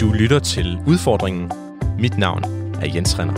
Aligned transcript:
Du 0.00 0.12
lytter 0.12 0.38
til 0.38 0.78
Udfordringen. 0.86 1.52
Mit 1.98 2.18
navn 2.18 2.44
er 2.74 2.92
Jens 2.94 3.18
Renner. 3.18 3.34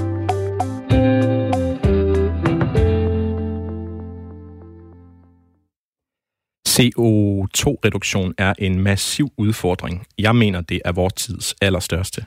CO2-reduktion 6.68 8.34
er 8.38 8.54
en 8.58 8.80
massiv 8.80 9.28
udfordring. 9.36 10.06
Jeg 10.18 10.36
mener, 10.36 10.60
det 10.60 10.80
er 10.84 10.92
vores 10.92 11.12
tids 11.12 11.54
allerstørste. 11.62 12.24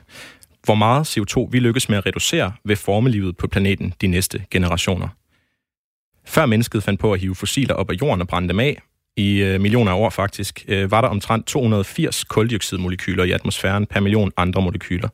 Hvor 0.64 0.74
meget 0.74 1.18
CO2 1.18 1.48
vi 1.50 1.58
lykkes 1.58 1.88
med 1.88 1.98
at 1.98 2.06
reducere, 2.06 2.52
ved 2.64 2.76
formelivet 2.76 3.36
på 3.36 3.46
planeten 3.46 3.94
de 4.00 4.06
næste 4.06 4.44
generationer. 4.50 5.08
Før 6.26 6.46
mennesket 6.46 6.82
fandt 6.82 7.00
på 7.00 7.12
at 7.12 7.20
hive 7.20 7.34
fossiler 7.34 7.74
op 7.74 7.90
af 7.90 7.94
jorden 7.94 8.20
og 8.20 8.28
brænde 8.28 8.48
dem 8.48 8.60
af, 8.60 8.82
i 9.16 9.42
øh, 9.42 9.60
millioner 9.60 9.92
af 9.92 9.96
år 9.96 10.10
faktisk, 10.10 10.64
øh, 10.68 10.90
var 10.90 11.00
der 11.00 11.08
omtrent 11.08 11.46
280 11.46 12.24
koldioxidmolekyler 12.24 13.24
i 13.24 13.30
atmosfæren 13.30 13.86
per 13.86 14.00
million 14.00 14.32
andre 14.36 14.62
molekyler. 14.62 15.08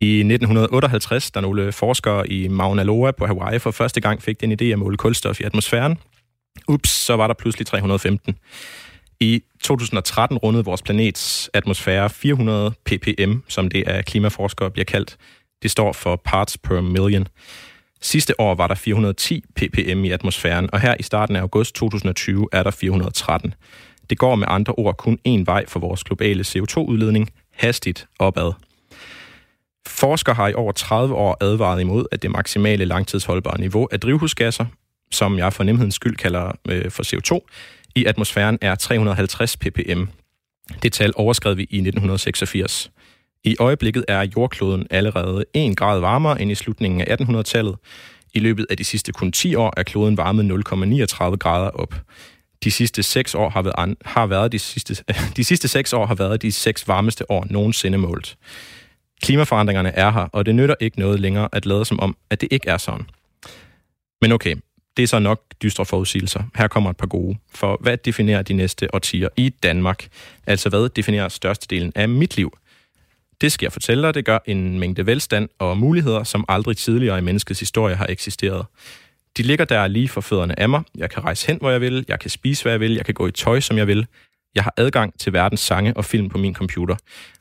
I 0.00 0.18
1958, 0.18 1.30
da 1.30 1.40
nogle 1.40 1.72
forskere 1.72 2.28
i 2.28 2.48
Mauna 2.48 2.82
Loa 2.82 3.10
på 3.10 3.26
Hawaii 3.26 3.58
for 3.58 3.70
første 3.70 4.00
gang 4.00 4.22
fik 4.22 4.40
den 4.40 4.52
idé 4.52 4.64
at 4.64 4.78
måle 4.78 4.96
kulstof 4.96 5.40
i 5.40 5.44
atmosfæren, 5.44 5.98
ups, 6.68 6.90
så 6.90 7.16
var 7.16 7.26
der 7.26 7.34
pludselig 7.34 7.66
315. 7.66 8.36
I 9.20 9.42
2013 9.60 10.38
rundede 10.38 10.64
vores 10.64 10.82
planets 10.82 11.50
atmosfære 11.54 12.10
400 12.10 12.72
ppm, 12.84 13.32
som 13.48 13.68
det 13.68 13.88
af 13.88 14.04
klimaforskere 14.04 14.70
bliver 14.70 14.84
kaldt. 14.84 15.16
Det 15.62 15.70
står 15.70 15.92
for 15.92 16.16
parts 16.24 16.58
per 16.58 16.80
million. 16.80 17.28
Sidste 18.00 18.40
år 18.40 18.54
var 18.54 18.66
der 18.66 18.74
410 18.74 19.44
ppm 19.54 20.04
i 20.04 20.10
atmosfæren, 20.10 20.70
og 20.72 20.80
her 20.80 20.94
i 21.00 21.02
starten 21.02 21.36
af 21.36 21.40
august 21.40 21.74
2020 21.74 22.48
er 22.52 22.62
der 22.62 22.70
413. 22.70 23.54
Det 24.10 24.18
går 24.18 24.34
med 24.34 24.46
andre 24.50 24.74
ord 24.76 24.96
kun 24.96 25.18
én 25.28 25.42
vej 25.44 25.66
for 25.68 25.80
vores 25.80 26.04
globale 26.04 26.44
CO2-udledning, 26.48 27.28
hastigt 27.52 28.08
opad. 28.18 28.52
Forskere 29.86 30.34
har 30.34 30.48
i 30.48 30.54
over 30.54 30.72
30 30.72 31.14
år 31.14 31.36
advaret 31.40 31.80
imod, 31.80 32.06
at 32.12 32.22
det 32.22 32.30
maksimale 32.30 32.84
langtidsholdbare 32.84 33.60
niveau 33.60 33.88
af 33.92 34.00
drivhusgasser, 34.00 34.66
som 35.10 35.38
jeg 35.38 35.52
for 35.52 35.64
nemhedens 35.64 35.94
skyld 35.94 36.16
kalder 36.16 36.52
øh, 36.68 36.90
for 36.90 37.02
CO2, 37.02 37.46
i 37.94 38.04
atmosfæren 38.04 38.58
er 38.60 38.74
350 38.74 39.56
ppm. 39.56 40.04
Det 40.82 40.92
tal 40.92 41.12
overskred 41.16 41.54
vi 41.54 41.62
i 41.62 41.76
1986. 41.76 42.90
I 43.44 43.56
øjeblikket 43.58 44.04
er 44.08 44.26
jordkloden 44.36 44.86
allerede 44.90 45.44
1 45.54 45.76
grad 45.76 46.00
varmere 46.00 46.42
end 46.42 46.50
i 46.50 46.54
slutningen 46.54 47.00
af 47.00 47.16
1800-tallet. 47.20 47.76
I 48.34 48.38
løbet 48.38 48.66
af 48.70 48.76
de 48.76 48.84
sidste 48.84 49.12
kun 49.12 49.32
10 49.32 49.54
år 49.54 49.74
er 49.76 49.82
kloden 49.82 50.16
varmet 50.16 50.44
0,39 50.44 51.36
grader 51.36 51.70
op. 51.70 51.94
De 52.64 52.70
sidste 52.70 53.02
6 53.02 53.34
år 53.34 53.48
har 53.48 53.62
været, 53.62 53.96
har 54.04 54.26
været 54.26 54.52
de 54.52 54.58
sidste, 54.58 55.04
de 55.36 55.44
sidste 55.44 55.68
6 55.68 55.92
år 55.92 56.06
har 56.06 56.14
været 56.14 56.42
de 56.42 56.52
seks 56.52 56.88
varmeste 56.88 57.30
år 57.30 57.46
nogensinde 57.50 57.98
målt. 57.98 58.36
Klimaforandringerne 59.22 59.88
er 59.88 60.10
her, 60.10 60.28
og 60.32 60.46
det 60.46 60.54
nytter 60.54 60.74
ikke 60.80 60.98
noget 60.98 61.20
længere 61.20 61.48
at 61.52 61.66
lade 61.66 61.84
som 61.84 62.00
om, 62.00 62.16
at 62.30 62.40
det 62.40 62.48
ikke 62.50 62.68
er 62.68 62.76
sådan. 62.76 63.06
Men 64.22 64.32
okay, 64.32 64.56
det 64.96 65.02
er 65.02 65.06
så 65.06 65.18
nok 65.18 65.42
dystre 65.62 65.86
forudsigelser. 65.86 66.42
Her 66.54 66.68
kommer 66.68 66.90
et 66.90 66.96
par 66.96 67.06
gode. 67.06 67.36
For 67.54 67.78
hvad 67.80 67.96
definerer 67.96 68.42
de 68.42 68.52
næste 68.52 68.94
årtier 68.94 69.28
i 69.36 69.48
Danmark? 69.48 70.08
Altså 70.46 70.68
hvad 70.68 70.88
definerer 70.88 71.28
størstedelen 71.28 71.92
af 71.94 72.08
mit 72.08 72.36
liv? 72.36 72.58
Det 73.40 73.52
skal 73.52 73.66
jeg 73.66 73.72
fortælle 73.72 74.02
dig. 74.02 74.14
Det 74.14 74.24
gør 74.24 74.38
en 74.46 74.78
mængde 74.78 75.06
velstand 75.06 75.48
og 75.58 75.78
muligheder, 75.78 76.24
som 76.24 76.44
aldrig 76.48 76.76
tidligere 76.76 77.18
i 77.18 77.20
menneskets 77.20 77.60
historie 77.60 77.94
har 77.94 78.06
eksisteret. 78.08 78.66
De 79.36 79.42
ligger 79.42 79.64
der 79.64 79.86
lige 79.86 80.08
for 80.08 80.20
fødderne 80.20 80.60
af 80.60 80.68
mig. 80.68 80.82
Jeg 80.94 81.10
kan 81.10 81.24
rejse 81.24 81.46
hen, 81.46 81.58
hvor 81.60 81.70
jeg 81.70 81.80
vil. 81.80 82.04
Jeg 82.08 82.20
kan 82.20 82.30
spise, 82.30 82.62
hvad 82.62 82.72
jeg 82.72 82.80
vil. 82.80 82.94
Jeg 82.94 83.04
kan 83.04 83.14
gå 83.14 83.26
i 83.26 83.32
tøj, 83.32 83.60
som 83.60 83.78
jeg 83.78 83.86
vil. 83.86 84.06
Jeg 84.54 84.64
har 84.64 84.74
adgang 84.76 85.18
til 85.18 85.32
verdens 85.32 85.60
sange 85.60 85.96
og 85.96 86.04
film 86.04 86.28
på 86.28 86.38
min 86.38 86.54
computer. 86.54 86.96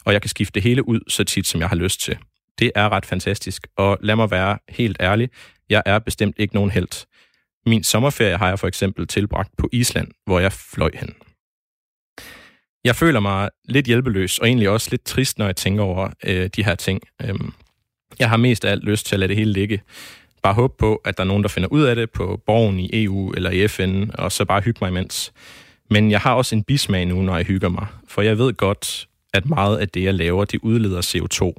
Og 0.06 0.14
jeg 0.14 0.22
kan 0.22 0.30
skifte 0.30 0.54
det 0.54 0.64
hele 0.64 0.88
ud 0.88 1.00
så 1.08 1.24
tit, 1.24 1.48
som 1.48 1.62
jeg 1.62 1.70
har 1.70 1.76
lyst 1.76 2.02
til. 2.02 2.18
Det 2.60 2.72
er 2.76 2.90
ret 2.90 3.06
fantastisk. 3.06 3.68
Og 3.78 3.98
lad 4.02 4.16
mig 4.16 4.32
være 4.32 4.58
helt 4.70 4.98
ærlig. 5.00 5.30
Jeg 5.70 5.84
er 5.86 6.00
bestemt 6.00 6.36
ikke 6.40 6.56
nogen 6.56 6.72
held. 6.72 7.06
Min 7.66 7.84
sommerferie 7.84 8.38
har 8.38 8.48
jeg 8.48 8.60
for 8.60 8.68
eksempel 8.68 9.08
tilbragt 9.08 9.50
på 9.58 9.70
Island, 9.72 10.08
hvor 10.26 10.40
jeg 10.40 10.52
fløj 10.52 10.92
hen. 10.94 11.16
Jeg 12.86 12.96
føler 12.96 13.20
mig 13.20 13.50
lidt 13.68 13.86
hjælpeløs, 13.86 14.40
og 14.40 14.48
egentlig 14.48 14.70
også 14.70 14.88
lidt 14.92 15.04
trist, 15.04 15.38
når 15.38 15.46
jeg 15.46 15.56
tænker 15.56 15.84
over 15.84 16.10
øh, 16.24 16.50
de 16.56 16.64
her 16.64 16.76
ting. 16.76 17.02
Øhm, 17.22 17.54
jeg 18.20 18.30
har 18.30 18.38
mest 18.38 18.66
af 18.66 18.72
alt 18.72 18.84
lyst 18.84 19.06
til 19.06 19.16
at 19.16 19.20
lade 19.20 19.28
det 19.28 19.38
hele 19.38 19.54
ligge. 19.54 19.82
Bare 20.44 20.54
håbe 20.54 20.74
på, 20.78 20.96
at 21.06 21.18
der 21.18 21.24
er 21.24 21.28
nogen, 21.28 21.44
der 21.44 21.50
finder 21.50 21.70
ud 21.70 21.84
af 21.84 21.96
det 21.96 22.12
på 22.12 22.42
borgen 22.46 22.80
i 22.80 23.04
EU 23.04 23.32
eller 23.32 23.50
i 23.50 23.68
FN, 23.68 24.10
og 24.14 24.32
så 24.32 24.46
bare 24.46 24.62
hygge 24.62 24.78
mig 24.82 24.90
imens. 24.90 25.34
Men 25.90 26.12
jeg 26.12 26.20
har 26.20 26.34
også 26.34 26.56
en 26.56 26.64
bismag 26.64 27.06
nu, 27.06 27.22
når 27.22 27.36
jeg 27.36 27.46
hygger 27.46 27.70
mig, 27.70 27.88
for 28.08 28.22
jeg 28.22 28.38
ved 28.38 28.54
godt, 28.54 29.08
at 29.34 29.46
meget 29.46 29.78
af 29.78 29.90
det, 29.90 30.04
jeg 30.04 30.14
laver, 30.14 30.46
det 30.46 30.60
udleder 30.64 31.02
CO2. 31.02 31.54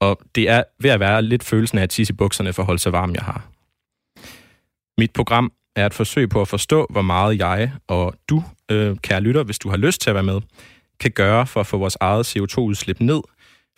Og 0.00 0.20
det 0.34 0.48
er 0.48 0.62
ved 0.80 0.90
at 0.90 1.00
være 1.00 1.22
lidt 1.22 1.44
følelsen 1.44 1.78
af 1.78 1.82
at 1.82 1.90
tisse 1.90 2.12
i 2.12 2.16
bukserne 2.16 2.52
for 2.52 2.62
at 2.62 2.66
holde 2.66 2.80
sig 2.80 2.92
varm, 2.92 3.14
jeg 3.14 3.22
har. 3.22 3.48
Mit 4.98 5.12
program 5.12 5.52
er 5.78 5.86
et 5.86 5.94
forsøg 5.94 6.28
på 6.28 6.40
at 6.40 6.48
forstå, 6.48 6.86
hvor 6.90 7.02
meget 7.02 7.38
jeg 7.38 7.72
og 7.88 8.14
du, 8.28 8.44
øh, 8.70 8.96
kære 8.96 9.20
lytter, 9.20 9.42
hvis 9.42 9.58
du 9.58 9.70
har 9.70 9.76
lyst 9.76 10.00
til 10.00 10.10
at 10.10 10.14
være 10.14 10.22
med, 10.22 10.40
kan 11.00 11.10
gøre 11.10 11.46
for 11.46 11.60
at 11.60 11.66
få 11.66 11.78
vores 11.78 11.96
eget 12.00 12.36
CO2-udslip 12.36 13.00
ned. 13.00 13.20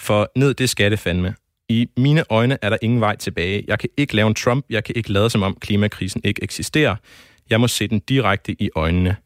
For 0.01 0.31
ned, 0.37 0.55
det 0.55 0.71
skal 0.71 0.91
det 0.91 0.99
fandme. 0.99 1.35
I 1.69 1.89
mine 1.97 2.25
øjne 2.31 2.59
er 2.63 2.71
der 2.71 2.77
ingen 2.83 3.01
vej 3.01 3.17
tilbage. 3.17 3.65
Jeg 3.67 3.79
kan 3.79 3.89
ikke 3.97 4.17
lave 4.17 4.29
en 4.29 4.35
Trump. 4.35 4.65
Jeg 4.71 4.85
kan 4.85 4.95
ikke 4.97 5.13
lade 5.13 5.31
som 5.31 5.43
om 5.43 5.57
klimakrisen 5.61 6.21
ikke 6.25 6.43
eksisterer. 6.43 6.97
Jeg 7.51 7.61
må 7.61 7.69
se 7.69 7.89
den 7.89 7.99
direkte 7.99 8.63
i 8.63 8.71
øjnene. 8.77 9.17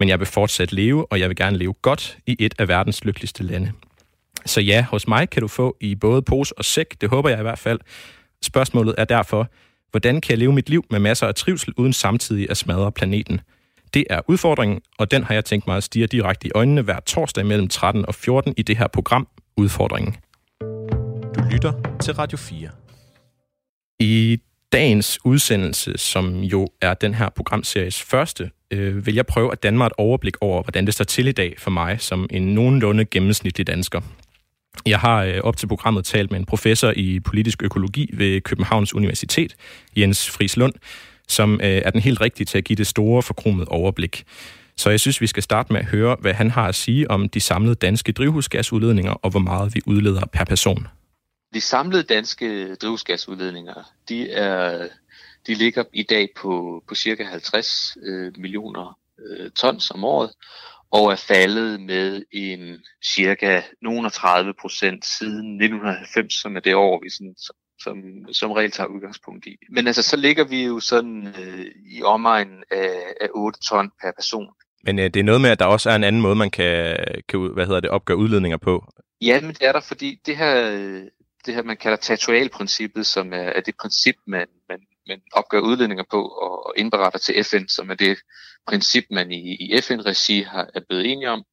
Men 0.00 0.08
jeg 0.08 0.18
vil 0.18 0.26
fortsat 0.26 0.72
leve, 0.72 1.12
og 1.12 1.20
jeg 1.20 1.28
vil 1.28 1.36
gerne 1.36 1.58
leve 1.58 1.72
godt 1.72 2.18
i 2.26 2.36
et 2.38 2.54
af 2.58 2.68
verdens 2.68 3.04
lykkeligste 3.04 3.42
lande. 3.42 3.72
Så 4.46 4.60
ja, 4.60 4.86
hos 4.90 5.08
mig 5.08 5.30
kan 5.30 5.42
du 5.42 5.48
få 5.48 5.76
i 5.80 5.94
både 5.94 6.22
pose 6.22 6.58
og 6.58 6.64
sæk. 6.64 7.00
Det 7.00 7.10
håber 7.10 7.28
jeg 7.28 7.38
i 7.38 7.42
hvert 7.42 7.58
fald. 7.58 7.80
Spørgsmålet 8.42 8.94
er 8.98 9.04
derfor, 9.04 9.48
Hvordan 9.90 10.20
kan 10.20 10.30
jeg 10.30 10.38
leve 10.38 10.52
mit 10.52 10.68
liv 10.68 10.84
med 10.90 10.98
masser 10.98 11.26
af 11.26 11.34
trivsel 11.34 11.72
uden 11.76 11.92
samtidig 11.92 12.50
at 12.50 12.56
smadre 12.56 12.92
planeten? 12.92 13.40
Det 13.94 14.04
er 14.10 14.20
udfordringen, 14.28 14.80
og 14.98 15.10
den 15.10 15.24
har 15.24 15.34
jeg 15.34 15.44
tænkt 15.44 15.66
mig 15.66 15.76
at 15.76 15.82
stige 15.82 16.06
direkte 16.06 16.46
i 16.48 16.50
øjnene 16.54 16.82
hver 16.82 17.00
torsdag 17.00 17.46
mellem 17.46 17.68
13 17.68 18.06
og 18.06 18.14
14 18.14 18.54
i 18.56 18.62
det 18.62 18.76
her 18.76 18.86
program, 18.86 19.28
Udfordringen. 19.56 20.16
Du 21.34 21.42
lytter 21.50 21.72
til 22.02 22.14
Radio 22.14 22.38
4. 22.38 22.68
I 24.00 24.38
dagens 24.72 25.18
udsendelse, 25.24 25.98
som 25.98 26.40
jo 26.40 26.68
er 26.80 26.94
den 26.94 27.14
her 27.14 27.28
programseries 27.28 28.02
første, 28.02 28.50
øh, 28.70 29.06
vil 29.06 29.14
jeg 29.14 29.26
prøve 29.26 29.52
at 29.52 29.62
danne 29.62 29.78
mig 29.78 29.86
et 29.86 29.92
overblik 29.98 30.36
over, 30.40 30.62
hvordan 30.62 30.86
det 30.86 30.94
står 30.94 31.04
til 31.04 31.28
i 31.28 31.32
dag 31.32 31.54
for 31.58 31.70
mig 31.70 32.00
som 32.00 32.26
en 32.30 32.54
nogenlunde 32.54 33.04
gennemsnitlig 33.04 33.66
dansker. 33.66 34.00
Jeg 34.86 34.98
har 34.98 35.24
øh, 35.24 35.40
op 35.42 35.56
til 35.56 35.66
programmet 35.66 36.04
talt 36.04 36.30
med 36.30 36.40
en 36.40 36.46
professor 36.46 36.92
i 36.96 37.20
politisk 37.20 37.62
økologi 37.62 38.10
ved 38.12 38.40
Københavns 38.40 38.94
Universitet, 38.94 39.56
Jens 39.96 40.30
Frislund, 40.30 40.74
som 41.28 41.54
øh, 41.54 41.60
er 41.84 41.90
den 41.90 42.00
helt 42.00 42.20
rigtige 42.20 42.44
til 42.44 42.58
at 42.58 42.64
give 42.64 42.76
det 42.76 42.86
store 42.86 43.22
forkromede 43.22 43.68
overblik. 43.68 44.24
Så 44.76 44.90
jeg 44.90 45.00
synes, 45.00 45.20
vi 45.20 45.26
skal 45.26 45.42
starte 45.42 45.72
med 45.72 45.80
at 45.80 45.86
høre, 45.86 46.16
hvad 46.20 46.34
han 46.34 46.50
har 46.50 46.68
at 46.68 46.74
sige 46.74 47.10
om 47.10 47.28
de 47.28 47.40
samlede 47.40 47.74
danske 47.74 48.12
drivhusgasudledninger 48.12 49.12
og 49.12 49.30
hvor 49.30 49.40
meget 49.40 49.74
vi 49.74 49.80
udleder 49.86 50.26
per 50.26 50.44
person. 50.44 50.86
De 51.54 51.60
samlede 51.60 52.02
danske 52.02 52.74
drivhusgasudledninger, 52.74 53.92
de, 54.08 54.30
er, 54.30 54.88
de 55.46 55.54
ligger 55.54 55.84
i 55.92 56.02
dag 56.02 56.28
på, 56.36 56.82
på 56.88 56.94
cirka 56.94 57.24
50 57.24 57.96
øh, 58.02 58.32
millioner 58.38 58.98
øh, 59.18 59.50
tons 59.50 59.90
om 59.90 60.04
året, 60.04 60.30
og 60.92 61.12
er 61.12 61.16
faldet 61.16 61.80
med 61.80 62.22
en 62.32 62.78
cirka 63.14 63.62
nogen 63.82 64.10
30 64.10 64.54
procent 64.60 65.06
siden 65.06 65.62
1990, 65.62 66.34
som 66.42 66.56
er 66.56 66.60
det 66.60 66.74
år, 66.74 67.00
vi 67.02 67.10
sådan, 67.10 67.34
som, 67.78 67.96
som, 68.32 68.50
regel 68.52 68.70
tager 68.70 68.86
udgangspunkt 68.86 69.46
i. 69.46 69.56
Men 69.70 69.86
altså, 69.86 70.02
så 70.02 70.16
ligger 70.16 70.44
vi 70.44 70.64
jo 70.64 70.80
sådan 70.80 71.26
øh, 71.26 71.66
i 71.86 72.02
omegnen 72.02 72.64
af, 72.70 73.14
af 73.20 73.28
8 73.34 73.60
ton 73.60 73.90
per 74.02 74.12
person. 74.16 74.48
Men 74.84 74.98
øh, 74.98 75.04
det 75.04 75.16
er 75.16 75.24
noget 75.24 75.40
med, 75.40 75.50
at 75.50 75.58
der 75.58 75.64
også 75.64 75.90
er 75.90 75.96
en 75.96 76.04
anden 76.04 76.22
måde, 76.22 76.34
man 76.34 76.50
kan, 76.50 76.96
kan 77.28 77.50
hvad 77.54 77.66
hedder 77.66 77.80
det, 77.80 77.90
opgøre 77.90 78.18
udledninger 78.18 78.58
på. 78.58 78.92
Ja, 79.20 79.40
men 79.40 79.50
det 79.50 79.62
er 79.62 79.72
der, 79.72 79.80
fordi 79.80 80.20
det 80.26 80.36
her, 80.36 80.54
det 81.46 81.54
her 81.54 81.62
man 81.62 81.76
kalder 81.76 81.96
territorialprincippet, 81.96 83.06
som 83.06 83.32
er, 83.32 83.36
er 83.36 83.60
det 83.60 83.74
princip, 83.80 84.14
man, 84.26 84.46
man, 84.68 84.80
man 85.08 85.20
opgør 85.32 85.60
udledninger 85.60 86.04
på 86.10 86.28
og, 86.28 86.66
og 86.66 86.74
indberetter 86.76 87.18
til 87.18 87.44
FN, 87.44 87.68
som 87.68 87.90
er 87.90 87.94
det 87.94 88.18
princip, 88.66 89.04
man 89.10 89.32
i, 89.32 89.54
i 89.54 89.80
FN-regi 89.80 90.42
har, 90.42 90.68
er 90.74 90.80
blevet 90.88 91.06
enige 91.12 91.30
om, 91.30 91.44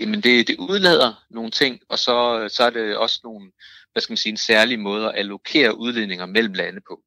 jamen 0.00 0.20
det, 0.20 0.48
det 0.48 0.56
udlader 0.58 1.24
nogle 1.30 1.50
ting, 1.50 1.80
og 1.88 1.98
så, 1.98 2.48
så 2.52 2.62
er 2.62 2.70
det 2.70 2.96
også 2.96 3.20
nogle, 3.24 3.50
hvad 3.92 4.02
skal 4.02 4.12
man 4.12 4.16
sige, 4.16 4.30
en 4.30 4.36
særlig 4.36 4.80
måde 4.80 5.08
at 5.08 5.18
allokere 5.18 5.78
udledninger 5.78 6.26
mellem 6.26 6.54
lande 6.54 6.80
på. 6.88 7.00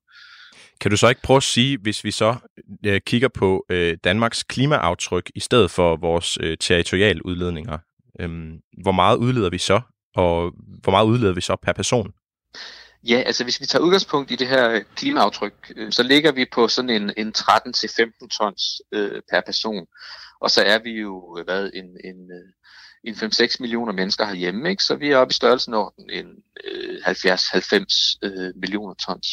Kan 0.81 0.92
du 0.92 0.98
så 0.98 1.10
ikke 1.10 1.22
prøve 1.22 1.38
at 1.38 1.44
sige, 1.44 1.78
hvis 1.78 2.04
vi 2.04 2.12
så 2.12 2.36
øh, 2.86 3.02
kigger 3.02 3.28
på 3.28 3.66
øh, 3.69 3.98
Danmarks 4.04 4.44
klimaaftryk 4.44 5.31
i 5.36 5.40
stedet 5.40 5.72
for 5.72 5.96
vores 5.96 6.38
øh, 6.42 6.58
territoriale 6.58 7.25
udledninger, 7.25 7.78
øh, 8.19 8.30
hvor 8.84 8.92
meget 8.92 9.18
udleder 9.18 9.50
vi 9.50 9.58
så, 9.58 9.81
og 10.16 10.52
hvor 10.84 10.92
meget 10.92 11.06
udleder 11.06 11.34
vi 11.34 11.42
så 11.42 11.56
per 11.56 11.74
person? 11.74 12.13
Ja, 13.07 13.24
altså 13.25 13.44
hvis 13.44 13.62
vi 13.62 13.65
tager 13.65 13.83
udgangspunkt 13.83 14.31
i 14.31 14.36
det 14.36 14.48
her 14.48 14.69
øh, 14.69 14.81
klimaaftryk, 14.95 15.71
øh, 15.75 15.92
så 15.92 16.03
ligger 16.03 16.31
vi 16.31 16.45
på 16.53 16.68
sådan 16.68 16.89
en, 16.89 17.13
en 17.18 17.33
13-15 17.38 18.27
tons 18.38 18.81
øh, 18.92 19.21
per 19.31 19.42
person. 19.45 19.88
Og 20.42 20.51
så 20.51 20.63
er 20.63 20.80
vi 20.80 20.92
jo 20.92 21.38
øh, 21.38 21.45
hvad, 21.45 21.69
en, 21.74 21.86
en, 22.03 22.31
øh, 22.31 22.50
en 23.03 23.13
5-6 23.13 23.56
millioner 23.59 23.94
mennesker 23.94 24.25
herhjemme, 24.25 24.69
ikke? 24.69 24.83
så 24.83 24.95
vi 24.95 25.12
er 25.12 25.18
oppe 25.18 25.31
i 25.31 25.33
størrelsen 25.33 25.74
over 25.74 25.89
en 26.09 26.27
øh, 26.65 26.98
70-90 27.07 28.19
øh, 28.24 28.53
millioner 28.56 28.94
tons. 28.94 29.27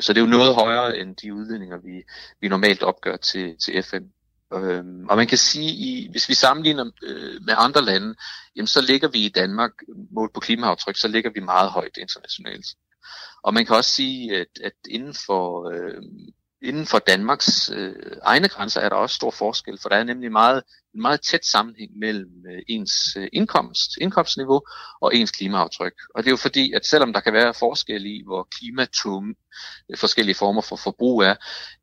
Så 0.00 0.12
det 0.12 0.20
er 0.20 0.24
jo 0.24 0.30
noget 0.30 0.54
højere 0.54 0.98
end 0.98 1.16
de 1.16 1.34
udledninger, 1.34 1.76
vi, 1.78 2.02
vi 2.40 2.48
normalt 2.48 2.82
opgør 2.82 3.16
til, 3.16 3.56
til 3.64 3.82
FN. 3.82 4.04
Øhm, 4.54 5.06
og 5.08 5.16
man 5.16 5.26
kan 5.26 5.38
sige, 5.38 5.70
i, 5.70 6.08
hvis 6.10 6.28
vi 6.28 6.34
sammenligner 6.34 6.90
øh, 7.02 7.40
med 7.46 7.54
andre 7.56 7.84
lande, 7.84 8.14
jamen, 8.56 8.66
så 8.66 8.80
ligger 8.80 9.08
vi 9.08 9.18
i 9.18 9.28
Danmark, 9.28 9.72
målt 10.10 10.32
på 10.34 10.40
klimaaftryk, 10.40 10.96
så 10.96 11.08
ligger 11.08 11.30
vi 11.30 11.40
meget 11.40 11.70
højt 11.70 11.96
internationalt. 11.96 12.66
Og 13.42 13.54
man 13.54 13.66
kan 13.66 13.76
også 13.76 13.94
sige, 13.94 14.36
at, 14.36 14.46
at 14.64 14.72
inden 14.88 15.14
for 15.26 15.70
øh, 15.74 16.02
inden 16.62 16.86
for 16.86 16.98
Danmarks 16.98 17.70
øh, 17.74 18.16
egne 18.22 18.48
grænser 18.48 18.80
er 18.80 18.88
der 18.88 18.96
også 18.96 19.16
stor 19.16 19.30
forskel, 19.30 19.78
for 19.82 19.88
der 19.88 19.96
er 19.96 20.04
nemlig 20.04 20.32
meget, 20.32 20.62
en 20.94 21.02
meget 21.02 21.20
tæt 21.20 21.44
sammenhæng 21.44 21.98
mellem 21.98 22.44
øh, 22.50 22.62
ens 22.68 22.92
øh, 23.16 23.28
indkomst, 23.32 23.90
indkomstniveau 24.00 24.60
og 25.00 25.14
ens 25.14 25.30
klimaaftryk. 25.30 25.92
Og 26.14 26.22
det 26.22 26.28
er 26.28 26.32
jo 26.32 26.36
fordi, 26.36 26.72
at 26.72 26.86
selvom 26.86 27.12
der 27.12 27.20
kan 27.20 27.32
være 27.32 27.54
forskel 27.54 28.06
i, 28.06 28.22
hvor 28.26 28.48
klimatunge 28.58 29.34
øh, 29.90 29.98
forskellige 29.98 30.34
former 30.34 30.62
for 30.62 30.76
forbrug 30.76 31.22
er, 31.22 31.34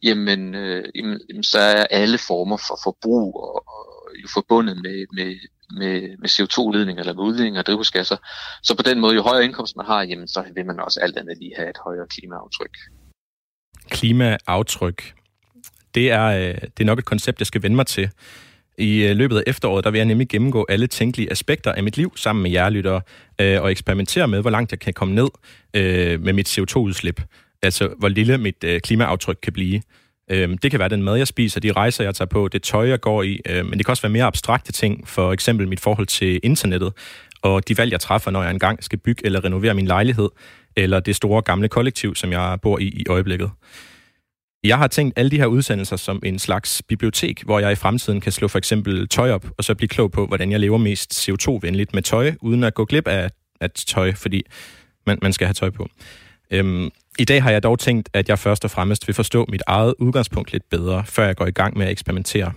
jamen, 0.03 0.55
øh, 0.55 0.85
jamen, 0.95 1.43
så 1.43 1.59
er 1.59 1.83
alle 1.83 2.17
former 2.17 2.57
for 2.57 2.79
forbrug 2.83 3.35
og, 3.35 3.63
og 3.67 4.11
jo 4.23 4.27
forbundet 4.33 4.75
med, 4.81 5.05
med, 5.13 5.35
med, 5.71 6.17
med 6.21 6.29
CO2-udledning 6.29 6.99
eller 6.99 7.13
med 7.13 7.23
udledning 7.23 7.57
af 7.57 7.65
drivhusgasser. 7.65 8.17
Så 8.63 8.75
på 8.75 8.83
den 8.83 8.99
måde, 8.99 9.15
jo 9.15 9.21
højere 9.21 9.43
indkomst 9.43 9.75
man 9.75 9.85
har, 9.85 10.01
jamen, 10.03 10.27
så 10.27 10.43
vil 10.55 10.65
man 10.65 10.79
også 10.79 10.99
alt 10.99 11.17
andet 11.17 11.37
lige 11.37 11.53
have 11.57 11.69
et 11.69 11.77
højere 11.85 12.07
klimaaftryk 12.07 12.75
klimaaftryk. 13.89 15.13
Det 15.95 16.11
er, 16.11 16.25
øh, 16.25 16.55
det 16.77 16.79
er 16.79 16.85
nok 16.85 16.99
et 16.99 17.05
koncept, 17.05 17.39
jeg 17.39 17.47
skal 17.47 17.63
vende 17.63 17.75
mig 17.75 17.87
til. 17.87 18.09
I 18.77 19.03
øh, 19.03 19.15
løbet 19.15 19.37
af 19.37 19.43
efteråret, 19.47 19.83
der 19.83 19.91
vil 19.91 19.97
jeg 19.97 20.05
nemlig 20.05 20.29
gennemgå 20.29 20.65
alle 20.69 20.87
tænkelige 20.87 21.31
aspekter 21.31 21.71
af 21.71 21.83
mit 21.83 21.97
liv 21.97 22.13
sammen 22.17 22.43
med 22.43 22.51
jer 22.51 22.69
lyttere, 22.69 23.01
øh, 23.41 23.61
og 23.61 23.71
eksperimentere 23.71 24.27
med, 24.27 24.41
hvor 24.41 24.49
langt 24.49 24.71
jeg 24.71 24.79
kan 24.79 24.93
komme 24.93 25.15
ned 25.15 25.29
øh, 25.73 26.21
med 26.21 26.33
mit 26.33 26.59
CO2-udslip. 26.59 27.21
Altså, 27.61 27.89
hvor 27.97 28.07
lille 28.07 28.37
mit 28.37 28.65
klimaaftryk 28.83 29.37
kan 29.43 29.53
blive. 29.53 29.81
Øhm, 30.29 30.57
det 30.57 30.71
kan 30.71 30.79
være 30.79 30.89
den 30.89 31.03
mad, 31.03 31.17
jeg 31.17 31.27
spiser, 31.27 31.59
de 31.59 31.71
rejser, 31.71 32.03
jeg 32.03 32.15
tager 32.15 32.29
på, 32.29 32.47
det 32.47 32.63
tøj, 32.63 32.87
jeg 32.87 33.01
går 33.01 33.23
i, 33.23 33.39
øhm, 33.49 33.65
men 33.65 33.79
det 33.79 33.85
kan 33.85 33.91
også 33.91 34.03
være 34.03 34.11
mere 34.11 34.25
abstrakte 34.25 34.71
ting, 34.71 35.07
for 35.07 35.33
eksempel 35.33 35.67
mit 35.67 35.79
forhold 35.79 36.07
til 36.07 36.39
internettet, 36.43 36.93
og 37.41 37.67
de 37.67 37.77
valg, 37.77 37.91
jeg 37.91 37.99
træffer, 37.99 38.31
når 38.31 38.43
jeg 38.43 38.51
engang 38.51 38.83
skal 38.83 38.99
bygge 38.99 39.25
eller 39.25 39.45
renovere 39.45 39.73
min 39.73 39.85
lejlighed, 39.85 40.29
eller 40.75 40.99
det 40.99 41.15
store 41.15 41.41
gamle 41.41 41.67
kollektiv, 41.67 42.15
som 42.15 42.31
jeg 42.31 42.57
bor 42.61 42.79
i 42.79 42.87
i 42.87 43.03
øjeblikket. 43.09 43.51
Jeg 44.63 44.77
har 44.77 44.87
tænkt 44.87 45.19
alle 45.19 45.31
de 45.31 45.37
her 45.37 45.45
udsendelser 45.45 45.95
som 45.95 46.19
en 46.23 46.39
slags 46.39 46.81
bibliotek, 46.87 47.43
hvor 47.43 47.59
jeg 47.59 47.71
i 47.71 47.75
fremtiden 47.75 48.21
kan 48.21 48.31
slå 48.31 48.47
for 48.47 48.57
eksempel 48.57 49.07
tøj 49.07 49.31
op, 49.31 49.45
og 49.57 49.63
så 49.63 49.75
blive 49.75 49.89
klog 49.89 50.11
på, 50.11 50.25
hvordan 50.25 50.51
jeg 50.51 50.59
lever 50.59 50.77
mest 50.77 51.29
CO2-venligt 51.29 51.93
med 51.93 52.01
tøj, 52.01 52.33
uden 52.41 52.63
at 52.63 52.73
gå 52.73 52.85
glip 52.85 53.07
af, 53.07 53.29
af 53.61 53.71
tøj, 53.71 54.13
fordi 54.13 54.43
man, 55.05 55.19
man 55.21 55.33
skal 55.33 55.47
have 55.47 55.53
tøj 55.53 55.69
på. 55.69 55.89
Øhm, 56.51 56.89
i 57.19 57.25
dag 57.25 57.43
har 57.43 57.51
jeg 57.51 57.63
dog 57.63 57.79
tænkt, 57.79 58.09
at 58.13 58.29
jeg 58.29 58.39
først 58.39 58.65
og 58.65 58.71
fremmest 58.71 59.07
vil 59.07 59.13
forstå 59.13 59.45
mit 59.49 59.63
eget 59.67 59.93
udgangspunkt 59.99 60.51
lidt 60.51 60.69
bedre, 60.69 61.05
før 61.05 61.25
jeg 61.25 61.35
går 61.35 61.45
i 61.45 61.51
gang 61.51 61.77
med 61.77 61.85
at 61.85 61.91
eksperimentere. 61.91 62.51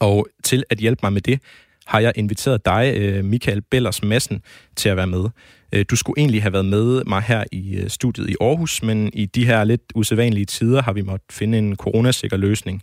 Og 0.00 0.26
til 0.44 0.64
at 0.70 0.78
hjælpe 0.78 1.00
mig 1.02 1.12
med 1.12 1.20
det, 1.20 1.40
har 1.86 2.00
jeg 2.00 2.12
inviteret 2.16 2.64
dig, 2.64 2.94
øh, 2.96 3.24
Michael 3.24 3.62
Bellers 3.62 4.02
Madsen, 4.02 4.42
til 4.76 4.88
at 4.88 4.96
være 4.96 5.06
med. 5.06 5.24
Øh, 5.72 5.84
du 5.90 5.96
skulle 5.96 6.20
egentlig 6.20 6.42
have 6.42 6.52
været 6.52 6.64
med 6.64 7.04
mig 7.04 7.22
her 7.22 7.44
i 7.52 7.76
øh, 7.76 7.90
studiet 7.90 8.30
i 8.30 8.36
Aarhus, 8.40 8.82
men 8.82 9.10
i 9.12 9.26
de 9.26 9.46
her 9.46 9.64
lidt 9.64 9.82
usædvanlige 9.94 10.46
tider 10.46 10.82
har 10.82 10.92
vi 10.92 11.02
måttet 11.02 11.32
finde 11.32 11.58
en 11.58 11.76
coronasikker 11.76 12.36
løsning. 12.36 12.82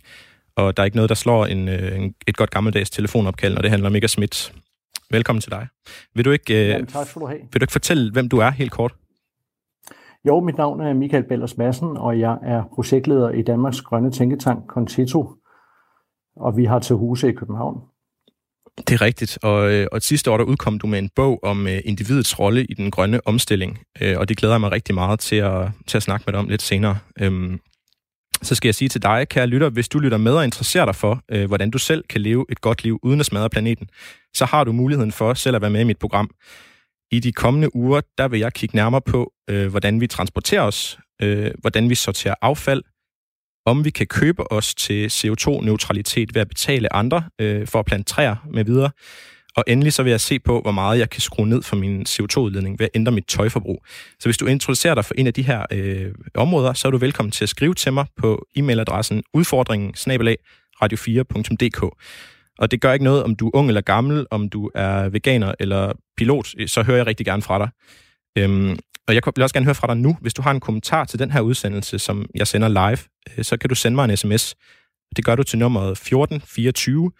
Og 0.56 0.76
der 0.76 0.82
er 0.82 0.84
ikke 0.84 0.96
noget, 0.96 1.08
der 1.08 1.14
slår 1.14 1.46
en, 1.46 1.68
en, 1.68 2.14
et 2.26 2.36
godt 2.36 2.50
gammeldags 2.50 2.90
telefonopkald, 2.90 3.54
når 3.54 3.62
det 3.62 3.70
handler 3.70 3.86
om 3.88 3.92
Mika 3.92 4.06
Schmidt. 4.06 4.52
Velkommen 5.10 5.40
til 5.40 5.50
dig. 5.50 5.66
Vil 6.14 6.24
du 6.24 6.30
ikke, 6.30 6.68
Jamen, 6.68 6.86
tak 6.86 7.08
skal 7.08 7.20
du 7.20 7.26
have. 7.26 7.40
Vil 7.52 7.60
du 7.60 7.64
ikke 7.64 7.72
fortælle, 7.72 8.12
hvem 8.12 8.28
du 8.28 8.38
er 8.38 8.50
helt 8.50 8.70
kort? 8.70 8.92
Jo, 10.26 10.40
mit 10.40 10.56
navn 10.56 10.80
er 10.80 10.94
Michael 10.94 11.24
Bellers 11.28 11.56
Madsen, 11.56 11.96
og 11.96 12.20
jeg 12.20 12.38
er 12.42 12.62
projektleder 12.74 13.30
i 13.30 13.42
Danmarks 13.42 13.80
Grønne 13.80 14.10
Tænketank, 14.10 14.66
Concito, 14.66 15.34
og 16.36 16.56
vi 16.56 16.64
har 16.64 16.78
til 16.78 16.96
huse 16.96 17.28
i 17.28 17.32
København. 17.32 17.80
Det 18.78 18.94
er 18.94 19.02
rigtigt, 19.02 19.38
og, 19.42 19.72
øh, 19.72 19.86
og 19.92 20.02
sidste 20.02 20.30
år 20.30 20.36
der 20.36 20.44
udkom 20.44 20.78
du 20.78 20.86
med 20.86 20.98
en 20.98 21.10
bog 21.16 21.40
om 21.42 21.62
uh, 21.62 21.78
individets 21.84 22.38
rolle 22.38 22.64
i 22.64 22.74
den 22.74 22.90
grønne 22.90 23.20
omstilling, 23.26 23.78
uh, 24.02 24.20
og 24.20 24.28
det 24.28 24.36
glæder 24.36 24.54
jeg 24.54 24.60
mig 24.60 24.72
rigtig 24.72 24.94
meget 24.94 25.20
til 25.20 25.36
at, 25.36 25.68
til 25.86 25.96
at 25.96 26.02
snakke 26.02 26.24
med 26.26 26.32
dig 26.32 26.40
om 26.40 26.48
lidt 26.48 26.62
senere. 26.62 26.98
Um, 27.26 27.60
så 28.42 28.54
skal 28.54 28.68
jeg 28.68 28.74
sige 28.74 28.88
til 28.88 29.02
dig, 29.02 29.28
kære 29.28 29.46
lytter, 29.46 29.70
hvis 29.70 29.88
du 29.88 29.98
lytter 29.98 30.18
med 30.18 30.32
og 30.32 30.44
interesserer 30.44 30.84
dig 30.84 30.94
for, 30.94 31.46
hvordan 31.46 31.70
du 31.70 31.78
selv 31.78 32.04
kan 32.08 32.20
leve 32.20 32.46
et 32.48 32.60
godt 32.60 32.84
liv 32.84 32.98
uden 33.02 33.20
at 33.20 33.26
smadre 33.26 33.50
planeten, 33.50 33.88
så 34.34 34.44
har 34.44 34.64
du 34.64 34.72
muligheden 34.72 35.12
for 35.12 35.34
selv 35.34 35.56
at 35.56 35.62
være 35.62 35.70
med 35.70 35.80
i 35.80 35.84
mit 35.84 35.98
program. 35.98 36.30
I 37.10 37.20
de 37.20 37.32
kommende 37.32 37.76
uger, 37.76 38.00
der 38.18 38.28
vil 38.28 38.40
jeg 38.40 38.52
kigge 38.52 38.76
nærmere 38.76 39.00
på, 39.00 39.32
øh, 39.50 39.66
hvordan 39.66 40.00
vi 40.00 40.06
transporterer 40.06 40.62
os, 40.62 40.98
øh, 41.22 41.50
hvordan 41.58 41.90
vi 41.90 41.94
sorterer 41.94 42.34
affald, 42.42 42.82
om 43.66 43.84
vi 43.84 43.90
kan 43.90 44.06
købe 44.06 44.52
os 44.52 44.74
til 44.74 45.06
CO2-neutralitet 45.06 46.34
ved 46.34 46.40
at 46.40 46.48
betale 46.48 46.92
andre 46.92 47.24
øh, 47.40 47.66
for 47.66 47.78
at 47.78 47.86
plante 47.86 48.04
træer 48.04 48.36
med 48.50 48.64
videre. 48.64 48.90
Og 49.56 49.64
endelig 49.66 49.92
så 49.92 50.02
vil 50.02 50.10
jeg 50.10 50.20
se 50.20 50.38
på, 50.38 50.60
hvor 50.60 50.72
meget 50.72 50.98
jeg 50.98 51.10
kan 51.10 51.20
skrue 51.20 51.48
ned 51.48 51.62
for 51.62 51.76
min 51.76 52.02
CO2-udledning 52.08 52.78
ved 52.78 52.84
at 52.84 52.90
ændre 52.94 53.12
mit 53.12 53.26
tøjforbrug. 53.26 53.84
Så 54.20 54.28
hvis 54.28 54.36
du 54.36 54.46
introducerer 54.46 54.94
dig 54.94 55.04
for 55.04 55.14
en 55.18 55.26
af 55.26 55.34
de 55.34 55.42
her 55.42 55.66
øh, 55.72 56.14
områder, 56.34 56.72
så 56.72 56.88
er 56.88 56.92
du 56.92 56.98
velkommen 56.98 57.32
til 57.32 57.44
at 57.44 57.48
skrive 57.48 57.74
til 57.74 57.92
mig 57.92 58.06
på 58.16 58.46
e-mailadressen 58.58 59.22
udfordringen 59.34 59.94
radio4.dk. 60.82 61.82
Og 62.58 62.70
det 62.70 62.80
gør 62.80 62.92
ikke 62.92 63.04
noget, 63.04 63.22
om 63.22 63.36
du 63.36 63.46
er 63.46 63.56
ung 63.56 63.68
eller 63.68 63.80
gammel, 63.80 64.26
om 64.30 64.48
du 64.48 64.70
er 64.74 65.08
veganer 65.08 65.54
eller 65.60 65.92
pilot, 66.18 66.54
så 66.66 66.82
hører 66.82 66.96
jeg 66.96 67.06
rigtig 67.06 67.26
gerne 67.26 67.42
fra 67.42 67.58
dig. 67.58 67.68
Øhm, 68.38 68.78
og 69.08 69.14
jeg 69.14 69.22
vil 69.36 69.42
også 69.42 69.54
gerne 69.54 69.66
høre 69.66 69.74
fra 69.74 69.86
dig 69.86 69.96
nu, 69.96 70.16
hvis 70.20 70.34
du 70.34 70.42
har 70.42 70.50
en 70.50 70.60
kommentar 70.60 71.04
til 71.04 71.18
den 71.18 71.30
her 71.30 71.40
udsendelse, 71.40 71.98
som 71.98 72.26
jeg 72.34 72.46
sender 72.46 72.68
live, 72.68 72.98
øh, 73.38 73.44
så 73.44 73.56
kan 73.56 73.68
du 73.68 73.74
sende 73.74 73.94
mig 73.94 74.04
en 74.04 74.16
sms. 74.16 74.54
Det 75.16 75.24
gør 75.24 75.36
du 75.36 75.42
til 75.42 75.58
nummeret 75.58 75.90
1424. 75.90 77.10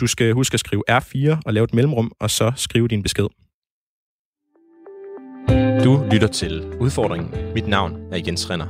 Du 0.00 0.06
skal 0.06 0.32
huske 0.32 0.54
at 0.54 0.60
skrive 0.60 0.82
R4 0.90 1.40
og 1.46 1.54
lave 1.54 1.64
et 1.64 1.74
mellemrum, 1.74 2.12
og 2.20 2.30
så 2.30 2.52
skrive 2.56 2.88
din 2.88 3.02
besked. 3.02 3.26
Du 5.84 6.08
lytter 6.12 6.28
til 6.32 6.64
Udfordringen. 6.80 7.54
Mit 7.54 7.66
navn 7.66 8.12
er 8.12 8.22
Jens 8.26 8.50
Renner. 8.50 8.66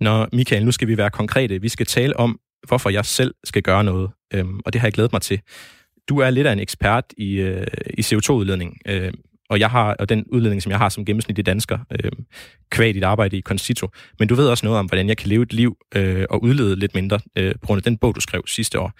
Nå, 0.00 0.26
Michael, 0.32 0.64
nu 0.64 0.72
skal 0.72 0.88
vi 0.88 0.96
være 0.96 1.10
konkrete. 1.10 1.60
Vi 1.60 1.68
skal 1.68 1.86
tale 1.86 2.16
om, 2.16 2.38
hvorfor 2.68 2.90
jeg 2.90 3.04
selv 3.06 3.34
skal 3.44 3.62
gøre 3.62 3.84
noget, 3.84 4.10
øhm, 4.34 4.60
og 4.64 4.72
det 4.72 4.80
har 4.80 4.88
jeg 4.88 4.92
glædet 4.92 5.12
mig 5.12 5.22
til. 5.22 5.40
Du 6.08 6.18
er 6.18 6.30
lidt 6.30 6.46
af 6.46 6.52
en 6.52 6.58
ekspert 6.58 7.04
i, 7.16 7.34
øh, 7.34 7.66
i 7.98 8.00
CO2-udledning. 8.00 8.78
Øh, 8.86 9.12
og 9.50 9.60
jeg 9.60 9.70
har 9.70 9.94
og 9.98 10.08
den 10.08 10.24
udledning, 10.32 10.62
som 10.62 10.70
jeg 10.70 10.78
har 10.78 10.88
som 10.88 11.04
gennemsnitlig 11.04 11.46
dansker, 11.46 11.78
øh, 11.90 12.10
kvad 12.70 12.94
dit 12.94 13.04
arbejde 13.04 13.36
i 13.36 13.40
Concito. 13.40 13.88
Men 14.18 14.28
du 14.28 14.34
ved 14.34 14.48
også 14.48 14.66
noget 14.66 14.78
om, 14.78 14.86
hvordan 14.86 15.08
jeg 15.08 15.16
kan 15.16 15.28
leve 15.28 15.42
et 15.42 15.52
liv 15.52 15.76
øh, 15.94 16.24
og 16.30 16.42
udlede 16.42 16.76
lidt 16.76 16.94
mindre, 16.94 17.20
øh, 17.38 17.54
på 17.60 17.66
grund 17.66 17.78
af 17.78 17.82
den 17.82 17.98
bog, 17.98 18.14
du 18.14 18.20
skrev 18.20 18.42
sidste 18.46 18.80
år. 18.80 18.92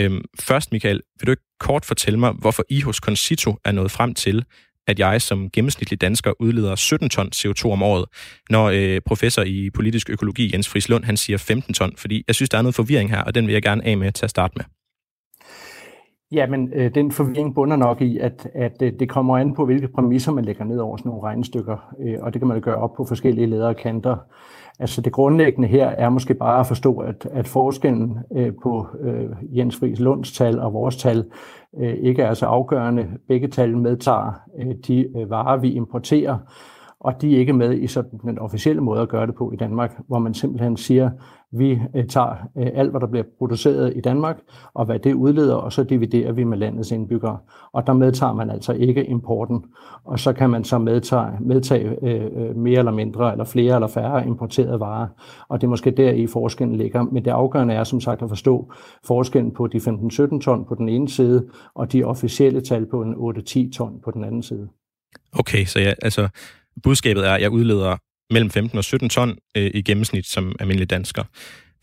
Øh, 0.00 0.20
først, 0.40 0.72
Michael, 0.72 1.00
vil 1.20 1.26
du 1.26 1.30
ikke 1.30 1.42
kort 1.60 1.84
fortælle 1.84 2.18
mig, 2.18 2.32
hvorfor 2.32 2.64
I 2.68 2.80
hos 2.80 2.96
Concito 2.96 3.56
er 3.64 3.72
nået 3.72 3.90
frem 3.90 4.14
til, 4.14 4.44
at 4.86 4.98
jeg 4.98 5.22
som 5.22 5.50
gennemsnitlig 5.50 6.00
dansker 6.00 6.32
udleder 6.40 6.74
17 6.74 7.08
ton 7.08 7.30
CO2 7.36 7.64
om 7.70 7.82
året, 7.82 8.04
når 8.50 8.70
øh, 8.74 9.00
professor 9.06 9.42
i 9.42 9.70
politisk 9.70 10.10
økologi 10.10 10.50
Jens 10.52 10.68
Friis 10.68 10.88
Lund, 10.88 11.04
han 11.04 11.16
siger 11.16 11.38
15 11.38 11.74
ton, 11.74 11.92
fordi 11.96 12.24
jeg 12.26 12.34
synes, 12.34 12.48
der 12.48 12.58
er 12.58 12.62
noget 12.62 12.74
forvirring 12.74 13.10
her, 13.10 13.22
og 13.22 13.34
den 13.34 13.46
vil 13.46 13.52
jeg 13.52 13.62
gerne 13.62 13.86
af 13.86 13.96
med 13.96 14.12
til 14.12 14.24
at 14.24 14.30
starte 14.30 14.52
med. 14.56 14.64
Jamen, 16.36 16.72
øh, 16.74 16.94
den 16.94 17.10
forvirring 17.10 17.54
bunder 17.54 17.76
nok 17.76 18.00
i, 18.00 18.18
at, 18.18 18.48
at 18.54 18.82
øh, 18.82 18.92
det 19.00 19.08
kommer 19.08 19.38
an 19.38 19.54
på, 19.54 19.64
hvilke 19.64 19.88
præmisser 19.88 20.32
man 20.32 20.44
lægger 20.44 20.64
ned 20.64 20.78
over 20.78 20.96
sådan 20.96 21.08
nogle 21.08 21.22
regnestykker, 21.22 21.94
øh, 22.00 22.18
og 22.22 22.32
det 22.32 22.40
kan 22.40 22.48
man 22.48 22.56
jo 22.56 22.64
gøre 22.64 22.76
op 22.76 22.94
på 22.96 23.04
forskellige 23.04 23.46
ledere 23.46 23.68
og 23.68 23.76
kanter. 23.76 24.16
Altså 24.78 25.00
det 25.00 25.12
grundlæggende 25.12 25.68
her 25.68 25.86
er 25.86 26.08
måske 26.08 26.34
bare 26.34 26.60
at 26.60 26.66
forstå, 26.66 26.98
at, 26.98 27.28
at 27.32 27.48
forskellen 27.48 28.18
øh, 28.36 28.52
på 28.62 28.86
øh, 29.00 29.58
Jens 29.58 29.76
Friis 29.76 30.00
Lunds 30.00 30.32
tal 30.32 30.60
og 30.60 30.72
vores 30.72 30.96
tal 30.96 31.24
øh, 31.78 31.94
ikke 31.94 32.22
er 32.22 32.34
så 32.34 32.46
afgørende. 32.46 33.06
Begge 33.28 33.48
tal 33.48 33.76
medtager 33.76 34.40
øh, 34.58 34.74
de 34.86 35.18
øh, 35.18 35.30
varer, 35.30 35.56
vi 35.56 35.72
importerer, 35.72 36.38
og 37.06 37.22
de 37.22 37.34
er 37.34 37.38
ikke 37.38 37.52
med 37.52 37.78
i 37.78 37.86
sådan 37.86 38.20
den 38.22 38.38
officielle 38.38 38.82
måde 38.82 39.00
at 39.00 39.08
gøre 39.08 39.26
det 39.26 39.34
på 39.34 39.52
i 39.52 39.56
Danmark, 39.56 39.96
hvor 40.08 40.18
man 40.18 40.34
simpelthen 40.34 40.76
siger, 40.76 41.10
vi 41.52 41.80
øh, 41.96 42.06
tager 42.06 42.34
øh, 42.58 42.66
alt, 42.74 42.90
hvad 42.90 43.00
der 43.00 43.06
bliver 43.06 43.24
produceret 43.38 43.92
i 43.96 44.00
Danmark, 44.00 44.38
og 44.74 44.84
hvad 44.84 44.98
det 44.98 45.14
udleder, 45.14 45.54
og 45.54 45.72
så 45.72 45.84
dividerer 45.84 46.32
vi 46.32 46.44
med 46.44 46.58
landets 46.58 46.90
indbyggere. 46.90 47.38
Og 47.72 47.86
der 47.86 47.92
medtager 47.92 48.32
man 48.32 48.50
altså 48.50 48.72
ikke 48.72 49.04
importen. 49.04 49.64
Og 50.04 50.18
så 50.18 50.32
kan 50.32 50.50
man 50.50 50.64
så 50.64 50.78
medtage, 50.78 51.30
medtage 51.40 52.04
øh, 52.04 52.56
mere 52.56 52.78
eller 52.78 52.92
mindre, 52.92 53.32
eller 53.32 53.44
flere 53.44 53.74
eller 53.74 53.88
færre 53.88 54.26
importerede 54.26 54.80
varer. 54.80 55.06
Og 55.48 55.60
det 55.60 55.66
er 55.66 55.70
måske 55.70 55.90
der 55.90 56.10
i 56.10 56.26
forskellen 56.26 56.76
ligger. 56.76 57.02
Men 57.02 57.24
det 57.24 57.30
afgørende 57.30 57.74
er 57.74 57.84
som 57.84 58.00
sagt 58.00 58.22
at 58.22 58.28
forstå 58.28 58.72
forskellen 59.04 59.54
på 59.54 59.66
de 59.66 59.78
15-17 59.78 60.40
ton 60.40 60.64
på 60.64 60.74
den 60.74 60.88
ene 60.88 61.08
side, 61.08 61.46
og 61.74 61.92
de 61.92 62.04
officielle 62.04 62.60
tal 62.60 62.86
på 62.86 63.02
en 63.02 63.14
8-10 63.14 63.72
ton 63.72 64.00
på 64.04 64.10
den 64.10 64.24
anden 64.24 64.42
side. 64.42 64.68
Okay, 65.38 65.64
så 65.64 65.80
ja, 65.80 65.92
altså 66.02 66.28
budskabet 66.82 67.26
er, 67.26 67.32
at 67.32 67.42
jeg 67.42 67.50
udleder 67.50 67.96
mellem 68.32 68.50
15 68.50 68.78
og 68.78 68.84
17 68.84 69.08
ton 69.08 69.38
øh, 69.56 69.70
i 69.74 69.82
gennemsnit 69.82 70.26
som 70.26 70.56
almindelig 70.60 70.90
dansker. 70.90 71.24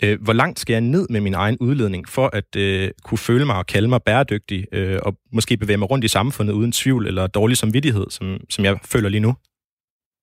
Øh, 0.03 0.21
hvor 0.21 0.33
langt 0.33 0.59
skal 0.59 0.73
jeg 0.73 0.81
ned 0.81 1.07
med 1.09 1.21
min 1.21 1.33
egen 1.33 1.57
udledning 1.61 2.09
for 2.09 2.29
at 2.33 2.55
øh, 2.57 2.91
kunne 3.03 3.17
føle 3.17 3.45
mig 3.45 3.55
og 3.55 3.65
kalde 3.65 3.87
mig 3.87 4.01
bæredygtig 4.03 4.65
øh, 4.71 4.99
og 5.03 5.15
måske 5.33 5.57
bevæge 5.57 5.77
mig 5.77 5.91
rundt 5.91 6.05
i 6.05 6.07
samfundet 6.07 6.53
uden 6.53 6.71
tvivl 6.71 7.07
eller 7.07 7.27
dårlig 7.27 7.57
samvittighed, 7.57 8.05
som, 8.09 8.37
som 8.49 8.65
jeg 8.65 8.79
føler 8.85 9.09
lige 9.09 9.21
nu? 9.21 9.33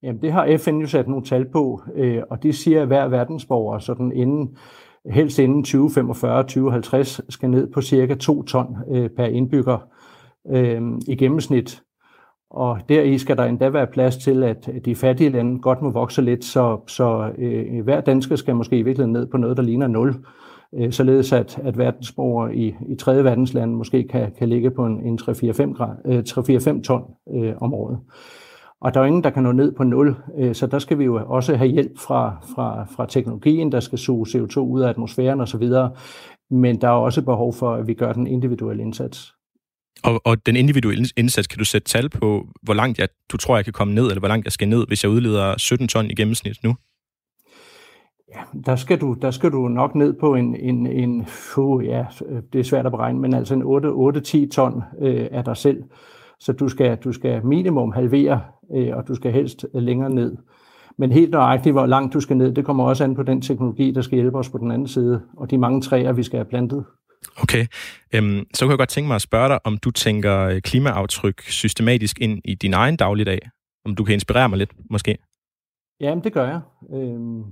Jamen, 0.02 0.22
det 0.22 0.32
har 0.32 0.56
FN 0.56 0.76
jo 0.76 0.86
sat 0.86 1.08
nogle 1.08 1.24
tal 1.24 1.50
på, 1.52 1.82
øh, 1.96 2.22
og 2.30 2.42
det 2.42 2.54
siger, 2.54 2.80
at 2.82 2.86
hver 2.86 3.08
verdensborger 3.08 3.78
sådan 3.78 4.12
inden, 4.12 4.56
helst 5.10 5.38
inden 5.38 5.64
2045-2050 5.64 7.20
skal 7.28 7.50
ned 7.50 7.72
på 7.72 7.80
cirka 7.80 8.14
2 8.14 8.42
ton 8.42 8.76
øh, 8.94 9.10
per 9.16 9.24
indbygger 9.24 9.78
øh, 10.52 10.82
i 11.08 11.16
gennemsnit. 11.16 11.82
Og 12.50 12.78
deri 12.88 13.18
skal 13.18 13.36
der 13.36 13.44
endda 13.44 13.68
være 13.68 13.86
plads 13.86 14.16
til, 14.16 14.42
at 14.42 14.70
de 14.84 14.94
fattige 14.94 15.30
lande 15.30 15.60
godt 15.60 15.82
må 15.82 15.90
vokse 15.90 16.22
lidt, 16.22 16.44
så, 16.44 16.80
så 16.86 17.30
øh, 17.38 17.84
hver 17.84 18.00
dansker 18.00 18.36
skal 18.36 18.56
måske 18.56 18.78
i 18.78 18.82
virkeligheden 18.82 19.12
ned 19.12 19.26
på 19.26 19.36
noget, 19.36 19.56
der 19.56 19.62
ligner 19.62 19.86
0. 19.86 20.14
Øh, 20.74 20.92
således 20.92 21.32
at, 21.32 21.58
at 21.64 21.78
verdensborgere 21.78 22.56
i, 22.56 22.74
i 22.88 22.94
tredje 22.94 23.24
verdenslande 23.24 23.74
måske 23.74 24.08
kan, 24.08 24.32
kan 24.38 24.48
ligge 24.48 24.70
på 24.70 24.86
en, 24.86 25.00
en 25.06 25.18
3-4-5 25.22 26.70
øh, 26.76 26.82
ton 26.82 27.02
øh, 27.34 27.52
om 27.60 27.74
året. 27.74 27.98
Og 28.80 28.94
der 28.94 29.00
er 29.00 29.04
ingen, 29.04 29.24
der 29.24 29.30
kan 29.30 29.42
nå 29.42 29.52
ned 29.52 29.72
på 29.72 29.84
0, 29.84 30.16
øh, 30.38 30.54
så 30.54 30.66
der 30.66 30.78
skal 30.78 30.98
vi 30.98 31.04
jo 31.04 31.20
også 31.26 31.56
have 31.56 31.70
hjælp 31.70 31.98
fra, 31.98 32.36
fra, 32.54 32.84
fra 32.96 33.06
teknologien, 33.06 33.72
der 33.72 33.80
skal 33.80 33.98
suge 33.98 34.26
CO2 34.26 34.58
ud 34.58 34.80
af 34.80 34.88
atmosfæren 34.88 35.40
osv., 35.40 35.68
men 36.50 36.80
der 36.80 36.88
er 36.88 36.92
også 36.92 37.24
behov 37.24 37.52
for, 37.52 37.74
at 37.74 37.86
vi 37.86 37.94
gør 37.94 38.12
den 38.12 38.26
individuelle 38.26 38.82
indsats. 38.82 39.34
Og, 40.04 40.20
og 40.24 40.46
den 40.46 40.56
individuelle 40.56 41.06
indsats, 41.16 41.46
kan 41.46 41.58
du 41.58 41.64
sætte 41.64 41.88
tal 41.88 42.08
på, 42.08 42.48
hvor 42.62 42.74
langt 42.74 42.98
jeg, 42.98 43.08
du 43.32 43.36
tror, 43.36 43.56
jeg 43.56 43.64
kan 43.64 43.72
komme 43.72 43.94
ned, 43.94 44.06
eller 44.06 44.18
hvor 44.18 44.28
langt 44.28 44.44
jeg 44.44 44.52
skal 44.52 44.68
ned, 44.68 44.86
hvis 44.86 45.04
jeg 45.04 45.10
udleder 45.10 45.54
17 45.58 45.88
ton 45.88 46.10
i 46.10 46.14
gennemsnit 46.14 46.56
nu? 46.64 46.74
Ja, 48.34 48.40
der 48.66 48.76
skal 48.76 49.00
du, 49.00 49.16
der 49.22 49.30
skal 49.30 49.52
du 49.52 49.68
nok 49.68 49.94
ned 49.94 50.12
på 50.12 50.34
en, 50.34 50.56
en, 50.56 50.86
en 50.86 51.26
uh, 51.56 51.86
ja, 51.86 52.04
det 52.52 52.58
er 52.58 52.64
svært 52.64 52.86
at 52.86 52.92
beregne, 52.92 53.20
men 53.20 53.34
altså 53.34 53.54
en 53.54 53.62
8-10 54.46 54.50
ton 54.50 54.82
øh, 55.00 55.28
af 55.32 55.44
dig 55.44 55.56
selv. 55.56 55.82
Så 56.40 56.52
du 56.52 56.68
skal, 56.68 56.96
du 56.96 57.12
skal 57.12 57.46
minimum 57.46 57.92
halvere, 57.92 58.40
øh, 58.74 58.96
og 58.96 59.08
du 59.08 59.14
skal 59.14 59.32
helst 59.32 59.66
øh, 59.74 59.82
længere 59.82 60.10
ned. 60.10 60.36
Men 60.98 61.12
helt 61.12 61.30
nøjagtigt, 61.30 61.74
hvor 61.74 61.86
langt 61.86 62.14
du 62.14 62.20
skal 62.20 62.36
ned, 62.36 62.52
det 62.52 62.64
kommer 62.64 62.84
også 62.84 63.04
an 63.04 63.14
på 63.14 63.22
den 63.22 63.40
teknologi, 63.40 63.90
der 63.90 64.00
skal 64.00 64.16
hjælpe 64.16 64.38
os 64.38 64.48
på 64.48 64.58
den 64.58 64.70
anden 64.70 64.88
side, 64.88 65.22
og 65.36 65.50
de 65.50 65.58
mange 65.58 65.80
træer, 65.80 66.12
vi 66.12 66.22
skal 66.22 66.38
have 66.38 66.50
plantet. 66.50 66.84
Okay, 67.42 67.66
øhm, 68.14 68.46
så 68.54 68.64
kunne 68.64 68.70
jeg 68.70 68.78
godt 68.78 68.88
tænke 68.88 69.08
mig 69.08 69.14
at 69.14 69.22
spørge 69.22 69.48
dig, 69.48 69.66
om 69.66 69.78
du 69.78 69.90
tænker 69.90 70.38
øh, 70.38 70.60
klimaaftryk 70.60 71.40
systematisk 71.40 72.20
ind 72.20 72.40
i 72.44 72.54
din 72.54 72.74
egen 72.74 72.96
dagligdag? 72.96 73.38
Om 73.84 73.94
du 73.94 74.04
kan 74.04 74.12
inspirere 74.14 74.48
mig 74.48 74.58
lidt, 74.58 74.72
måske? 74.90 75.18
Jamen, 76.00 76.24
det 76.24 76.32
gør 76.32 76.46
jeg. 76.48 76.60
Øhm, 76.94 77.42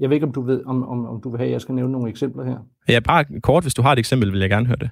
jeg 0.00 0.10
ved 0.10 0.16
ikke, 0.16 0.26
om 0.26 0.32
du 0.32 0.42
ved, 0.42 0.64
om, 0.66 0.88
om, 0.88 1.06
om 1.06 1.20
du 1.22 1.30
vil 1.30 1.38
have, 1.38 1.46
at 1.46 1.52
jeg 1.52 1.60
skal 1.60 1.74
nævne 1.74 1.92
nogle 1.92 2.10
eksempler 2.10 2.44
her. 2.44 2.58
Ja, 2.88 3.00
bare 3.00 3.24
kort, 3.42 3.64
hvis 3.64 3.74
du 3.74 3.82
har 3.82 3.92
et 3.92 3.98
eksempel, 3.98 4.32
vil 4.32 4.40
jeg 4.40 4.50
gerne 4.50 4.66
høre 4.66 4.76
det. 4.80 4.90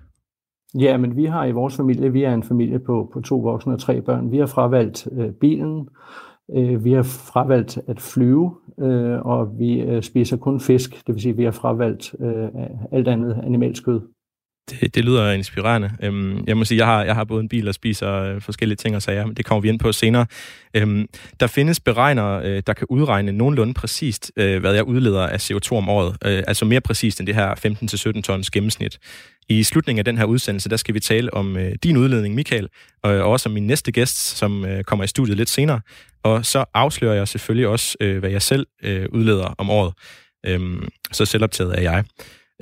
Ja, 0.79 0.97
men 0.97 1.17
vi 1.17 1.25
har 1.25 1.45
i 1.45 1.53
vores 1.53 1.77
familie, 1.77 2.13
vi 2.13 2.23
er 2.23 2.35
en 2.35 2.43
familie 2.43 2.79
på, 2.79 3.11
på 3.13 3.21
to 3.21 3.37
voksne 3.37 3.73
og 3.73 3.81
tre 3.81 4.03
børn. 4.03 4.31
Vi 4.31 4.39
har 4.39 4.47
fravalgt 4.47 5.09
øh, 5.13 5.33
bilen, 5.33 5.89
øh, 6.57 6.85
vi 6.85 6.93
har 6.93 7.03
fravalgt 7.03 7.79
at 7.87 8.01
flyve, 8.01 8.55
øh, 8.81 9.21
og 9.21 9.59
vi 9.59 9.81
øh, 9.81 10.03
spiser 10.03 10.37
kun 10.37 10.61
fisk, 10.61 11.07
det 11.07 11.15
vil 11.15 11.23
sige, 11.23 11.37
vi 11.37 11.45
har 11.45 11.51
fravalgt 11.51 12.15
øh, 12.21 12.49
alt 12.93 13.09
andet 13.09 13.41
animalsk 13.45 13.85
kød. 13.85 14.01
Det, 14.71 14.95
det 14.95 15.05
lyder 15.05 15.33
inspirerende. 15.33 15.91
Øhm, 16.03 16.45
jeg 16.47 16.57
må 16.57 16.65
sige, 16.65 16.79
jeg 16.79 16.87
har, 16.87 17.05
jeg 17.05 17.15
har 17.15 17.25
både 17.25 17.41
en 17.41 17.49
bil 17.49 17.69
og 17.69 17.75
spiser 17.75 18.13
øh, 18.13 18.41
forskellige 18.41 18.77
ting 18.77 18.97
og 18.97 19.03
sager, 19.03 19.27
men 19.27 19.35
det 19.35 19.45
kommer 19.45 19.61
vi 19.61 19.69
ind 19.69 19.79
på 19.79 19.93
senere. 19.93 20.27
Øhm, 20.75 21.07
der 21.41 21.47
findes 21.47 21.81
beregnere, 21.81 22.45
øh, 22.45 22.63
der 22.67 22.73
kan 22.73 22.87
udregne 22.91 23.33
nogenlunde 23.33 23.75
præcist, 23.75 24.33
øh, 24.37 24.61
hvad 24.61 24.75
jeg 24.75 24.85
udleder 24.85 25.27
af 25.27 25.51
CO2 25.51 25.73
om 25.73 25.89
året. 25.89 26.17
Øh, 26.25 26.43
altså 26.47 26.65
mere 26.65 26.81
præcist 26.81 27.21
end 27.21 27.27
det 27.27 27.35
her 27.35 27.55
15-17 28.19 28.23
tons 28.23 28.51
gennemsnit. 28.51 28.99
I 29.49 29.63
slutningen 29.63 29.99
af 29.99 30.05
den 30.05 30.19
her 30.19 30.25
udsendelse, 30.25 30.69
der 30.69 30.77
skal 30.77 30.95
vi 30.95 31.01
tale 31.01 31.35
om 31.35 31.57
øh, 31.57 31.73
din 31.83 31.97
udledning, 31.97 32.35
Michael, 32.35 32.69
og 33.03 33.11
også 33.11 33.49
om 33.49 33.53
min 33.53 33.67
næste 33.67 33.93
gæst, 33.93 34.37
som 34.37 34.65
øh, 34.65 34.85
kommer 34.85 35.05
i 35.05 35.09
studiet 35.09 35.37
lidt 35.37 35.49
senere. 35.49 35.81
Og 36.23 36.47
så 36.47 36.65
afslører 36.75 37.15
jeg 37.15 37.29
selvfølgelig 37.29 37.69
også, 37.69 37.97
øh, 38.01 38.19
hvad 38.19 38.31
jeg 38.31 38.43
selv 38.43 38.67
øh, 38.83 39.07
udleder 39.13 39.55
om 39.59 39.71
året. 39.71 39.93
Øhm, 40.47 40.89
så 41.13 41.25
selvoptaget 41.25 41.79
er 41.79 41.83
jeg. 41.83 42.05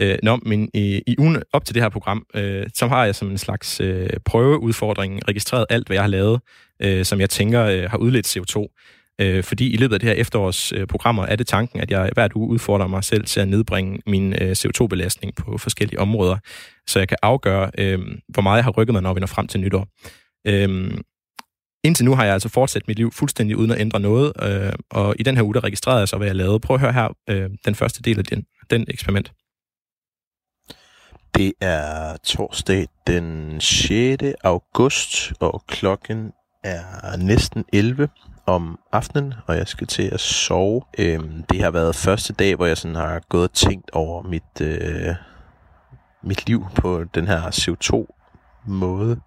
Øh, 0.00 0.18
nå, 0.22 0.38
men 0.42 0.70
i, 0.74 1.02
i 1.06 1.14
ugen 1.18 1.42
op 1.52 1.64
til 1.64 1.74
det 1.74 1.82
her 1.82 1.88
program, 1.88 2.26
øh, 2.34 2.66
så 2.74 2.86
har 2.86 3.04
jeg 3.04 3.14
som 3.14 3.30
en 3.30 3.38
slags 3.38 3.80
øh, 3.80 4.10
prøveudfordring 4.24 5.28
registreret 5.28 5.66
alt, 5.70 5.86
hvad 5.86 5.96
jeg 5.96 6.02
har 6.02 6.08
lavet, 6.08 6.40
øh, 6.82 7.04
som 7.04 7.20
jeg 7.20 7.30
tænker 7.30 7.64
øh, 7.64 7.90
har 7.90 7.98
udledt 7.98 8.36
CO2. 8.36 8.82
Øh, 9.20 9.44
fordi 9.44 9.72
i 9.72 9.76
løbet 9.76 9.94
af 9.94 10.00
det 10.00 10.08
her 10.08 10.16
efterårs 10.16 10.72
øh, 10.72 10.86
programmer 10.86 11.26
er 11.26 11.36
det 11.36 11.46
tanken, 11.46 11.80
at 11.80 11.90
jeg 11.90 12.10
hvert 12.14 12.32
uge 12.32 12.48
udfordrer 12.48 12.86
mig 12.86 13.04
selv 13.04 13.24
til 13.24 13.40
at 13.40 13.48
nedbringe 13.48 14.00
min 14.06 14.34
øh, 14.42 14.52
CO2-belastning 14.52 15.34
på 15.34 15.58
forskellige 15.58 15.98
områder, 15.98 16.36
så 16.86 16.98
jeg 16.98 17.08
kan 17.08 17.18
afgøre, 17.22 17.70
øh, 17.78 17.98
hvor 18.28 18.42
meget 18.42 18.56
jeg 18.56 18.64
har 18.64 18.70
rykket 18.70 18.92
mig, 18.94 19.02
når 19.02 19.14
vi 19.14 19.20
når 19.20 19.26
frem 19.26 19.46
til 19.46 19.60
nytår. 19.60 19.88
Øh, 20.46 20.98
Indtil 21.86 22.04
nu 22.04 22.14
har 22.14 22.24
jeg 22.24 22.32
altså 22.32 22.48
fortsat 22.48 22.88
mit 22.88 22.96
liv 22.96 23.12
fuldstændig 23.12 23.56
uden 23.56 23.70
at 23.70 23.80
ændre 23.80 24.00
noget, 24.00 24.32
øh, 24.42 24.72
og 24.90 25.14
i 25.18 25.22
den 25.22 25.36
her 25.36 25.42
uge, 25.42 25.54
der 25.54 25.64
registrerede 25.64 26.00
jeg 26.00 26.08
så, 26.08 26.16
hvad 26.16 26.26
jeg 26.26 26.36
lavede. 26.36 26.60
Prøv 26.60 26.74
at 26.74 26.80
høre 26.80 26.92
her 26.92 27.08
øh, 27.30 27.50
den 27.64 27.74
første 27.74 28.02
del 28.02 28.18
af 28.18 28.24
den, 28.24 28.44
den 28.70 28.84
eksperiment. 28.88 29.32
Det 31.34 31.52
er 31.60 32.16
torsdag 32.16 32.88
den 33.06 33.60
6. 33.60 34.22
august, 34.44 35.32
og 35.40 35.64
klokken 35.66 36.32
er 36.64 37.16
næsten 37.16 37.64
11 37.72 38.08
om 38.46 38.78
aftenen, 38.92 39.34
og 39.46 39.56
jeg 39.56 39.68
skal 39.68 39.86
til 39.86 40.02
at 40.02 40.20
sove. 40.20 40.82
Øhm, 40.98 41.42
det 41.42 41.62
har 41.62 41.70
været 41.70 41.94
første 41.94 42.32
dag, 42.32 42.56
hvor 42.56 42.66
jeg 42.66 42.76
sådan 42.76 42.94
har 42.94 43.20
gået 43.28 43.44
og 43.44 43.52
tænkt 43.52 43.90
over 43.90 44.22
mit, 44.22 44.60
øh, 44.60 45.14
mit 46.22 46.46
liv 46.46 46.66
på 46.74 47.04
den 47.04 47.26
her 47.26 47.42
CO2-måde. 47.42 49.20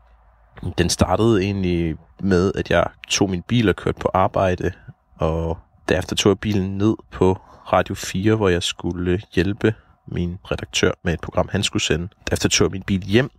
Den 0.77 0.89
startede 0.89 1.43
egentlig 1.43 1.95
med, 2.19 2.51
at 2.55 2.69
jeg 2.69 2.87
tog 3.07 3.29
min 3.29 3.41
bil 3.41 3.69
og 3.69 3.75
kørte 3.75 3.99
på 3.99 4.09
arbejde, 4.13 4.71
og 5.19 5.57
derefter 5.89 6.15
tog 6.15 6.29
jeg 6.29 6.39
bilen 6.39 6.77
ned 6.77 6.95
på 7.11 7.37
Radio 7.73 7.95
4, 7.95 8.35
hvor 8.35 8.49
jeg 8.49 8.63
skulle 8.63 9.21
hjælpe 9.35 9.73
min 10.11 10.39
redaktør 10.51 10.91
med 11.03 11.13
et 11.13 11.21
program, 11.21 11.49
han 11.51 11.63
skulle 11.63 11.83
sende. 11.83 12.09
Derefter 12.29 12.49
tog 12.49 12.65
jeg 12.65 12.71
min 12.71 12.83
bil 12.83 13.03
hjem, 13.03 13.31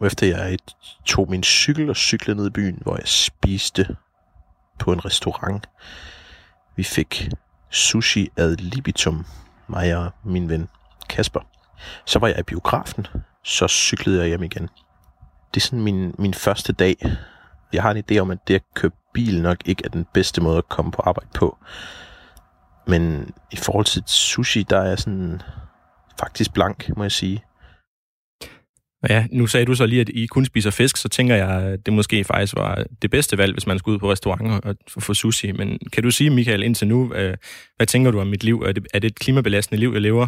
og 0.00 0.06
efter 0.06 0.26
jeg 0.26 0.58
tog 1.04 1.30
min 1.30 1.42
cykel 1.42 1.90
og 1.90 1.96
cyklede 1.96 2.36
ned 2.36 2.46
i 2.46 2.50
byen, 2.50 2.78
hvor 2.82 2.96
jeg 2.96 3.08
spiste 3.08 3.96
på 4.78 4.92
en 4.92 5.04
restaurant. 5.04 5.68
Vi 6.76 6.82
fik 6.82 7.28
sushi 7.70 8.28
ad 8.36 8.56
libitum, 8.56 9.26
mig 9.68 9.96
og 9.96 10.10
min 10.24 10.48
ven 10.48 10.68
Kasper. 11.08 11.40
Så 12.04 12.18
var 12.18 12.28
jeg 12.28 12.38
i 12.38 12.42
biografen, 12.42 13.06
så 13.44 13.68
cyklede 13.68 14.18
jeg 14.18 14.28
hjem 14.28 14.42
igen. 14.42 14.68
Det 15.54 15.60
er 15.60 15.64
sådan 15.64 15.80
min, 15.80 16.14
min 16.18 16.34
første 16.34 16.72
dag. 16.72 16.96
Jeg 17.72 17.82
har 17.82 17.90
en 17.90 18.04
idé 18.10 18.18
om, 18.18 18.30
at 18.30 18.48
det 18.48 18.54
at 18.54 18.62
køre 18.74 18.90
bil 19.12 19.42
nok 19.42 19.58
ikke 19.64 19.82
er 19.84 19.88
den 19.88 20.06
bedste 20.12 20.40
måde 20.40 20.58
at 20.58 20.68
komme 20.68 20.92
på 20.92 21.02
arbejde 21.02 21.30
på. 21.34 21.58
Men 22.86 23.30
i 23.50 23.56
forhold 23.56 23.84
til 23.84 24.02
sushi, 24.06 24.62
der 24.62 24.80
er 24.80 24.88
jeg 24.88 24.98
sådan 24.98 25.42
faktisk 26.18 26.54
blank, 26.54 26.96
må 26.96 27.02
jeg 27.02 27.12
sige. 27.12 27.42
Ja, 29.08 29.26
nu 29.32 29.46
sagde 29.46 29.66
du 29.66 29.74
så 29.74 29.86
lige, 29.86 30.00
at 30.00 30.08
I 30.08 30.26
kun 30.26 30.44
spiser 30.44 30.70
fisk, 30.70 30.96
så 30.96 31.08
tænker 31.08 31.34
jeg, 31.34 31.48
at 31.48 31.86
det 31.86 31.94
måske 31.94 32.24
faktisk 32.24 32.56
var 32.56 32.84
det 33.02 33.10
bedste 33.10 33.38
valg, 33.38 33.52
hvis 33.52 33.66
man 33.66 33.78
skulle 33.78 33.94
ud 33.94 33.98
på 33.98 34.10
restaurant 34.10 34.64
og 34.64 34.76
få 34.98 35.14
sushi. 35.14 35.52
Men 35.52 35.78
kan 35.92 36.02
du 36.02 36.10
sige, 36.10 36.30
Michael, 36.30 36.62
indtil 36.62 36.88
nu, 36.88 37.14
øh, 37.14 37.34
hvad 37.76 37.86
tænker 37.86 38.10
du 38.10 38.20
om 38.20 38.26
mit 38.26 38.44
liv? 38.44 38.62
Er 38.66 38.72
det, 38.72 38.86
er 38.94 38.98
det 38.98 39.10
et 39.10 39.18
klimabelastende 39.18 39.80
liv, 39.80 39.90
jeg 39.92 40.00
lever? 40.00 40.26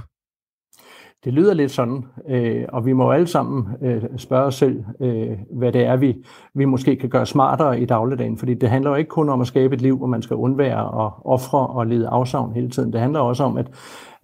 Det 1.24 1.32
lyder 1.32 1.54
lidt 1.54 1.70
sådan, 1.70 2.04
øh, 2.28 2.64
og 2.68 2.86
vi 2.86 2.92
må 2.92 3.12
alle 3.12 3.26
sammen 3.26 3.66
øh, 3.82 4.02
spørge 4.16 4.44
os 4.44 4.54
selv, 4.54 4.84
øh, 5.00 5.30
hvad 5.58 5.72
det 5.72 5.84
er, 5.84 5.96
vi, 5.96 6.14
vi 6.54 6.64
måske 6.64 6.96
kan 6.96 7.08
gøre 7.08 7.26
smartere 7.26 7.80
i 7.80 7.86
dagligdagen. 7.86 8.38
Fordi 8.38 8.54
det 8.54 8.70
handler 8.70 8.90
jo 8.90 8.96
ikke 8.96 9.08
kun 9.08 9.28
om 9.28 9.40
at 9.40 9.46
skabe 9.46 9.74
et 9.74 9.80
liv, 9.80 9.96
hvor 9.96 10.06
man 10.06 10.22
skal 10.22 10.36
undvære 10.36 10.90
og 10.90 11.26
ofre 11.26 11.66
og 11.66 11.86
lede 11.86 12.08
afsavn 12.08 12.54
hele 12.54 12.70
tiden. 12.70 12.92
Det 12.92 13.00
handler 13.00 13.20
også 13.20 13.44
om, 13.44 13.56
at 13.56 13.66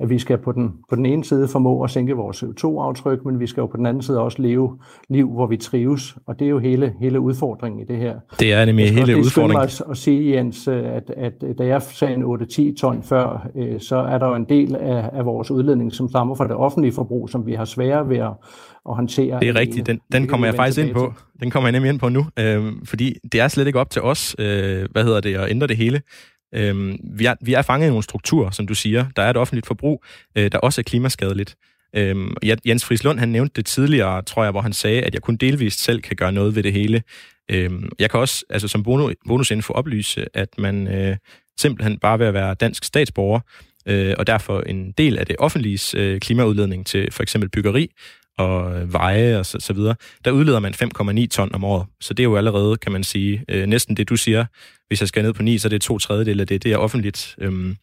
at 0.01 0.11
vi 0.11 0.19
skal 0.19 0.39
på 0.39 0.53
den, 0.53 0.73
på 0.91 0.97
den 0.97 1.07
ene 1.07 1.25
side 1.25 1.49
formå 1.49 1.83
at 1.83 1.91
sænke 1.91 2.13
vores 2.15 2.43
CO2-aftryk, 2.43 3.25
men 3.25 3.41
vi 3.41 3.47
skal 3.47 3.61
jo 3.61 3.67
på 3.67 3.77
den 3.77 3.87
anden 3.87 4.03
side 4.03 4.21
også 4.21 4.43
leve 4.43 4.79
liv, 5.09 5.33
hvor 5.33 5.47
vi 5.47 5.57
trives, 5.57 6.17
og 6.27 6.39
det 6.39 6.45
er 6.45 6.49
jo 6.49 6.59
hele, 6.59 6.95
hele 7.01 7.21
udfordringen 7.21 7.81
i 7.81 7.85
det 7.85 7.97
her. 7.97 8.15
Det 8.41 8.53
er 8.53 8.65
nemlig 8.65 8.95
hele 8.95 9.19
udfordringen. 9.19 9.61
Jeg 9.61 9.71
skal 9.71 9.87
at 9.91 9.97
sige, 9.97 10.37
Jens, 10.37 10.69
at, 10.69 11.11
at 11.17 11.33
da 11.59 11.67
jeg 11.67 11.83
sagde 11.83 12.15
en 12.15 12.23
8-10 12.23 12.77
ton 12.77 13.03
før, 13.03 13.49
øh, 13.57 13.81
så 13.81 13.97
er 13.97 14.19
der 14.19 14.29
jo 14.29 14.35
en 14.35 14.45
del 14.49 14.77
af, 14.77 15.11
af 15.13 15.25
vores 15.25 15.51
udledning, 15.51 15.93
som 15.93 16.09
stammer 16.09 16.35
fra 16.35 16.45
det 16.45 16.57
offentlige 16.57 16.93
forbrug, 16.93 17.31
som 17.31 17.47
vi 17.47 17.53
har 17.53 17.65
svære 17.65 18.09
ved 18.09 18.17
at, 18.17 18.33
at 18.89 18.95
håndtere. 18.95 19.41
Det 19.41 19.49
er 19.49 19.57
rigtigt, 19.57 19.87
den, 19.87 20.01
den 20.13 20.27
kommer 20.27 20.47
jeg 20.47 20.55
faktisk 20.55 20.79
ind 20.87 20.95
på. 20.95 21.13
Den 21.41 21.51
kommer 21.51 21.69
jeg 21.69 21.73
nemlig 21.73 21.91
ind 21.91 21.99
på 21.99 22.09
nu, 22.09 22.27
øh, 22.39 22.73
fordi 22.85 23.15
det 23.33 23.41
er 23.41 23.49
slet 23.49 23.67
ikke 23.67 23.81
op 23.81 23.91
til 23.91 24.03
os, 24.03 24.37
øh, 24.39 24.89
hvad 24.93 25.05
hedder 25.05 25.21
det, 25.21 25.35
at 25.35 25.51
ændre 25.51 25.67
det 25.67 25.77
hele. 25.77 26.01
Øhm, 26.55 26.97
vi, 27.05 27.25
er, 27.25 27.35
vi 27.41 27.53
er 27.55 27.63
fanget 27.63 27.87
i 27.87 27.91
nogle 27.91 28.03
strukturer, 28.03 28.51
som 28.51 28.67
du 28.67 28.75
siger. 28.75 29.07
Der 29.17 29.23
er 29.23 29.31
et 29.31 29.37
offentligt 29.37 29.67
forbrug, 29.67 30.05
øh, 30.39 30.53
der 30.53 30.59
også 30.59 30.81
er 30.81 30.83
klimaskadeligt. 30.83 31.57
Øhm, 31.97 32.35
Jens 32.67 32.85
Frislund, 32.85 33.19
han 33.19 33.29
nævnte 33.29 33.53
det 33.57 33.67
tidligere, 33.67 34.23
tror 34.23 34.43
jeg, 34.43 34.51
hvor 34.51 34.61
han 34.61 34.73
sagde, 34.73 35.03
at 35.03 35.15
jeg 35.15 35.23
kun 35.23 35.37
delvist 35.37 35.85
selv 35.85 36.01
kan 36.01 36.17
gøre 36.17 36.33
noget 36.33 36.55
ved 36.55 36.63
det 36.63 36.73
hele. 36.73 37.03
Øhm, 37.51 37.89
jeg 37.99 38.11
kan 38.11 38.21
også, 38.21 38.45
altså 38.51 38.69
som 38.69 38.83
bonus, 38.83 39.15
bonusinfo, 39.27 39.73
oplyse, 39.73 40.27
at 40.35 40.49
man 40.59 40.89
øh, 40.89 41.17
simpelthen 41.61 41.99
bare 41.99 42.19
ved 42.19 42.27
at 42.27 42.35
være 42.35 42.55
dansk 42.55 42.85
statsborger, 42.85 43.41
øh, 43.87 44.15
og 44.19 44.27
derfor 44.27 44.61
en 44.61 44.93
del 44.93 45.19
af 45.19 45.27
det 45.27 45.37
offentlige 45.39 45.99
øh, 45.99 46.21
klimaudledning 46.21 46.87
til 46.87 47.13
for 47.13 47.23
eksempel 47.23 47.51
byggeri 47.51 47.91
og 48.39 48.93
veje 48.93 49.39
og 49.39 49.47
så, 49.47 49.61
så 49.61 49.73
videre, 49.73 49.95
der 50.25 50.31
udleder 50.31 50.61
man 50.61 50.75
5,9 50.75 51.27
ton 51.27 51.55
om 51.55 51.65
året. 51.65 51.87
Så 52.01 52.15
det 52.15 52.23
er 52.23 52.25
jo 52.25 52.37
allerede, 52.37 52.77
kan 52.77 52.93
man 52.93 53.05
sige, 53.05 53.45
øh, 53.49 53.67
næsten 53.67 53.97
det, 53.97 54.09
du 54.09 54.17
siger. 54.17 54.45
Hvis 54.89 55.01
jeg 55.01 55.09
skal 55.09 55.23
ned 55.23 55.33
på 55.33 55.43
9, 55.43 55.59
så 55.59 55.69
er 55.69 55.71
det 55.71 55.83
to 55.83 55.99
tredjedel 55.99 56.41
af 56.41 56.47
det. 56.47 56.63
Det 56.63 56.73
er 56.73 56.77
offentligt. 56.77 57.35
Øhm, 57.39 57.77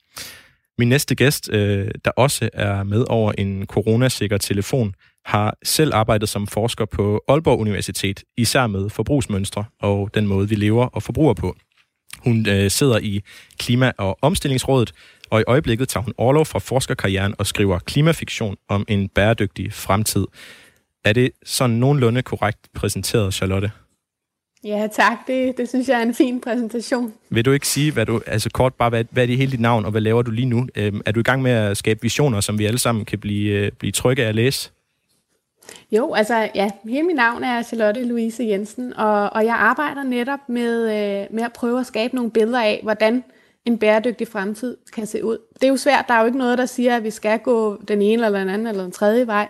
min 0.77 0.89
næste 0.89 1.15
gæst, 1.15 1.49
øh, 1.53 1.87
der 2.05 2.11
også 2.11 2.49
er 2.53 2.83
med 2.83 3.05
over 3.09 3.31
en 3.37 3.65
coronasikker 3.65 4.37
telefon, 4.37 4.93
har 5.25 5.57
selv 5.63 5.93
arbejdet 5.93 6.29
som 6.29 6.47
forsker 6.47 6.85
på 6.85 7.23
Aalborg 7.27 7.59
Universitet, 7.59 8.23
især 8.37 8.67
med 8.67 8.89
forbrugsmønstre 8.89 9.65
og 9.81 10.09
den 10.13 10.27
måde, 10.27 10.49
vi 10.49 10.55
lever 10.55 10.85
og 10.85 11.03
forbruger 11.03 11.33
på. 11.33 11.55
Hun 12.23 12.49
øh, 12.49 12.71
sidder 12.71 12.99
i 12.99 13.21
Klima- 13.59 13.91
og 13.97 14.17
Omstillingsrådet, 14.21 14.91
og 15.29 15.41
i 15.41 15.43
øjeblikket 15.47 15.89
tager 15.89 16.03
hun 16.03 16.13
overlov 16.17 16.45
fra 16.45 16.59
forskerkarrieren 16.59 17.35
og 17.37 17.47
skriver 17.47 17.79
klimafiktion 17.79 18.57
om 18.69 18.85
en 18.87 19.09
bæredygtig 19.09 19.73
fremtid. 19.73 20.25
Er 21.05 21.13
det 21.13 21.31
sådan 21.45 21.75
nogenlunde 21.75 22.21
korrekt 22.21 22.59
præsenteret, 22.75 23.33
Charlotte? 23.33 23.71
Ja, 24.63 24.87
tak. 24.95 25.17
Det, 25.27 25.57
det 25.57 25.69
synes 25.69 25.87
jeg 25.87 25.99
er 25.99 26.03
en 26.03 26.15
fin 26.15 26.41
præsentation. 26.41 27.13
Vil 27.29 27.45
du 27.45 27.51
ikke 27.51 27.67
sige, 27.67 27.91
hvad 27.91 28.05
du, 28.05 28.21
altså 28.27 28.49
kort 28.49 28.73
bare, 28.73 28.89
hvad, 28.89 29.05
hvad 29.11 29.23
er 29.23 29.27
det 29.27 29.37
hele 29.37 29.51
dit 29.51 29.59
navn, 29.59 29.85
og 29.85 29.91
hvad 29.91 30.01
laver 30.01 30.21
du 30.21 30.31
lige 30.31 30.45
nu? 30.45 30.67
Øhm, 30.75 31.01
er 31.05 31.11
du 31.11 31.19
i 31.19 31.23
gang 31.23 31.41
med 31.41 31.51
at 31.51 31.77
skabe 31.77 31.99
visioner, 32.01 32.39
som 32.39 32.59
vi 32.59 32.65
alle 32.65 32.79
sammen 32.79 33.05
kan 33.05 33.19
blive, 33.19 33.51
øh, 33.51 33.71
blive 33.71 33.91
trygge 33.91 34.23
af 34.23 34.29
at 34.29 34.35
læse? 34.35 34.71
Jo, 35.91 36.13
altså 36.13 36.49
ja, 36.55 36.69
hele 36.85 37.03
mit 37.03 37.15
navn 37.15 37.43
er 37.43 37.61
Charlotte 37.61 38.03
Louise 38.03 38.43
Jensen, 38.43 38.93
og, 38.93 39.29
og 39.33 39.45
jeg 39.45 39.55
arbejder 39.55 40.03
netop 40.03 40.39
med, 40.47 40.81
øh, 40.83 41.27
med 41.35 41.43
at 41.43 41.53
prøve 41.53 41.79
at 41.79 41.85
skabe 41.85 42.15
nogle 42.15 42.31
billeder 42.31 42.61
af, 42.61 42.79
hvordan 42.83 43.23
en 43.65 43.77
bæredygtig 43.77 44.27
fremtid 44.27 44.77
kan 44.93 45.05
se 45.05 45.25
ud. 45.25 45.37
Det 45.53 45.63
er 45.63 45.67
jo 45.67 45.77
svært, 45.77 46.05
der 46.07 46.13
er 46.13 46.19
jo 46.19 46.25
ikke 46.25 46.37
noget, 46.37 46.57
der 46.57 46.65
siger, 46.65 46.95
at 46.95 47.03
vi 47.03 47.09
skal 47.09 47.39
gå 47.39 47.77
den 47.87 48.01
ene 48.01 48.25
eller 48.25 48.39
den 48.39 48.49
anden 48.49 48.67
eller 48.67 48.83
den 48.83 48.91
tredje 48.91 49.27
vej. 49.27 49.47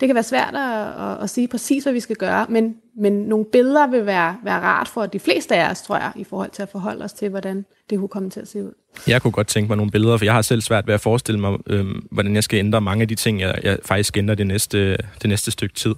Det 0.00 0.08
kan 0.08 0.14
være 0.14 0.24
svært 0.24 0.54
at, 0.54 1.02
at, 1.04 1.22
at 1.22 1.30
sige 1.30 1.48
præcis, 1.48 1.82
hvad 1.82 1.92
vi 1.92 2.00
skal 2.00 2.16
gøre, 2.16 2.46
men, 2.48 2.74
men 2.96 3.12
nogle 3.12 3.44
billeder 3.52 3.86
vil 3.86 4.06
være, 4.06 4.36
være 4.44 4.60
rart 4.60 4.88
for 4.88 5.06
de 5.06 5.18
fleste 5.18 5.56
af 5.56 5.70
os, 5.70 5.82
tror 5.82 5.96
jeg, 5.96 6.12
i 6.16 6.24
forhold 6.24 6.50
til 6.50 6.62
at 6.62 6.68
forholde 6.68 7.04
os 7.04 7.12
til, 7.12 7.28
hvordan 7.28 7.64
det 7.90 7.98
kunne 7.98 8.08
komme 8.08 8.30
til 8.30 8.40
at 8.40 8.48
se 8.48 8.64
ud. 8.64 8.72
Jeg 9.06 9.22
kunne 9.22 9.32
godt 9.32 9.46
tænke 9.46 9.68
mig 9.68 9.76
nogle 9.76 9.92
billeder, 9.92 10.16
for 10.16 10.24
jeg 10.24 10.34
har 10.34 10.42
selv 10.42 10.60
svært 10.60 10.86
ved 10.86 10.94
at 10.94 11.00
forestille 11.00 11.40
mig, 11.40 11.58
øh, 11.66 11.86
hvordan 12.10 12.34
jeg 12.34 12.44
skal 12.44 12.58
ændre 12.58 12.80
mange 12.80 13.02
af 13.02 13.08
de 13.08 13.14
ting, 13.14 13.40
jeg, 13.40 13.60
jeg 13.62 13.78
faktisk 13.84 14.16
ændrer 14.16 14.34
det 14.34 14.46
næste, 14.46 14.96
det 14.96 15.28
næste 15.28 15.50
stykke 15.50 15.74
tid. 15.74 15.94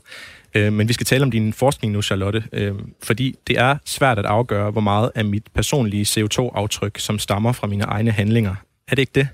Øh, 0.55 0.73
men 0.73 0.89
vi 0.89 0.93
skal 0.93 1.07
tale 1.07 1.23
om 1.23 1.31
din 1.31 1.53
forskning 1.53 1.93
nu, 1.93 2.03
Charlotte, 2.03 2.45
øh, 2.53 2.75
fordi 3.03 3.37
det 3.47 3.59
er 3.59 3.77
svært 3.85 4.19
at 4.19 4.27
afgøre, 4.27 4.71
hvor 4.71 4.81
meget 4.81 5.11
af 5.15 5.25
mit 5.25 5.47
personlige 5.55 6.05
CO2-aftryk, 6.05 6.99
som 6.99 7.19
stammer 7.19 7.53
fra 7.53 7.67
mine 7.67 7.85
egne 7.85 8.11
handlinger. 8.11 8.55
Er 8.89 8.95
det 8.95 9.03
ikke 9.03 9.13
det? 9.15 9.29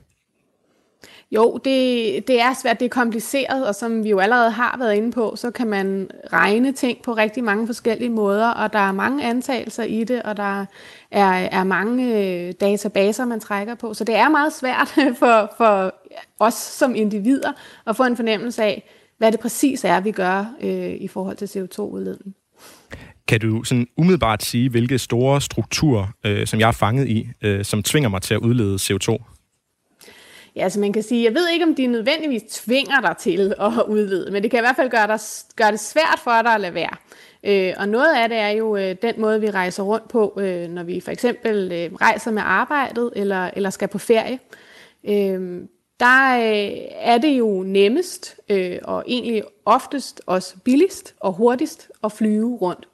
Jo, 1.30 1.59
det, 1.64 2.28
det 2.28 2.40
er 2.40 2.54
svært, 2.62 2.80
det 2.80 2.87
er 2.87 2.90
kompliceret, 2.90 3.66
og 3.66 3.75
som 3.75 4.04
vi 4.04 4.11
jo 4.11 4.18
allerede 4.18 4.50
har 4.50 4.76
været 4.78 4.95
inde 4.95 5.12
på, 5.12 5.35
så 5.37 5.50
kan 5.50 5.66
man 5.66 6.11
regne 6.33 6.73
ting 6.73 7.02
på 7.02 7.12
rigtig 7.12 7.45
mange 7.45 7.66
forskellige 7.66 8.11
måder, 8.11 8.49
og 8.49 8.73
der 8.73 8.78
er 8.78 8.92
mange 8.92 9.25
antagelser 9.25 9.83
i 9.83 10.04
det, 10.04 10.23
og 10.23 10.37
der 10.37 10.66
er, 11.11 11.33
er 11.33 11.64
mange 11.64 12.18
øh, 12.18 12.52
databaser, 12.61 13.25
man 13.25 13.40
trækker 13.40 13.75
på. 13.75 13.95
Så 13.95 14.04
det 14.04 14.16
er 14.16 14.28
meget 14.28 14.52
svært 14.52 14.88
for, 15.21 15.52
for 15.56 15.95
os 16.38 16.54
som 16.54 16.95
individer 16.95 17.52
at 17.87 17.97
få 17.97 18.02
en 18.02 18.16
fornemmelse 18.16 18.62
af, 18.62 18.90
hvad 19.18 19.33
det 19.33 19.40
præcis 19.40 19.85
er, 19.85 20.00
vi 20.00 20.11
gør 20.11 20.54
øh, 20.61 20.95
i 21.00 21.09
forhold 21.09 21.37
til 21.37 21.47
CO2-udledning. 21.47 22.35
Kan 23.28 23.40
du 23.40 23.64
sådan 23.64 23.87
umiddelbart 23.97 24.42
sige, 24.42 24.71
hvilke 24.71 24.99
store 24.99 25.40
strukturer, 25.40 26.06
øh, 26.25 26.47
som 26.47 26.61
jeg 26.61 26.68
er 26.68 26.73
fanget 26.73 27.09
i, 27.09 27.28
øh, 27.42 27.64
som 27.64 27.83
tvinger 27.83 28.09
mig 28.09 28.23
til 28.23 28.35
at 28.35 28.40
udlede 28.40 28.75
CO2? 28.75 29.35
Ja, 30.56 30.62
altså 30.62 30.80
man 30.80 30.92
kan 30.92 31.02
sige, 31.02 31.25
jeg 31.25 31.34
ved 31.34 31.48
ikke, 31.48 31.64
om 31.64 31.75
de 31.75 31.86
nødvendigvis 31.86 32.42
tvinger 32.42 33.00
dig 33.00 33.16
til 33.16 33.54
at 33.60 33.72
udvide, 33.88 34.30
men 34.30 34.42
det 34.42 34.50
kan 34.50 34.60
i 34.60 34.60
hvert 34.60 34.76
fald 34.76 34.90
gøre, 34.90 35.06
dig, 35.06 35.20
gøre 35.56 35.70
det 35.70 35.80
svært 35.80 36.20
for 36.25 36.42
dig 36.42 36.54
at 36.54 36.60
lade 36.60 36.75
være. 36.75 36.96
Øh, 37.44 37.75
og 37.76 37.88
noget 37.88 38.14
af 38.16 38.28
det 38.28 38.38
er 38.38 38.48
jo 38.48 38.76
øh, 38.76 38.96
den 39.02 39.14
måde, 39.19 39.40
vi 39.40 39.50
rejser 39.50 39.82
rundt 39.82 40.08
på, 40.08 40.38
øh, 40.40 40.69
når 40.69 40.82
vi 40.82 41.00
for 41.00 41.10
eksempel 41.10 41.73
øh, 41.73 41.95
rejser 41.95 42.30
med 42.30 42.42
arbejdet 42.45 43.10
eller, 43.16 43.50
eller 43.56 43.71
skal 43.71 43.88
på 43.88 43.99
ferie. 43.99 44.38
Øh, 45.08 45.60
der 46.00 46.36
øh, 46.36 46.78
er 46.90 47.19
det 47.19 47.38
jo 47.38 47.62
nemmest 47.62 48.36
øh, 48.49 48.78
og 48.84 49.04
egentlig 49.06 49.42
oftest 49.64 50.21
også 50.26 50.54
billigst 50.64 51.14
og 51.21 51.32
hurtigst 51.32 51.90
at 52.04 52.12
flyve 52.12 52.56
rundt 52.56 52.88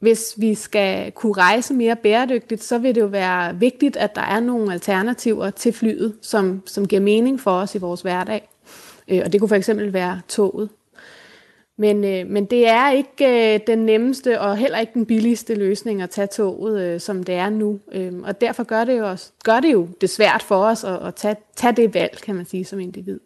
hvis 0.00 0.34
vi 0.36 0.54
skal 0.54 1.12
kunne 1.12 1.32
rejse 1.32 1.74
mere 1.74 1.96
bæredygtigt, 1.96 2.64
så 2.64 2.78
vil 2.78 2.94
det 2.94 3.00
jo 3.00 3.06
være 3.06 3.56
vigtigt, 3.56 3.96
at 3.96 4.14
der 4.14 4.22
er 4.22 4.40
nogle 4.40 4.72
alternativer 4.72 5.50
til 5.50 5.72
flyet, 5.72 6.16
som, 6.22 6.62
som 6.66 6.88
giver 6.88 7.02
mening 7.02 7.40
for 7.40 7.50
os 7.50 7.74
i 7.74 7.78
vores 7.78 8.00
hverdag. 8.00 8.48
Øh, 9.08 9.22
og 9.24 9.32
det 9.32 9.40
kunne 9.40 9.48
for 9.48 9.56
eksempel 9.56 9.92
være 9.92 10.20
toget. 10.28 10.68
Men, 11.78 12.04
øh, 12.04 12.26
men 12.26 12.44
det 12.44 12.68
er 12.68 12.90
ikke 12.90 13.54
øh, 13.54 13.60
den 13.66 13.78
nemmeste 13.78 14.40
og 14.40 14.56
heller 14.56 14.78
ikke 14.78 14.94
den 14.94 15.06
billigste 15.06 15.54
løsning 15.54 16.02
at 16.02 16.10
tage 16.10 16.26
toget, 16.26 16.80
øh, 16.80 17.00
som 17.00 17.24
det 17.24 17.34
er 17.34 17.50
nu. 17.50 17.80
Øh, 17.92 18.12
og 18.22 18.40
derfor 18.40 18.64
gør 18.64 18.84
det 18.84 18.98
jo, 18.98 19.08
også, 19.08 19.30
gør 19.44 19.60
det 19.60 19.72
jo 19.72 19.88
det 20.00 20.10
svært 20.10 20.42
for 20.42 20.64
os 20.64 20.84
at, 20.84 21.06
at 21.06 21.14
tage, 21.14 21.36
tage 21.56 21.76
det 21.76 21.94
valg, 21.94 22.18
kan 22.22 22.34
man 22.34 22.44
sige, 22.44 22.64
som 22.64 22.80
individ. 22.80 23.20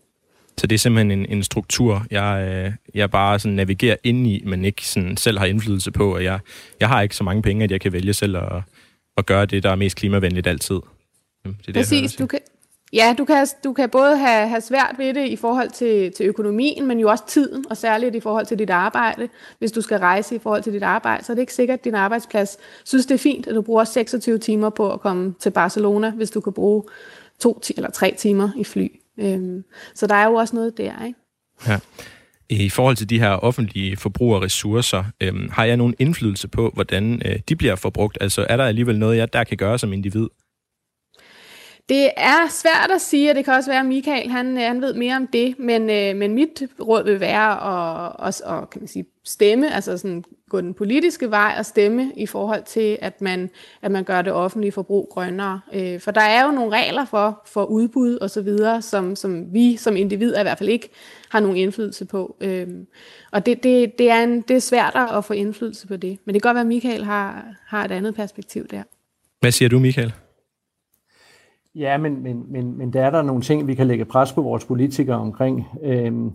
Så 0.58 0.66
det 0.66 0.74
er 0.74 0.78
simpelthen 0.78 1.10
en, 1.10 1.26
en 1.28 1.42
struktur, 1.42 2.06
jeg, 2.10 2.48
øh, 2.48 2.72
jeg 2.94 3.10
bare 3.10 3.38
sådan 3.38 3.56
navigerer 3.56 3.96
ind 4.04 4.26
i, 4.26 4.42
men 4.46 4.64
ikke 4.64 4.88
sådan 4.88 5.16
selv 5.16 5.38
har 5.38 5.46
indflydelse 5.46 5.90
på. 5.90 6.14
Og 6.14 6.24
jeg, 6.24 6.40
jeg 6.80 6.88
har 6.88 7.02
ikke 7.02 7.16
så 7.16 7.24
mange 7.24 7.42
penge, 7.42 7.64
at 7.64 7.70
jeg 7.70 7.80
kan 7.80 7.92
vælge 7.92 8.14
selv 8.14 8.36
at, 8.36 8.62
at 9.16 9.26
gøre 9.26 9.46
det, 9.46 9.62
der 9.62 9.70
er 9.70 9.74
mest 9.74 9.96
klimavenligt 9.96 10.46
altid. 10.46 10.74
Det 10.74 11.50
er 11.50 11.52
det, 11.66 11.74
Præcis. 11.74 12.14
du 12.14 12.26
kan, 12.26 12.38
ja, 12.92 13.14
du 13.18 13.24
kan, 13.24 13.46
du 13.64 13.72
kan 13.72 13.90
både 13.90 14.16
have, 14.16 14.48
have 14.48 14.60
svært 14.60 14.94
ved 14.98 15.14
det 15.14 15.28
i 15.28 15.36
forhold 15.36 15.70
til, 15.70 16.12
til 16.12 16.26
økonomien, 16.26 16.86
men 16.86 17.00
jo 17.00 17.10
også 17.10 17.24
tiden, 17.28 17.64
og 17.70 17.76
særligt 17.76 18.14
i 18.14 18.20
forhold 18.20 18.46
til 18.46 18.58
dit 18.58 18.70
arbejde. 18.70 19.28
Hvis 19.58 19.72
du 19.72 19.80
skal 19.80 19.98
rejse 19.98 20.36
i 20.36 20.38
forhold 20.38 20.62
til 20.62 20.72
dit 20.72 20.82
arbejde, 20.82 21.24
så 21.24 21.32
er 21.32 21.34
det 21.34 21.42
ikke 21.42 21.54
sikkert, 21.54 21.78
at 21.78 21.84
din 21.84 21.94
arbejdsplads 21.94 22.58
synes, 22.84 23.06
det 23.06 23.14
er 23.14 23.18
fint, 23.18 23.46
at 23.46 23.54
du 23.54 23.62
bruger 23.62 23.84
26 23.84 24.38
timer 24.38 24.70
på 24.70 24.92
at 24.92 25.00
komme 25.00 25.34
til 25.40 25.50
Barcelona, 25.50 26.10
hvis 26.10 26.30
du 26.30 26.40
kan 26.40 26.52
bruge 26.52 26.82
to 27.40 27.60
eller 27.76 27.90
tre 27.90 28.14
timer 28.18 28.50
i 28.56 28.64
fly. 28.64 28.88
Øhm, 29.18 29.64
så 29.94 30.06
der 30.06 30.14
er 30.14 30.28
jo 30.28 30.34
også 30.34 30.56
noget 30.56 30.78
der, 30.78 31.04
ikke? 31.04 31.18
Ja. 31.66 31.78
I 32.48 32.68
forhold 32.68 32.96
til 32.96 33.10
de 33.10 33.18
her 33.18 33.30
offentlige 33.30 33.96
forbrugerressourcer, 33.96 35.04
øhm, 35.20 35.48
har 35.52 35.64
jeg 35.64 35.76
nogen 35.76 35.94
indflydelse 35.98 36.48
på, 36.48 36.70
hvordan 36.74 37.22
øh, 37.24 37.38
de 37.48 37.56
bliver 37.56 37.76
forbrugt? 37.76 38.18
Altså 38.20 38.46
er 38.48 38.56
der 38.56 38.64
alligevel 38.64 38.98
noget, 38.98 39.16
jeg 39.16 39.32
der 39.32 39.44
kan 39.44 39.56
gøre 39.56 39.78
som 39.78 39.92
individ? 39.92 40.26
Det 41.88 42.10
er 42.16 42.48
svært 42.50 42.90
at 42.94 43.00
sige, 43.00 43.30
og 43.30 43.36
det 43.36 43.44
kan 43.44 43.54
også 43.54 43.70
være, 43.70 43.80
at 43.80 43.86
Michael 43.86 44.30
han, 44.30 44.58
øh, 44.58 44.62
han 44.62 44.80
ved 44.80 44.94
mere 44.94 45.16
om 45.16 45.26
det, 45.26 45.58
men, 45.58 45.90
øh, 45.90 46.16
men 46.16 46.34
mit 46.34 46.62
råd 46.80 47.04
vil 47.04 47.20
være 47.20 47.52
at, 47.52 48.12
også, 48.18 48.44
at 48.44 48.70
kan 48.70 48.80
man 48.80 48.88
sige, 48.88 49.04
stemme, 49.24 49.74
altså 49.74 49.98
sådan, 49.98 50.24
gå 50.48 50.60
den 50.60 50.74
politiske 50.74 51.30
vej 51.30 51.54
og 51.58 51.66
stemme 51.66 52.12
i 52.16 52.26
forhold 52.26 52.62
til, 52.64 52.98
at 53.00 53.20
man, 53.20 53.50
at 53.82 53.90
man 53.90 54.04
gør 54.04 54.22
det 54.22 54.32
offentlige 54.32 54.72
forbrug 54.72 55.08
grønnere. 55.12 55.60
Øh, 55.74 56.00
for 56.00 56.10
der 56.10 56.20
er 56.20 56.44
jo 56.46 56.52
nogle 56.52 56.72
regler 56.72 57.04
for, 57.04 57.42
for 57.46 57.64
udbud 57.64 58.16
og 58.16 58.30
så 58.30 58.42
videre, 58.42 58.82
som, 58.82 59.16
som 59.16 59.54
vi 59.54 59.76
som 59.76 59.96
individer 59.96 60.40
i 60.40 60.42
hvert 60.42 60.58
fald 60.58 60.68
ikke 60.68 60.88
har 61.28 61.40
nogen 61.40 61.56
indflydelse 61.56 62.04
på. 62.04 62.36
Øh, 62.40 62.66
og 63.32 63.46
det, 63.46 63.62
det, 63.62 63.98
det, 63.98 64.10
er 64.10 64.22
en, 64.22 64.40
det 64.40 64.56
er 64.56 64.60
svært 64.60 64.96
at 65.16 65.24
få 65.24 65.32
indflydelse 65.32 65.86
på 65.86 65.96
det. 65.96 66.18
Men 66.24 66.34
det 66.34 66.42
kan 66.42 66.48
godt 66.48 66.54
være, 66.54 66.60
at 66.60 66.66
Michael 66.66 67.04
har, 67.04 67.46
har 67.66 67.84
et 67.84 67.90
andet 67.90 68.14
perspektiv 68.14 68.66
der. 68.66 68.82
Hvad 69.40 69.52
siger 69.52 69.68
du, 69.68 69.78
Michael? 69.78 70.12
Ja, 71.76 71.98
men, 71.98 72.22
men, 72.22 72.44
men, 72.48 72.78
men 72.78 72.92
der 72.92 73.02
er 73.02 73.10
der 73.10 73.22
nogle 73.22 73.42
ting, 73.42 73.66
vi 73.66 73.74
kan 73.74 73.86
lægge 73.86 74.04
pres 74.04 74.32
på 74.32 74.42
vores 74.42 74.64
politikere 74.64 75.16
omkring. 75.16 75.66
Øhm, 75.82 76.32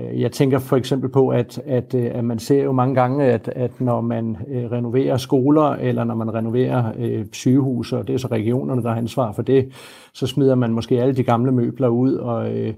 øh, 0.00 0.20
jeg 0.20 0.32
tænker 0.32 0.58
for 0.58 0.76
eksempel 0.76 1.10
på, 1.10 1.28
at, 1.28 1.62
at, 1.66 1.94
øh, 1.94 2.10
at 2.14 2.24
man 2.24 2.38
ser 2.38 2.62
jo 2.62 2.72
mange 2.72 2.94
gange, 2.94 3.24
at, 3.24 3.48
at 3.56 3.80
når 3.80 4.00
man 4.00 4.36
øh, 4.48 4.72
renoverer 4.72 5.16
skoler, 5.16 5.70
eller 5.70 6.04
når 6.04 6.14
man 6.14 6.34
renoverer 6.34 6.92
øh, 6.98 7.26
sygehuse, 7.32 7.98
og 7.98 8.06
det 8.08 8.14
er 8.14 8.18
så 8.18 8.28
regionerne, 8.28 8.82
der 8.82 8.88
har 8.88 8.96
ansvar 8.96 9.32
for 9.32 9.42
det, 9.42 9.72
så 10.12 10.26
smider 10.26 10.54
man 10.54 10.72
måske 10.72 11.02
alle 11.02 11.14
de 11.14 11.22
gamle 11.22 11.52
møbler 11.52 11.88
ud, 11.88 12.14
og, 12.14 12.58
øh, 12.58 12.74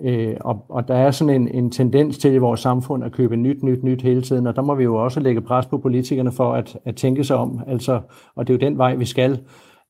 øh, 0.00 0.36
og, 0.40 0.64
og 0.68 0.88
der 0.88 0.94
er 0.94 1.10
sådan 1.10 1.34
en, 1.34 1.48
en 1.48 1.70
tendens 1.70 2.18
til 2.18 2.34
i 2.34 2.38
vores 2.38 2.60
samfund 2.60 3.04
at 3.04 3.12
købe 3.12 3.36
nyt, 3.36 3.62
nyt, 3.62 3.82
nyt 3.82 4.02
hele 4.02 4.22
tiden, 4.22 4.46
og 4.46 4.56
der 4.56 4.62
må 4.62 4.74
vi 4.74 4.84
jo 4.84 4.96
også 4.96 5.20
lægge 5.20 5.40
pres 5.40 5.66
på 5.66 5.78
politikerne 5.78 6.32
for 6.32 6.52
at, 6.52 6.78
at 6.84 6.96
tænke 6.96 7.24
sig 7.24 7.36
om, 7.36 7.60
altså, 7.66 8.00
og 8.34 8.46
det 8.46 8.54
er 8.54 8.58
jo 8.58 8.70
den 8.70 8.78
vej, 8.78 8.94
vi 8.94 9.04
skal 9.04 9.38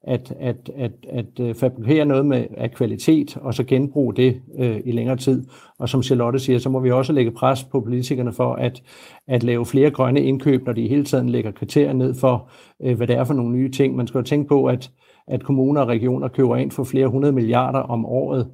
at, 0.03 0.35
at, 0.41 0.71
at, 0.77 0.93
at 1.09 1.41
øh, 1.41 1.55
fabrikere 1.55 2.05
noget 2.05 2.27
med 2.27 2.45
af 2.57 2.71
kvalitet, 2.71 3.37
og 3.37 3.55
så 3.55 3.65
genbruge 3.65 4.15
det 4.15 4.41
øh, 4.59 4.81
i 4.85 4.93
længere 4.93 5.17
tid. 5.17 5.45
Og 5.79 5.89
som 5.89 6.03
Charlotte 6.03 6.39
siger, 6.39 6.59
så 6.59 6.71
må 6.71 6.81
vi 6.81 6.91
også 6.91 7.13
lægge 7.13 7.31
pres 7.31 7.65
på 7.65 7.81
politikerne 7.81 8.33
for 8.33 8.53
at, 8.53 8.83
at 9.29 9.43
lave 9.43 9.67
flere 9.67 9.91
grønne 9.91 10.23
indkøb, 10.23 10.67
når 10.67 10.73
de 10.73 10.83
i 10.83 10.89
hele 10.89 11.05
tiden 11.05 11.29
lægger 11.29 11.51
kriterier 11.51 11.93
ned 11.93 12.15
for, 12.15 12.51
øh, 12.83 12.97
hvad 12.97 13.07
det 13.07 13.17
er 13.17 13.25
for 13.25 13.35
nogle 13.35 13.53
nye 13.53 13.71
ting. 13.71 13.97
Man 13.97 14.07
skal 14.07 14.19
jo 14.19 14.25
tænke 14.25 14.49
på, 14.49 14.65
at, 14.65 14.91
at 15.27 15.43
kommuner 15.43 15.81
og 15.81 15.89
regioner 15.89 16.29
køber 16.29 16.57
ind 16.57 16.71
for 16.71 16.85
flere 16.85 17.09
hundrede 17.09 17.33
milliarder 17.33 17.81
om 17.81 18.07
året, 18.07 18.49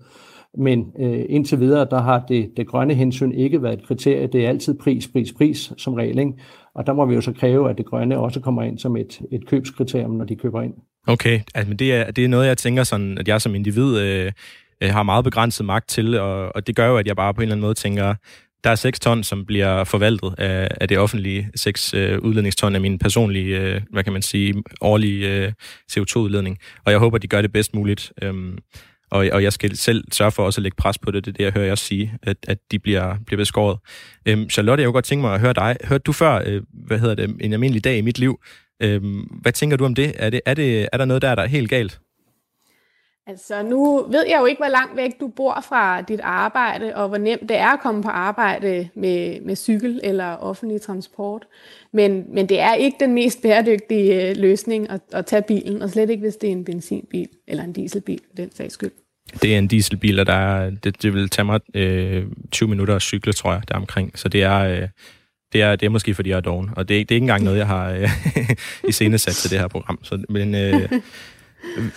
men 0.58 0.92
øh, 0.98 1.24
indtil 1.28 1.60
videre, 1.60 1.86
der 1.90 2.00
har 2.00 2.24
det, 2.28 2.50
det 2.56 2.66
grønne 2.66 2.94
hensyn 2.94 3.32
ikke 3.32 3.62
været 3.62 3.78
et 3.78 3.86
kriterie. 3.86 4.26
Det 4.26 4.44
er 4.44 4.48
altid 4.48 4.78
pris, 4.78 5.08
pris, 5.08 5.32
pris 5.32 5.72
som 5.76 5.94
regel. 5.94 6.18
Ikke? 6.18 6.32
Og 6.74 6.86
der 6.86 6.92
må 6.92 7.06
vi 7.06 7.14
jo 7.14 7.20
så 7.20 7.32
kræve, 7.32 7.70
at 7.70 7.78
det 7.78 7.86
grønne 7.86 8.18
også 8.18 8.40
kommer 8.40 8.62
ind 8.62 8.78
som 8.78 8.96
et, 8.96 9.22
et 9.30 9.46
købskriterium, 9.46 10.10
når 10.10 10.24
de 10.24 10.36
køber 10.36 10.62
ind. 10.62 10.74
Okay, 11.06 11.40
altså, 11.54 11.74
det, 11.74 11.94
er, 11.94 12.10
det 12.10 12.24
er 12.24 12.28
noget, 12.28 12.46
jeg 12.46 12.58
tænker 12.58 12.84
sådan, 12.84 13.18
at 13.18 13.28
jeg 13.28 13.40
som 13.40 13.54
individ 13.54 13.98
øh, 13.98 14.32
øh, 14.80 14.90
har 14.90 15.02
meget 15.02 15.24
begrænset 15.24 15.66
magt 15.66 15.88
til, 15.88 16.18
og, 16.18 16.56
og 16.56 16.66
det 16.66 16.76
gør 16.76 16.86
jo, 16.86 16.96
at 16.96 17.06
jeg 17.06 17.16
bare 17.16 17.34
på 17.34 17.40
en 17.40 17.42
eller 17.42 17.54
anden 17.54 17.62
måde 17.62 17.74
tænker, 17.74 18.14
der 18.64 18.70
er 18.70 18.74
6 18.74 19.00
ton, 19.00 19.24
som 19.24 19.46
bliver 19.46 19.84
forvaltet 19.84 20.34
af, 20.38 20.68
af 20.80 20.88
det 20.88 20.98
offentlige, 20.98 21.50
6 21.56 21.94
øh, 21.94 22.18
udledningston 22.18 22.74
af 22.74 22.80
min 22.80 22.98
personlige, 22.98 23.60
øh, 23.60 23.80
hvad 23.90 24.04
kan 24.04 24.12
man 24.12 24.22
sige, 24.22 24.54
årlige 24.80 25.30
øh, 25.30 25.52
CO2-udledning. 25.92 26.58
Og 26.84 26.92
jeg 26.92 26.98
håber, 26.98 27.18
de 27.18 27.28
gør 27.28 27.42
det 27.42 27.52
bedst 27.52 27.74
muligt. 27.74 28.12
Øhm, 28.22 28.58
og, 29.10 29.26
og 29.32 29.42
jeg 29.42 29.52
skal 29.52 29.76
selv 29.76 30.04
sørge 30.12 30.32
for 30.32 30.44
også 30.44 30.58
at 30.58 30.62
lægge 30.62 30.76
pres 30.76 30.98
på 30.98 31.10
det. 31.10 31.24
Det 31.24 31.30
er 31.30 31.36
det, 31.36 31.44
jeg 31.44 31.52
hører 31.52 31.66
jer 31.66 31.74
sige, 31.74 32.14
at, 32.22 32.36
at 32.48 32.58
de 32.70 32.78
bliver, 32.78 33.16
bliver 33.26 33.36
beskåret. 33.36 33.78
Øhm, 34.26 34.50
Charlotte, 34.50 34.80
jeg 34.82 34.86
kunne 34.86 34.92
godt 34.92 35.04
tænke 35.04 35.22
mig 35.22 35.34
at 35.34 35.40
høre 35.40 35.52
dig. 35.52 35.76
Hørte 35.84 36.02
du 36.02 36.12
før, 36.12 36.42
øh, 36.46 36.62
hvad 36.86 36.98
hedder 36.98 37.14
det, 37.14 37.36
en 37.40 37.52
almindelig 37.52 37.84
dag 37.84 37.98
i 37.98 38.00
mit 38.00 38.18
liv? 38.18 38.40
Øhm, 38.84 39.20
hvad 39.20 39.52
tænker 39.52 39.76
du 39.76 39.84
om 39.84 39.94
det? 39.94 40.12
Er, 40.16 40.30
det, 40.30 40.40
er, 40.46 40.54
det, 40.54 40.88
er 40.92 40.96
der 40.96 41.04
noget 41.04 41.22
der, 41.22 41.34
der 41.34 41.42
er 41.42 41.46
helt 41.46 41.70
galt? 41.70 42.00
Altså, 43.26 43.62
nu 43.62 44.06
ved 44.10 44.24
jeg 44.28 44.38
jo 44.40 44.46
ikke, 44.46 44.60
hvor 44.60 44.68
langt 44.68 44.96
væk 44.96 45.20
du 45.20 45.28
bor 45.28 45.64
fra 45.68 46.02
dit 46.02 46.20
arbejde, 46.22 46.96
og 46.96 47.08
hvor 47.08 47.18
nemt 47.18 47.48
det 47.48 47.56
er 47.56 47.68
at 47.68 47.80
komme 47.80 48.02
på 48.02 48.08
arbejde 48.08 48.88
med, 48.94 49.40
med 49.40 49.56
cykel 49.56 50.00
eller 50.02 50.36
offentlig 50.36 50.80
transport. 50.80 51.46
Men, 51.92 52.24
men 52.34 52.48
det 52.48 52.60
er 52.60 52.74
ikke 52.74 52.96
den 53.00 53.14
mest 53.14 53.42
bæredygtige 53.42 54.28
øh, 54.28 54.36
løsning 54.36 54.90
at, 54.90 55.00
at 55.12 55.26
tage 55.26 55.42
bilen, 55.42 55.82
og 55.82 55.90
slet 55.90 56.10
ikke, 56.10 56.20
hvis 56.20 56.36
det 56.36 56.48
er 56.48 56.52
en 56.52 56.64
benzinbil 56.64 57.28
eller 57.48 57.64
en 57.64 57.72
dieselbil, 57.72 58.20
for 58.28 58.36
den 58.36 58.54
sags 58.54 58.74
skyld. 58.74 58.92
Det 59.42 59.54
er 59.54 59.58
en 59.58 59.68
dieselbil, 59.68 60.20
og 60.20 60.26
der 60.26 60.32
er, 60.32 60.70
det, 60.70 61.02
det 61.02 61.14
vil 61.14 61.30
tage 61.30 61.46
mig 61.46 61.60
øh, 61.74 62.24
20 62.52 62.68
minutter 62.68 62.96
at 62.96 63.02
cykle, 63.02 63.32
tror 63.32 63.52
jeg, 63.52 63.62
der 63.68 63.74
omkring. 63.74 64.18
Så 64.18 64.28
det 64.28 64.42
er, 64.42 64.58
øh, 64.58 64.88
det 65.54 65.62
er, 65.62 65.76
det 65.76 65.86
er 65.86 65.90
måske, 65.90 66.14
fordi 66.14 66.30
jeg 66.30 66.36
er 66.36 66.40
doven. 66.40 66.70
Og 66.76 66.88
det, 66.88 67.08
det 67.08 67.14
er 67.14 67.16
ikke 67.16 67.22
engang 67.24 67.44
noget, 67.44 67.58
jeg 67.58 67.66
har 67.66 67.90
øh, 67.90 68.10
i 68.88 68.92
sat 68.92 69.34
til 69.34 69.50
det 69.50 69.58
her 69.58 69.68
program. 69.68 69.98
Så, 70.02 70.24
men 70.28 70.54
øh, 70.54 70.88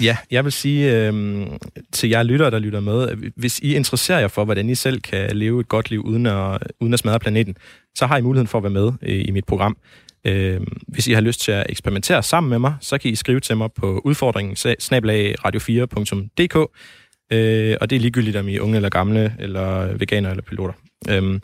Ja, 0.02 0.18
jeg 0.32 0.44
vil 0.44 0.52
sige 0.52 1.08
øh, 1.08 1.48
til 1.92 2.10
jer 2.10 2.24
lyttere, 2.24 2.52
der 2.52 2.60
lytter 2.60 2.80
med, 2.80 3.16
hvis 3.36 3.60
I 3.60 3.76
interesserer 3.76 4.20
jer 4.20 4.28
for, 4.28 4.46
hvordan 4.46 4.70
I 4.70 4.76
selv 4.76 5.02
kan 5.02 5.38
leve 5.38 5.60
et 5.60 5.68
godt 5.68 5.90
liv 5.90 6.02
uden 6.02 6.26
at, 6.26 6.58
uden 6.80 6.94
at 6.94 7.00
smadre 7.00 7.20
planeten, 7.20 7.56
så 7.96 8.06
har 8.06 8.18
I 8.18 8.22
muligheden 8.22 8.48
for 8.48 8.58
at 8.58 8.64
være 8.64 8.72
med 8.72 8.92
i, 9.02 9.22
i 9.22 9.32
mit 9.32 9.46
program. 9.46 9.78
Øh, 10.26 10.62
hvis 10.88 11.08
I 11.08 11.14
har 11.14 11.22
lyst 11.22 11.42
til 11.42 11.52
at 11.52 11.66
eksperimentere 11.70 12.24
sammen 12.24 12.50
med 12.50 12.60
mig, 12.60 12.76
så 12.82 12.98
kan 12.98 13.12
I 13.12 13.16
skrive 13.16 13.40
til 13.40 13.58
mig 13.58 13.72
på 13.72 14.02
udfordringen 14.06 14.56
radio4.dk, 15.46 16.56
øh, 17.34 17.78
og 17.82 17.90
det 17.90 17.96
er 17.96 18.00
ligegyldigt, 18.00 18.36
om 18.36 18.48
I 18.48 18.56
er 18.56 18.62
unge 18.62 18.76
eller 18.76 18.90
gamle, 18.90 19.36
eller 19.40 19.98
veganer 19.98 20.30
eller 20.30 20.44
piloter. 20.44 20.74
Øh, 21.10 21.40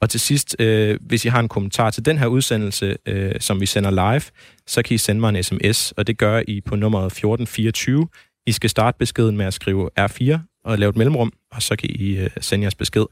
og 0.00 0.10
til 0.10 0.20
sidst, 0.20 0.56
øh, 0.58 0.98
hvis 1.00 1.24
I 1.24 1.28
har 1.28 1.40
en 1.40 1.48
kommentar 1.48 1.90
til 1.90 2.04
den 2.04 2.18
her 2.18 2.26
udsendelse, 2.26 2.96
øh, 3.06 3.34
som 3.40 3.60
vi 3.60 3.66
sender 3.66 3.90
live, 3.90 4.22
så 4.66 4.82
kan 4.82 4.94
I 4.94 4.98
sende 4.98 5.20
mig 5.20 5.28
en 5.28 5.42
sms, 5.42 5.92
og 5.92 6.06
det 6.06 6.18
gør 6.18 6.42
I 6.48 6.60
på 6.60 6.76
nummeret 6.76 7.06
1424. 7.06 8.08
I 8.46 8.52
skal 8.52 8.70
starte 8.70 8.98
beskeden 8.98 9.36
med 9.36 9.46
at 9.46 9.54
skrive 9.54 9.90
R4 10.00 10.38
og 10.64 10.78
lave 10.78 10.90
et 10.90 10.96
mellemrum, 10.96 11.32
og 11.50 11.62
så 11.62 11.76
kan 11.76 11.90
I 11.90 12.16
øh, 12.16 12.30
sende 12.40 12.64
jeres 12.64 12.74
besked. 12.74 13.04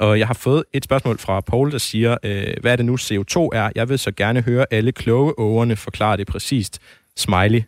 Og 0.00 0.18
jeg 0.18 0.26
har 0.26 0.34
fået 0.34 0.64
et 0.72 0.84
spørgsmål 0.84 1.18
fra 1.18 1.40
Paul, 1.40 1.72
der 1.72 1.78
siger, 1.78 2.16
øh, 2.22 2.54
hvad 2.60 2.72
er 2.72 2.76
det 2.76 2.84
nu 2.84 2.94
CO2 2.94 3.48
er? 3.52 3.70
Jeg 3.74 3.88
vil 3.88 3.98
så 3.98 4.12
gerne 4.12 4.40
høre 4.40 4.66
alle 4.70 4.92
kloge 4.92 5.38
ågerne 5.38 5.76
forklare 5.76 6.16
det 6.16 6.26
præcist. 6.26 6.78
Smiley. 7.16 7.62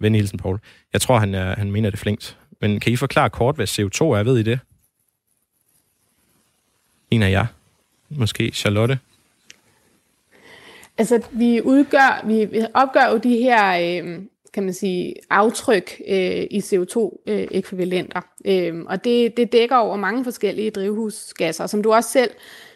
Ven 0.00 0.14
hilsen, 0.14 0.38
Paul. 0.38 0.58
Jeg 0.92 1.00
tror, 1.00 1.18
han, 1.18 1.34
er, 1.34 1.54
han 1.56 1.70
mener 1.70 1.90
det 1.90 1.98
flinkt. 1.98 2.38
Men 2.60 2.80
kan 2.80 2.92
I 2.92 2.96
forklare 2.96 3.30
kort, 3.30 3.56
hvad 3.56 3.68
CO2 3.68 4.04
er? 4.04 4.22
Ved 4.22 4.38
I 4.38 4.42
det? 4.42 4.60
En 7.10 7.22
af 7.22 7.30
jer. 7.30 7.46
Måske 8.10 8.50
Charlotte? 8.54 8.98
Altså, 10.98 11.22
vi 11.32 11.60
udgør, 11.60 12.26
vi 12.26 12.64
opgør 12.74 13.10
jo 13.12 13.16
de 13.16 13.36
her, 13.36 14.02
øh, 14.02 14.18
kan 14.54 14.62
man 14.62 14.74
sige, 14.74 15.14
aftryk 15.30 16.00
øh, 16.08 16.46
i 16.50 16.58
CO2-ekvivalenter. 16.58 18.20
Øh, 18.44 18.66
øh, 18.66 18.84
og 18.86 19.04
det, 19.04 19.36
det 19.36 19.52
dækker 19.52 19.76
over 19.76 19.96
mange 19.96 20.24
forskellige 20.24 20.70
drivhusgasser. 20.70 21.66
Som 21.66 21.82
du 21.82 21.92
også 21.92 22.10
selv 22.10 22.30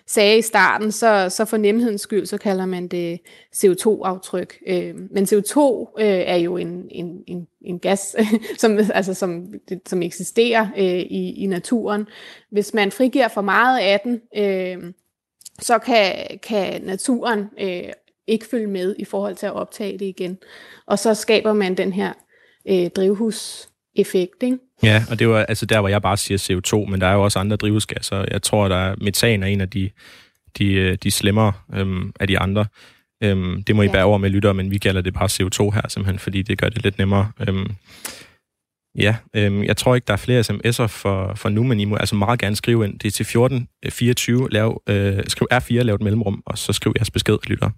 sagde 0.06 0.38
i 0.38 0.42
starten, 0.42 0.92
så, 0.92 1.26
så 1.30 1.44
for 1.44 1.56
nemhedens 1.56 2.00
skyld, 2.00 2.26
så 2.26 2.38
kalder 2.38 2.66
man 2.66 2.88
det 2.88 3.20
CO2-aftryk. 3.56 4.58
Øh, 4.66 4.94
men 5.10 5.24
CO2 5.24 5.58
øh, 6.00 6.06
er 6.06 6.36
jo 6.36 6.56
en, 6.56 6.88
en, 6.90 7.22
en, 7.26 7.46
en 7.64 7.78
gas, 7.78 8.16
som, 8.58 8.78
altså, 8.94 9.14
som, 9.14 9.54
som 9.86 10.02
eksisterer 10.02 10.66
øh, 10.78 11.00
i, 11.00 11.34
i 11.42 11.46
naturen. 11.46 12.06
Hvis 12.50 12.74
man 12.74 12.90
frigiver 12.90 13.28
for 13.28 13.40
meget 13.40 13.80
af 13.80 14.00
den, 14.04 14.20
øh, 14.36 14.92
så 15.60 15.78
kan, 15.78 16.14
kan 16.42 16.82
naturen 16.82 17.48
øh, 17.60 17.92
ikke 18.26 18.46
følge 18.50 18.66
med 18.66 18.96
i 18.98 19.04
forhold 19.04 19.36
til 19.36 19.46
at 19.46 19.52
optage 19.52 19.98
det 19.98 20.06
igen. 20.06 20.38
Og 20.86 20.98
så 20.98 21.14
skaber 21.14 21.52
man 21.52 21.74
den 21.74 21.92
her 21.92 22.12
øh, 22.68 22.90
drivhuseffekt, 22.96 24.42
ikke? 24.42 24.58
Ja, 24.82 25.04
og 25.10 25.18
det 25.18 25.28
var 25.28 25.44
altså 25.44 25.66
der, 25.66 25.80
hvor 25.80 25.88
jeg 25.88 26.02
bare 26.02 26.16
siger 26.16 26.38
CO2, 26.38 26.90
men 26.90 27.00
der 27.00 27.06
er 27.06 27.12
jo 27.12 27.24
også 27.24 27.38
andre 27.38 27.56
drivhusgasser. 27.56 28.24
Jeg 28.30 28.42
tror, 28.42 28.68
der 28.68 28.76
er 28.76 28.94
metan 29.00 29.42
er 29.42 29.46
en 29.46 29.60
af 29.60 29.70
de, 29.70 29.90
de, 30.58 30.72
øh, 30.72 30.98
de 31.02 31.10
slemmere 31.10 31.52
øhm, 31.74 32.12
af 32.20 32.28
de 32.28 32.38
andre. 32.38 32.66
Øhm, 33.22 33.62
det 33.62 33.76
må 33.76 33.82
I 33.82 33.86
ja. 33.86 33.92
bære 33.92 34.04
over 34.04 34.18
med 34.18 34.30
lytter, 34.30 34.52
men 34.52 34.70
vi 34.70 34.78
kalder 34.78 35.00
det 35.00 35.14
bare 35.14 35.24
CO2 35.24 35.74
her 35.74 35.88
simpelthen, 35.88 36.18
fordi 36.18 36.42
det 36.42 36.58
gør 36.58 36.68
det 36.68 36.82
lidt 36.82 36.98
nemmere. 36.98 37.30
Øhm, 37.48 37.70
Ja, 38.98 39.16
øhm, 39.36 39.62
jeg 39.62 39.76
tror 39.76 39.94
ikke, 39.94 40.04
der 40.04 40.12
er 40.12 40.16
flere 40.16 40.40
sms'er 40.40 40.86
for, 40.86 41.34
for 41.34 41.48
nu, 41.48 41.62
men 41.62 41.80
I 41.80 41.84
må 41.84 41.96
altså 41.96 42.14
meget 42.14 42.40
gerne 42.40 42.56
skrive 42.56 42.84
ind. 42.84 42.98
Det 42.98 43.06
er 43.06 43.10
til 43.10 43.24
1424, 43.24 44.50
lav, 44.50 44.82
øh, 44.88 45.22
skriv 45.28 45.48
R4, 45.52 45.82
lav 45.82 45.94
et 45.94 46.02
mellemrum, 46.02 46.42
og 46.46 46.58
så 46.58 46.72
skriv 46.72 46.92
jeres 46.96 47.10
besked, 47.10 47.38
lytter. 47.46 47.70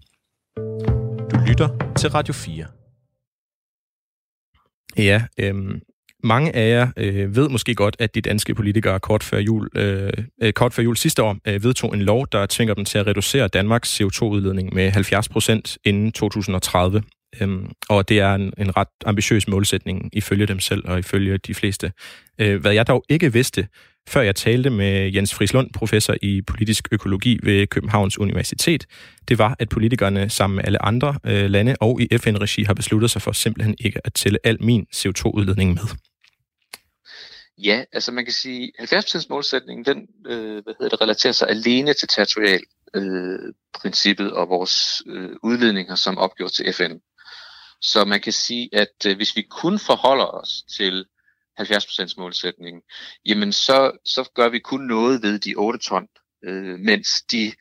Du 1.30 1.38
lytter 1.48 1.92
til 1.98 2.10
Radio 2.10 2.34
4. 2.34 2.66
Ja, 4.96 5.22
øhm, 5.40 5.80
mange 6.24 6.56
af 6.56 6.68
jer 6.68 6.88
øh, 6.96 7.36
ved 7.36 7.48
måske 7.48 7.74
godt, 7.74 7.96
at 7.98 8.14
de 8.14 8.20
danske 8.20 8.54
politikere 8.54 9.00
kort 9.00 9.22
før 9.22 9.38
jul, 9.38 9.68
øh, 9.76 10.12
øh 10.42 10.52
kort 10.52 10.74
før 10.74 10.82
jul 10.82 10.96
sidste 10.96 11.22
år 11.22 11.36
øh, 11.48 11.64
vedtog 11.64 11.94
en 11.94 12.02
lov, 12.02 12.26
der 12.32 12.46
tvinger 12.46 12.74
dem 12.74 12.84
til 12.84 12.98
at 12.98 13.06
reducere 13.06 13.48
Danmarks 13.48 14.00
CO2-udledning 14.00 14.74
med 14.74 14.90
70 14.90 15.28
procent 15.28 15.78
inden 15.84 16.12
2030. 16.12 17.02
Øhm, 17.40 17.70
og 17.88 18.08
det 18.08 18.20
er 18.20 18.34
en, 18.34 18.52
en 18.58 18.76
ret 18.76 18.88
ambitiøs 19.06 19.48
målsætning 19.48 20.10
ifølge 20.12 20.46
dem 20.46 20.60
selv 20.60 20.88
og 20.88 20.98
ifølge 20.98 21.38
de 21.38 21.54
fleste. 21.54 21.92
Øh, 22.38 22.60
hvad 22.60 22.72
jeg 22.72 22.86
dog 22.86 23.04
ikke 23.08 23.32
vidste, 23.32 23.68
før 24.08 24.20
jeg 24.20 24.36
talte 24.36 24.70
med 24.70 25.12
Jens 25.14 25.34
Frislund, 25.34 25.70
professor 25.72 26.14
i 26.22 26.42
politisk 26.42 26.88
økologi 26.92 27.38
ved 27.42 27.66
Københavns 27.66 28.18
Universitet, 28.18 28.86
det 29.28 29.38
var, 29.38 29.56
at 29.58 29.68
politikerne 29.68 30.30
sammen 30.30 30.56
med 30.56 30.64
alle 30.64 30.84
andre 30.84 31.18
øh, 31.24 31.50
lande 31.50 31.76
og 31.80 32.00
i 32.00 32.18
FN-regi 32.18 32.62
har 32.62 32.74
besluttet 32.74 33.10
sig 33.10 33.22
for 33.22 33.32
simpelthen 33.32 33.76
ikke 33.80 34.00
at 34.04 34.14
tælle 34.14 34.38
al 34.44 34.62
min 34.62 34.86
CO2-udledning 34.96 35.74
med. 35.74 35.82
Ja, 37.58 37.84
altså 37.92 38.12
man 38.12 38.24
kan 38.24 38.32
sige, 38.32 38.72
70% 38.80 39.26
målsætningen, 39.30 39.84
den 39.84 40.08
øh, 40.26 40.62
hvad 40.64 40.74
hedder 40.78 40.88
det, 40.88 41.00
relaterer 41.00 41.32
sig 41.32 41.48
alene 41.48 41.92
til 41.92 42.08
territorial 42.08 42.60
øh, 42.94 43.38
princippet 43.74 44.32
og 44.32 44.48
vores 44.48 45.02
øh, 45.06 45.30
udledninger, 45.42 45.94
som 45.94 46.18
opgjort 46.18 46.52
til 46.52 46.72
FN. 46.72 46.92
Så 47.92 48.04
man 48.04 48.20
kan 48.20 48.32
sige, 48.32 48.68
at 48.72 49.06
øh, 49.06 49.16
hvis 49.16 49.36
vi 49.36 49.42
kun 49.42 49.78
forholder 49.78 50.24
os 50.24 50.62
til 50.76 51.04
70% 51.60 52.14
målsætningen, 52.18 52.82
jamen 53.26 53.52
så, 53.52 53.90
så 54.04 54.30
gør 54.34 54.48
vi 54.48 54.58
kun 54.58 54.80
noget 54.80 55.22
ved 55.22 55.38
de 55.38 55.54
8 55.56 55.78
ton, 55.78 56.06
øh, 56.44 56.78
mens 56.78 57.08
de 57.32 57.52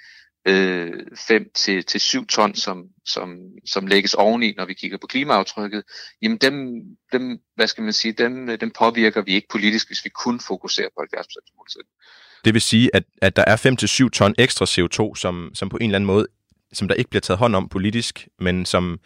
øh, 0.47 0.93
5 1.17 1.49
til, 1.55 1.83
til 1.83 1.99
7 1.99 2.27
ton, 2.27 2.55
som, 2.55 2.83
som, 3.05 3.37
som 3.65 3.87
lægges 3.87 4.13
oveni, 4.13 4.53
når 4.57 4.65
vi 4.65 4.73
kigger 4.73 4.97
på 4.97 5.07
klimaaftrykket, 5.07 5.83
jamen 6.21 6.37
dem, 6.37 6.55
dem, 7.11 7.39
hvad 7.55 7.67
skal 7.67 7.83
man 7.83 7.93
sige, 7.93 8.11
dem, 8.11 8.49
øh, 8.49 8.59
dem 8.61 8.71
påvirker 8.71 9.21
vi 9.21 9.33
ikke 9.33 9.47
politisk, 9.51 9.89
hvis 9.89 10.05
vi 10.05 10.09
kun 10.09 10.39
fokuserer 10.39 10.89
på 10.97 11.01
70% 11.01 11.57
målsætningen. 11.57 11.93
Det 12.45 12.53
vil 12.53 12.61
sige, 12.61 12.89
at, 12.93 13.03
at 13.21 13.35
der 13.35 13.43
er 13.47 13.55
5 13.55 13.77
til 13.77 13.89
7 13.89 14.11
ton 14.11 14.35
ekstra 14.37 14.65
CO2, 14.65 15.15
som, 15.15 15.51
som 15.53 15.69
på 15.69 15.77
en 15.77 15.83
eller 15.83 15.97
anden 15.97 16.07
måde, 16.07 16.27
som 16.73 16.87
der 16.87 16.95
ikke 16.95 17.09
bliver 17.09 17.21
taget 17.21 17.37
hånd 17.37 17.55
om 17.55 17.69
politisk, 17.69 18.27
men 18.39 18.65
som 18.65 18.99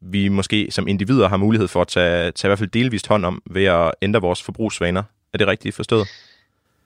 vi 0.00 0.28
måske 0.28 0.68
som 0.70 0.88
individer 0.88 1.28
har 1.28 1.36
mulighed 1.36 1.68
for 1.68 1.80
at 1.80 1.88
tage, 1.88 2.30
tage 2.32 2.48
i 2.48 2.50
hvert 2.50 2.58
fald 2.58 2.70
delvist 2.70 3.06
hånd 3.06 3.24
om 3.24 3.42
ved 3.50 3.64
at 3.64 3.92
ændre 4.02 4.20
vores 4.20 4.42
forbrugsvaner. 4.42 5.02
Er 5.32 5.38
det 5.38 5.46
rigtigt 5.46 5.74
forstået? 5.74 6.08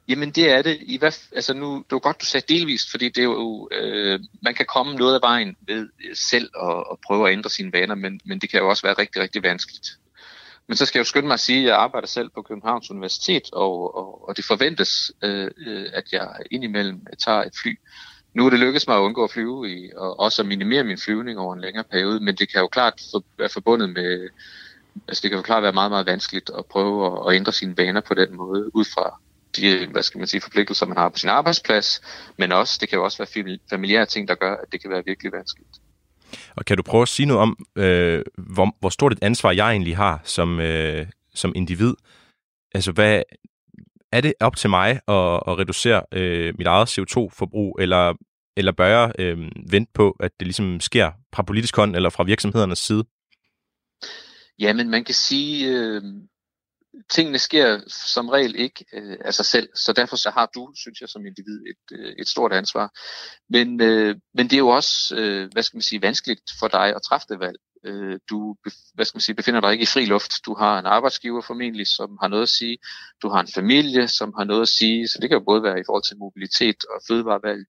Jamen 0.08 0.30
det 0.30 0.50
er 0.50 0.62
det. 0.62 0.78
I 0.80 0.98
hvad, 0.98 1.12
altså 1.34 1.54
nu, 1.54 1.76
det 1.76 1.92
var 1.92 1.98
godt, 1.98 2.20
du 2.20 2.26
sagde 2.26 2.54
delvist, 2.54 2.90
fordi 2.90 3.08
det 3.08 3.18
er 3.18 3.22
jo, 3.22 3.68
øh, 3.72 4.20
man 4.42 4.54
kan 4.54 4.66
komme 4.66 4.94
noget 4.94 5.14
af 5.14 5.20
vejen 5.22 5.56
ved 5.66 5.88
selv 6.14 6.50
at, 6.62 6.84
at 6.92 6.96
prøve 7.06 7.28
at 7.28 7.32
ændre 7.32 7.50
sine 7.50 7.72
vaner, 7.72 7.94
men, 7.94 8.20
men 8.24 8.38
det 8.38 8.50
kan 8.50 8.60
jo 8.60 8.68
også 8.68 8.82
være 8.82 8.94
rigtig, 8.98 9.22
rigtig 9.22 9.42
vanskeligt. 9.42 9.88
Men 10.66 10.76
så 10.76 10.86
skal 10.86 10.98
jeg 10.98 11.04
jo 11.04 11.08
skynde 11.08 11.26
mig 11.26 11.34
at 11.34 11.40
sige, 11.40 11.58
at 11.58 11.66
jeg 11.66 11.76
arbejder 11.76 12.06
selv 12.06 12.30
på 12.34 12.42
Københavns 12.42 12.90
Universitet, 12.90 13.42
og, 13.52 13.96
og, 13.96 14.28
og 14.28 14.36
det 14.36 14.44
forventes, 14.44 15.12
øh, 15.22 15.50
øh 15.66 15.86
at 15.92 16.04
jeg 16.12 16.28
indimellem 16.50 17.06
tager 17.24 17.42
et 17.42 17.52
fly 17.62 17.74
nu 18.34 18.46
er 18.46 18.50
det 18.50 18.58
lykkedes 18.58 18.86
mig 18.86 18.96
at 18.96 19.00
undgå 19.00 19.24
at 19.24 19.30
flyve 19.30 19.70
i, 19.70 19.90
og 19.96 20.20
også 20.20 20.42
at 20.42 20.48
minimere 20.48 20.84
min 20.84 20.98
flyvning 20.98 21.38
over 21.38 21.54
en 21.54 21.60
længere 21.60 21.84
periode, 21.84 22.20
men 22.20 22.34
det 22.34 22.52
kan 22.52 22.60
jo 22.60 22.68
klart 22.68 23.02
være 23.38 23.48
forbundet 23.48 23.90
med, 23.90 24.28
altså 25.08 25.22
det 25.22 25.30
kan 25.30 25.36
jo 25.36 25.42
klart 25.42 25.62
være 25.62 25.72
meget, 25.72 25.90
meget 25.90 26.06
vanskeligt 26.06 26.50
at 26.58 26.66
prøve 26.66 27.06
at, 27.06 27.28
at 27.28 27.36
ændre 27.36 27.52
sine 27.52 27.76
vaner 27.76 28.00
på 28.00 28.14
den 28.14 28.36
måde, 28.36 28.76
ud 28.76 28.84
fra 28.84 29.20
de, 29.56 29.86
hvad 29.86 30.02
skal 30.02 30.18
man 30.18 30.26
sige, 30.26 30.40
forpligtelser, 30.40 30.86
man 30.86 30.96
har 30.96 31.08
på 31.08 31.18
sin 31.18 31.28
arbejdsplads, 31.28 32.00
men 32.38 32.52
også, 32.52 32.78
det 32.80 32.88
kan 32.88 32.98
jo 32.98 33.04
også 33.04 33.18
være 33.18 33.58
familiære 33.70 34.06
ting, 34.06 34.28
der 34.28 34.34
gør, 34.34 34.52
at 34.52 34.72
det 34.72 34.80
kan 34.80 34.90
være 34.90 35.02
virkelig 35.06 35.32
vanskeligt. 35.32 35.80
Og 36.56 36.64
kan 36.64 36.76
du 36.76 36.82
prøve 36.82 37.02
at 37.02 37.08
sige 37.08 37.26
noget 37.26 37.42
om, 37.42 37.66
øh, 37.76 38.22
hvor, 38.38 38.76
hvor 38.80 38.88
stort 38.88 39.12
et 39.12 39.18
ansvar 39.22 39.50
jeg 39.50 39.70
egentlig 39.70 39.96
har 39.96 40.20
som, 40.24 40.60
øh, 40.60 41.06
som 41.34 41.52
individ? 41.54 41.94
Altså, 42.74 42.92
hvad, 42.92 43.22
er 44.12 44.20
det 44.20 44.34
op 44.40 44.56
til 44.56 44.70
mig 44.70 44.90
at, 44.90 45.42
at 45.48 45.58
reducere 45.58 46.02
øh, 46.12 46.54
mit 46.58 46.66
eget 46.66 46.98
CO2-forbrug, 46.98 47.76
eller, 47.80 48.14
eller 48.56 48.72
bør 48.72 48.86
jeg 48.86 49.12
øh, 49.18 49.38
vente 49.70 49.92
på, 49.94 50.16
at 50.20 50.30
det 50.40 50.46
ligesom 50.46 50.80
sker 50.80 51.12
fra 51.34 51.42
politisk 51.42 51.76
hånd 51.76 51.96
eller 51.96 52.10
fra 52.10 52.24
virksomhedernes 52.24 52.78
side? 52.78 53.04
Jamen, 54.58 54.90
man 54.90 55.04
kan 55.04 55.14
sige, 55.14 55.68
øh, 55.68 56.02
tingene 57.10 57.38
sker 57.38 57.80
som 57.88 58.28
regel 58.28 58.54
ikke 58.56 58.84
øh, 58.92 59.16
af 59.24 59.34
sig 59.34 59.44
selv, 59.44 59.68
så 59.74 59.92
derfor 59.92 60.16
så 60.16 60.30
har 60.30 60.50
du, 60.54 60.72
synes 60.76 61.00
jeg, 61.00 61.08
som 61.08 61.26
individ 61.26 61.60
et, 61.66 61.98
øh, 61.98 62.12
et 62.18 62.28
stort 62.28 62.52
ansvar. 62.52 62.90
Men, 63.48 63.80
øh, 63.80 64.16
men 64.34 64.46
det 64.46 64.52
er 64.52 64.58
jo 64.58 64.68
også, 64.68 65.16
øh, 65.16 65.48
hvad 65.52 65.62
skal 65.62 65.76
man 65.76 65.82
sige, 65.82 66.02
vanskeligt 66.02 66.50
for 66.60 66.68
dig 66.68 66.96
at 66.96 67.02
træffe 67.08 67.26
det 67.28 67.40
valg. 67.40 67.58
Øh, 67.86 68.18
du 68.30 68.56
hvad 68.94 69.04
skal 69.04 69.16
man 69.16 69.20
sige, 69.20 69.36
befinder 69.36 69.60
dig 69.60 69.72
ikke 69.72 69.82
i 69.82 69.92
fri 69.94 70.04
luft. 70.04 70.32
Du 70.46 70.54
har 70.54 70.78
en 70.78 70.86
arbejdsgiver 70.86 71.42
formentlig, 71.42 71.86
som 71.86 72.18
har 72.20 72.28
noget 72.28 72.42
at 72.42 72.48
sige. 72.48 72.78
Du 73.22 73.28
har 73.28 73.40
en 73.40 73.52
familie, 73.54 74.08
som 74.08 74.34
har 74.38 74.44
noget 74.44 74.62
at 74.62 74.68
sige. 74.68 75.08
Så 75.08 75.18
det 75.20 75.28
kan 75.28 75.38
jo 75.38 75.44
både 75.44 75.62
være 75.62 75.80
i 75.80 75.86
forhold 75.86 76.02
til 76.02 76.18
mobilitet 76.18 76.76
og 76.94 77.00
fødevarevalg. 77.08 77.64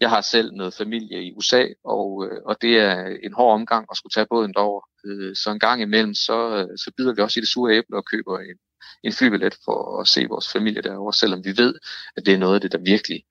Jeg 0.00 0.10
har 0.10 0.20
selv 0.20 0.52
noget 0.52 0.74
familie 0.74 1.24
i 1.26 1.32
USA, 1.36 1.64
og, 1.84 2.08
øh, 2.26 2.38
og 2.44 2.56
det 2.62 2.78
er 2.78 2.96
en 3.26 3.32
hård 3.32 3.54
omgang 3.54 3.86
at 3.90 3.96
skulle 3.96 4.14
tage 4.14 4.26
båden 4.30 4.52
derover. 4.54 4.82
Øh, 5.06 5.36
så 5.36 5.50
en 5.50 5.58
gang 5.58 5.82
imellem, 5.82 6.14
så, 6.14 6.38
øh, 6.56 6.78
så 6.78 6.92
bider 6.96 7.14
vi 7.14 7.22
også 7.22 7.40
i 7.40 7.42
det 7.42 7.48
sure 7.48 7.72
æble 7.72 7.96
og 7.96 8.04
køber 8.04 8.38
en, 8.38 8.58
en 9.04 9.12
flybillet 9.12 9.54
for 9.64 10.00
at 10.00 10.06
se 10.08 10.26
vores 10.28 10.52
familie 10.52 10.82
derovre, 10.82 11.12
selvom 11.12 11.44
vi 11.44 11.52
ved, 11.56 11.74
at 12.16 12.26
det 12.26 12.34
er 12.34 12.38
noget 12.38 12.54
af 12.54 12.60
det, 12.60 12.72
der 12.72 12.78
virkelig 12.78 13.24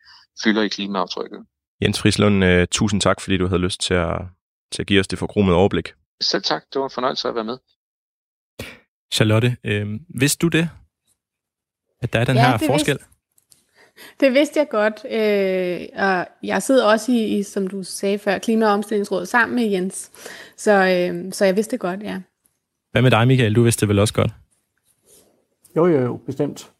fylder 0.43 0.61
i 0.61 0.67
klimaaftrykket. 0.67 1.39
Jens 1.81 1.99
Frislund, 1.99 2.43
øh, 2.43 2.67
tusind 2.71 3.01
tak, 3.01 3.21
fordi 3.21 3.37
du 3.37 3.47
havde 3.47 3.61
lyst 3.61 3.81
til 3.81 3.93
at, 3.93 4.17
til 4.71 4.81
at 4.81 4.87
give 4.87 4.99
os 4.99 5.07
det 5.07 5.19
forkromede 5.19 5.55
overblik. 5.55 5.93
Selv 6.21 6.43
tak. 6.43 6.63
Det 6.73 6.79
var 6.79 6.85
en 6.85 6.91
fornøjelse 6.91 7.27
at 7.27 7.35
være 7.35 7.43
med. 7.43 7.57
Charlotte, 9.13 9.57
øh, 9.63 9.99
vidste 10.19 10.39
du 10.41 10.47
det? 10.47 10.69
At 12.01 12.13
der 12.13 12.19
er 12.19 12.25
den 12.25 12.35
ja, 12.35 12.41
her 12.41 12.57
forskel? 12.57 12.93
Vidste, 12.93 13.05
det 14.19 14.33
vidste 14.33 14.59
jeg 14.59 14.69
godt. 14.69 15.05
Øh, 15.05 16.03
og 16.07 16.27
jeg 16.43 16.63
sidder 16.63 16.85
også 16.85 17.11
i, 17.11 17.37
i, 17.37 17.43
som 17.43 17.67
du 17.67 17.83
sagde 17.83 18.19
før, 18.19 18.37
Klima- 18.37 18.65
og 18.65 18.73
Omstillingsrådet 18.73 19.27
sammen 19.27 19.55
med 19.55 19.63
Jens. 19.63 20.11
Så, 20.57 20.71
øh, 20.71 21.33
så 21.33 21.45
jeg 21.45 21.55
vidste 21.55 21.71
det 21.71 21.79
godt, 21.79 22.03
ja. 22.03 22.21
Hvad 22.91 23.01
med 23.01 23.11
dig, 23.11 23.27
Michael? 23.27 23.55
Du 23.55 23.63
vidste 23.63 23.81
det 23.81 23.89
vel 23.89 23.99
også 23.99 24.13
godt? 24.13 24.31
Jo, 25.75 25.87
jo, 25.87 26.01
jo, 26.01 26.17
bestemt. 26.17 26.71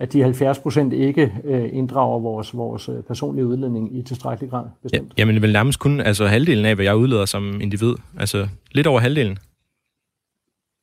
At 0.00 0.12
de 0.12 0.22
70 0.22 0.58
procent 0.58 0.92
ikke 0.92 1.32
øh, 1.44 1.68
inddrager 1.72 2.18
vores, 2.18 2.56
vores 2.56 2.88
øh, 2.88 3.02
personlige 3.02 3.46
udledning 3.46 3.98
i 3.98 4.02
tilstrækkelig 4.02 4.50
grad. 4.50 4.64
Bestemt. 4.82 5.12
Ja, 5.16 5.20
jamen 5.20 5.34
det 5.34 5.42
vil 5.42 5.52
nærmest 5.52 5.78
kun 5.78 6.00
altså, 6.00 6.26
halvdelen 6.26 6.64
af, 6.64 6.74
hvad 6.74 6.84
jeg 6.84 6.96
udleder 6.96 7.24
som 7.24 7.60
individ. 7.60 7.94
Altså 8.18 8.48
lidt 8.72 8.86
over 8.86 9.00
halvdelen. 9.00 9.38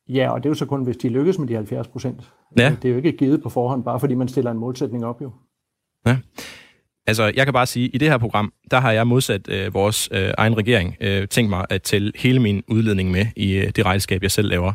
Ja, 0.08 0.30
og 0.30 0.42
det 0.42 0.46
er 0.46 0.50
jo 0.50 0.54
så 0.54 0.66
kun, 0.66 0.84
hvis 0.84 0.96
de 0.96 1.08
lykkes 1.08 1.38
med 1.38 1.48
de 1.48 1.54
70 1.54 1.88
procent. 1.88 2.32
Ja. 2.58 2.76
Det 2.82 2.88
er 2.88 2.92
jo 2.92 2.96
ikke 2.96 3.12
givet 3.12 3.42
på 3.42 3.48
forhånd, 3.48 3.84
bare 3.84 4.00
fordi 4.00 4.14
man 4.14 4.28
stiller 4.28 4.50
en 4.50 4.58
målsætning 4.58 5.04
op 5.04 5.22
jo. 5.22 5.30
Ja. 6.06 6.16
Altså, 7.06 7.32
jeg 7.36 7.46
kan 7.46 7.52
bare 7.52 7.66
sige, 7.66 7.84
at 7.88 7.94
i 7.94 7.98
det 7.98 8.08
her 8.08 8.18
program, 8.18 8.52
der 8.70 8.80
har 8.80 8.92
jeg 8.92 9.06
modsat 9.06 9.48
øh, 9.48 9.74
vores 9.74 10.08
øh, 10.12 10.30
egen 10.38 10.56
regering 10.58 10.96
øh, 11.00 11.28
tænkt 11.28 11.50
mig 11.50 11.66
at 11.70 11.82
tælle 11.82 12.12
hele 12.16 12.40
min 12.40 12.62
udledning 12.68 13.10
med 13.10 13.26
i 13.36 13.52
øh, 13.52 13.70
det 13.76 13.86
regnskab, 13.86 14.22
jeg 14.22 14.30
selv 14.30 14.48
laver. 14.48 14.72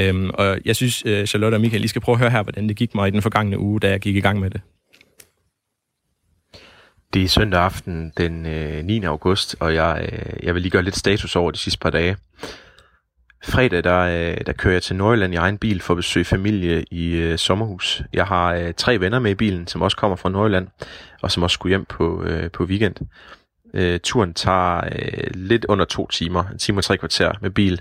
Øhm, 0.00 0.30
og 0.34 0.58
jeg 0.64 0.76
synes, 0.76 1.02
øh, 1.06 1.26
Charlotte 1.26 1.54
og 1.54 1.60
Michael, 1.60 1.84
I 1.84 1.88
skal 1.88 2.02
prøve 2.02 2.14
at 2.14 2.20
høre 2.20 2.30
her, 2.30 2.42
hvordan 2.42 2.68
det 2.68 2.76
gik 2.76 2.94
mig 2.94 3.08
i 3.08 3.10
den 3.10 3.22
forgangne 3.22 3.58
uge, 3.58 3.80
da 3.80 3.90
jeg 3.90 4.00
gik 4.00 4.16
i 4.16 4.20
gang 4.20 4.40
med 4.40 4.50
det. 4.50 4.60
Det 7.14 7.22
er 7.22 7.28
søndag 7.28 7.60
aften 7.60 8.12
den 8.16 8.46
øh, 8.46 8.84
9. 8.84 9.04
august, 9.04 9.56
og 9.60 9.74
jeg, 9.74 10.08
øh, 10.12 10.44
jeg 10.46 10.54
vil 10.54 10.62
lige 10.62 10.70
gøre 10.70 10.82
lidt 10.82 10.96
status 10.96 11.36
over 11.36 11.50
de 11.50 11.58
sidste 11.58 11.78
par 11.78 11.90
dage. 11.90 12.16
Fredag, 13.44 13.84
der, 13.84 13.98
øh, 13.98 14.36
der 14.46 14.52
kører 14.52 14.74
jeg 14.74 14.82
til 14.82 14.96
Nordjylland 14.96 15.34
i 15.34 15.36
egen 15.36 15.58
bil 15.58 15.80
for 15.80 15.94
at 15.94 15.96
besøge 15.96 16.24
familie 16.24 16.84
i 16.90 17.14
øh, 17.14 17.38
sommerhus. 17.38 18.02
Jeg 18.12 18.26
har 18.26 18.54
øh, 18.54 18.74
tre 18.76 19.00
venner 19.00 19.18
med 19.18 19.30
i 19.30 19.34
bilen, 19.34 19.66
som 19.66 19.82
også 19.82 19.96
kommer 19.96 20.16
fra 20.16 20.28
Nordjylland, 20.28 20.68
og 21.22 21.30
som 21.30 21.42
også 21.42 21.54
skulle 21.54 21.70
hjem 21.70 21.84
på, 21.84 22.24
øh, 22.24 22.50
på 22.50 22.64
weekend. 22.64 22.94
Øh, 23.74 24.00
turen 24.00 24.34
tager 24.34 24.84
øh, 24.84 25.30
lidt 25.34 25.64
under 25.64 25.84
to 25.84 26.06
timer, 26.06 26.44
en 26.44 26.58
time 26.58 26.78
og 26.78 26.84
tre 26.84 26.98
kvarter 26.98 27.32
med 27.40 27.50
bil, 27.50 27.80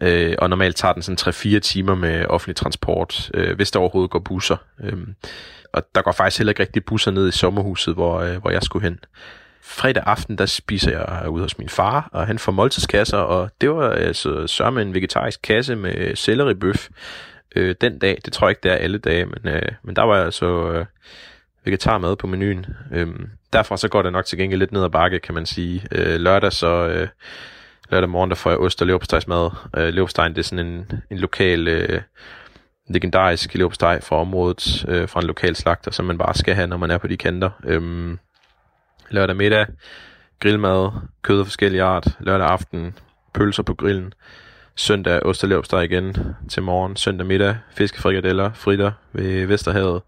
øh, 0.00 0.34
og 0.38 0.50
normalt 0.50 0.76
tager 0.76 0.92
den 0.92 1.02
sådan 1.02 1.56
3-4 1.56 1.58
timer 1.58 1.94
med 1.94 2.26
offentlig 2.26 2.56
transport, 2.56 3.30
øh, 3.34 3.56
hvis 3.56 3.70
der 3.70 3.80
overhovedet 3.80 4.10
går 4.10 4.18
busser. 4.18 4.56
Øh, 4.82 4.98
og 5.72 5.82
der 5.94 6.02
går 6.02 6.12
faktisk 6.12 6.38
heller 6.38 6.50
ikke 6.50 6.62
rigtig 6.62 6.84
busser 6.84 7.10
ned 7.10 7.28
i 7.28 7.32
sommerhuset, 7.32 7.94
hvor, 7.94 8.20
øh, 8.20 8.36
hvor 8.36 8.50
jeg 8.50 8.62
skulle 8.62 8.82
hen. 8.82 8.98
Fredag 9.62 10.02
aften, 10.06 10.38
der 10.38 10.46
spiser 10.46 10.90
jeg 10.90 11.28
ude 11.28 11.42
hos 11.42 11.58
min 11.58 11.68
far, 11.68 12.08
og 12.12 12.26
han 12.26 12.38
får 12.38 12.52
måltidskasser, 12.52 13.18
og 13.18 13.50
det 13.60 13.70
var 13.70 13.90
altså 13.90 14.46
sørme 14.46 14.82
en 14.82 14.94
vegetarisk 14.94 15.42
kasse 15.42 15.76
med 15.76 16.16
selleribøf 16.16 16.88
øh, 17.56 17.74
den 17.80 17.98
dag. 17.98 18.18
Det 18.24 18.32
tror 18.32 18.46
jeg 18.46 18.50
ikke, 18.50 18.60
det 18.62 18.72
er 18.72 18.76
alle 18.76 18.98
dage, 18.98 19.26
men, 19.26 19.54
øh, 19.54 19.62
men 19.82 19.96
der 19.96 20.02
var 20.02 20.16
jeg 20.16 20.24
altså 20.24 20.72
øh, 20.72 20.86
vegetarmad 21.64 22.16
på 22.16 22.26
menuen. 22.26 22.66
Øh, 22.92 23.08
derfra 23.52 23.76
så 23.76 23.88
går 23.88 24.02
det 24.02 24.12
nok 24.12 24.24
til 24.24 24.38
gengæld 24.38 24.58
lidt 24.58 24.72
ned 24.72 24.84
ad 24.84 24.90
bakke, 24.90 25.18
kan 25.18 25.34
man 25.34 25.46
sige. 25.46 25.86
Øh, 25.92 26.20
lørdag 26.20 26.52
så... 26.52 26.88
Øh, 26.88 27.08
lørdag 27.90 28.08
morgen, 28.08 28.30
der 28.30 28.36
får 28.36 28.50
jeg 28.50 28.58
ost 28.58 28.80
og 28.80 28.86
leverpostejsmad. 28.86 29.50
Øh, 29.76 29.88
leverpostejen, 29.88 30.32
det 30.32 30.38
er 30.38 30.42
sådan 30.42 30.66
en, 30.66 30.92
en 31.10 31.18
lokal, 31.18 31.68
øh, 31.68 32.02
legendarisk 32.88 33.54
leverpostej 33.54 34.00
fra 34.00 34.16
området, 34.16 34.84
øh, 34.88 35.08
fra 35.08 35.20
en 35.20 35.26
lokal 35.26 35.56
slagter, 35.56 35.90
som 35.90 36.04
man 36.04 36.18
bare 36.18 36.34
skal 36.34 36.54
have, 36.54 36.66
når 36.66 36.76
man 36.76 36.90
er 36.90 36.98
på 36.98 37.06
de 37.06 37.16
kanter. 37.16 37.50
Øhm, 37.64 38.18
lørdag 39.10 39.36
middag, 39.36 39.66
grillmad, 40.40 40.90
kød 41.22 41.40
af 41.40 41.46
forskellige 41.46 41.82
art. 41.82 42.06
Lørdag 42.20 42.46
aften, 42.46 42.94
pølser 43.34 43.62
på 43.62 43.74
grillen. 43.74 44.14
Søndag 44.76 45.22
ost 45.22 45.74
og 45.74 45.84
igen 45.84 46.16
til 46.48 46.62
morgen. 46.62 46.96
Søndag 46.96 47.26
middag, 47.26 47.56
fiskefrikadeller, 47.74 48.52
fritter 48.52 48.92
ved 49.12 49.46
Vesterhavet. 49.46 50.02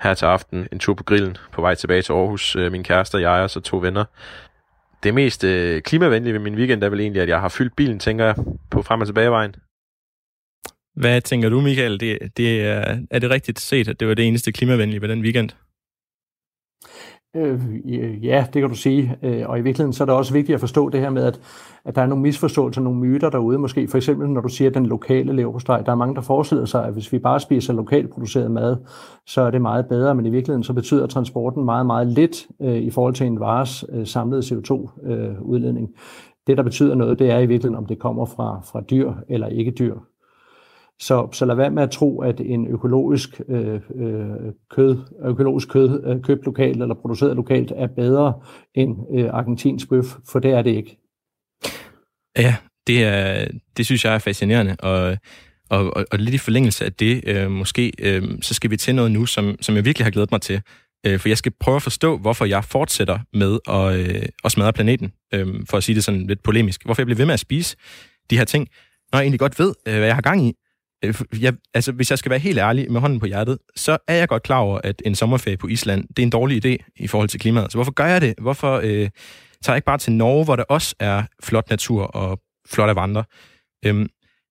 Her 0.00 0.14
til 0.14 0.26
aften, 0.26 0.68
en 0.72 0.78
tur 0.78 0.94
på 0.94 1.04
grillen 1.04 1.36
på 1.52 1.60
vej 1.60 1.74
tilbage 1.74 2.02
til 2.02 2.12
Aarhus. 2.12 2.56
Øh, 2.56 2.72
min 2.72 2.84
kæreste 2.84 3.14
og 3.14 3.22
jeg 3.22 3.42
og 3.42 3.50
så 3.50 3.60
to 3.60 3.76
venner 3.76 4.04
det 5.02 5.14
mest 5.14 5.44
øh, 5.44 5.82
klimavenlige 5.82 6.32
ved 6.32 6.40
min 6.40 6.54
weekend 6.54 6.82
er 6.82 6.88
vel 6.88 7.00
egentlig, 7.00 7.22
at 7.22 7.28
jeg 7.28 7.40
har 7.40 7.48
fyldt 7.48 7.76
bilen, 7.76 7.98
tænker 7.98 8.24
jeg, 8.24 8.34
på 8.70 8.82
frem- 8.82 9.00
og 9.00 9.06
tilbagevejen. 9.06 9.54
Hvad 10.94 11.20
tænker 11.20 11.48
du, 11.48 11.60
Michael? 11.60 12.00
Det, 12.00 12.18
det 12.36 12.62
er, 12.62 12.98
er 13.10 13.18
det 13.18 13.30
rigtigt 13.30 13.60
set, 13.60 13.88
at 13.88 14.00
det 14.00 14.08
var 14.08 14.14
det 14.14 14.28
eneste 14.28 14.52
klimavenlige 14.52 15.00
ved 15.00 15.08
den 15.08 15.22
weekend? 15.22 15.50
Øh, 17.36 17.60
ja, 18.26 18.46
det 18.54 18.62
kan 18.62 18.68
du 18.68 18.74
sige. 18.74 19.16
Øh, 19.22 19.48
og 19.48 19.58
i 19.58 19.62
virkeligheden 19.62 19.92
så 19.92 20.04
er 20.04 20.06
det 20.06 20.14
også 20.14 20.32
vigtigt 20.32 20.54
at 20.54 20.60
forstå 20.60 20.88
det 20.88 21.00
her 21.00 21.10
med, 21.10 21.24
at, 21.24 21.40
at 21.84 21.94
der 21.94 22.02
er 22.02 22.06
nogle 22.06 22.22
misforståelser, 22.22 22.80
nogle 22.82 22.98
myter 22.98 23.30
derude. 23.30 23.58
Måske 23.58 23.88
for 23.88 23.96
eksempel, 23.96 24.28
når 24.28 24.40
du 24.40 24.48
siger 24.48 24.70
den 24.70 24.86
lokale 24.86 25.32
leverpostej. 25.32 25.82
Der 25.82 25.92
er 25.92 25.96
mange, 25.96 26.14
der 26.14 26.20
forestiller 26.20 26.64
sig, 26.64 26.84
at 26.84 26.92
hvis 26.92 27.12
vi 27.12 27.18
bare 27.18 27.40
spiser 27.40 27.72
lokalt 27.72 28.10
produceret 28.10 28.50
mad, 28.50 28.76
så 29.26 29.40
er 29.40 29.50
det 29.50 29.62
meget 29.62 29.86
bedre. 29.86 30.14
Men 30.14 30.26
i 30.26 30.30
virkeligheden 30.30 30.64
så 30.64 30.72
betyder 30.72 31.06
transporten 31.06 31.64
meget, 31.64 31.86
meget 31.86 32.06
lidt 32.06 32.46
øh, 32.62 32.76
i 32.76 32.90
forhold 32.90 33.14
til 33.14 33.26
en 33.26 33.40
vares 33.40 33.84
øh, 33.92 34.06
samlede 34.06 34.42
CO2-udledning. 34.42 35.88
Øh, 35.88 35.98
det, 36.46 36.56
der 36.56 36.62
betyder 36.62 36.94
noget, 36.94 37.18
det 37.18 37.30
er 37.30 37.38
i 37.38 37.46
virkeligheden, 37.46 37.78
om 37.78 37.86
det 37.86 37.98
kommer 37.98 38.24
fra, 38.24 38.60
fra 38.64 38.80
dyr 38.80 39.12
eller 39.28 39.46
ikke 39.46 39.70
dyr. 39.70 39.94
Så, 41.00 41.28
så 41.32 41.44
lad 41.44 41.54
være 41.54 41.70
med 41.70 41.82
at 41.82 41.90
tro, 41.90 42.20
at 42.20 42.40
en 42.40 42.66
økologisk 42.66 43.40
øh, 43.48 43.80
øh, 43.94 44.52
kød, 44.70 44.98
økologisk 45.24 45.68
kød 45.68 46.04
øh, 46.06 46.22
købt 46.22 46.44
lokalt 46.44 46.82
eller 46.82 46.94
produceret 46.94 47.36
lokalt 47.36 47.72
er 47.76 47.86
bedre 47.86 48.34
end 48.74 48.96
øh, 49.14 49.28
argentinsk 49.32 49.88
bøf, 49.88 50.06
for 50.28 50.38
det 50.38 50.50
er 50.50 50.62
det 50.62 50.70
ikke. 50.70 50.98
Ja, 52.38 52.56
det, 52.86 53.04
er, 53.04 53.48
det 53.76 53.86
synes 53.86 54.04
jeg 54.04 54.14
er 54.14 54.18
fascinerende, 54.18 54.76
og, 54.78 55.16
og, 55.70 55.96
og, 55.96 56.04
og 56.12 56.18
lidt 56.18 56.34
i 56.34 56.38
forlængelse 56.38 56.84
af 56.84 56.92
det, 56.92 57.22
øh, 57.26 57.50
måske, 57.50 57.92
øh, 57.98 58.22
så 58.42 58.54
skal 58.54 58.70
vi 58.70 58.76
til 58.76 58.94
noget 58.94 59.10
nu, 59.10 59.26
som, 59.26 59.56
som 59.60 59.76
jeg 59.76 59.84
virkelig 59.84 60.06
har 60.06 60.10
glædet 60.10 60.30
mig 60.30 60.40
til. 60.40 60.62
Øh, 61.06 61.18
for 61.18 61.28
jeg 61.28 61.38
skal 61.38 61.52
prøve 61.60 61.76
at 61.76 61.82
forstå, 61.82 62.18
hvorfor 62.18 62.44
jeg 62.44 62.64
fortsætter 62.64 63.18
med 63.32 63.58
at, 63.68 64.00
øh, 64.00 64.22
at 64.44 64.52
smadre 64.52 64.72
planeten, 64.72 65.12
øh, 65.34 65.46
for 65.70 65.76
at 65.76 65.84
sige 65.84 65.96
det 65.96 66.04
sådan 66.04 66.26
lidt 66.26 66.42
polemisk. 66.42 66.84
Hvorfor 66.84 67.02
jeg 67.02 67.06
bliver 67.06 67.16
ved 67.16 67.26
med 67.26 67.34
at 67.34 67.40
spise 67.40 67.76
de 68.30 68.38
her 68.38 68.44
ting, 68.44 68.68
når 69.12 69.18
jeg 69.18 69.24
egentlig 69.24 69.40
godt 69.40 69.58
ved, 69.58 69.74
øh, 69.86 69.94
hvad 69.94 70.06
jeg 70.06 70.14
har 70.14 70.22
gang 70.22 70.46
i. 70.46 70.54
Øh, 71.04 71.14
jeg, 71.40 71.54
altså, 71.74 71.92
hvis 71.92 72.10
jeg 72.10 72.18
skal 72.18 72.30
være 72.30 72.38
helt 72.38 72.58
ærlig 72.58 72.92
med 72.92 73.00
hånden 73.00 73.20
på 73.20 73.26
hjertet, 73.26 73.58
så 73.76 73.98
er 74.08 74.14
jeg 74.14 74.28
godt 74.28 74.42
klar 74.42 74.58
over, 74.58 74.80
at 74.84 75.02
en 75.04 75.14
sommerferie 75.14 75.56
på 75.56 75.66
Island, 75.66 76.08
det 76.08 76.18
er 76.18 76.22
en 76.22 76.30
dårlig 76.30 76.66
idé 76.66 76.92
i 76.96 77.06
forhold 77.06 77.28
til 77.28 77.40
klimaet. 77.40 77.72
Så 77.72 77.78
hvorfor 77.78 77.92
gør 77.92 78.06
jeg 78.06 78.20
det? 78.20 78.34
Hvorfor 78.38 78.76
øh, 78.76 78.82
tager 78.84 79.10
jeg 79.68 79.76
ikke 79.76 79.86
bare 79.86 79.98
til 79.98 80.12
Norge, 80.12 80.44
hvor 80.44 80.56
der 80.56 80.64
også 80.64 80.94
er 81.00 81.22
flot 81.42 81.70
natur 81.70 82.02
og 82.02 82.40
flot 82.68 82.90
at 82.90 82.96
vandre? 82.96 83.24
Øhm, 83.84 84.08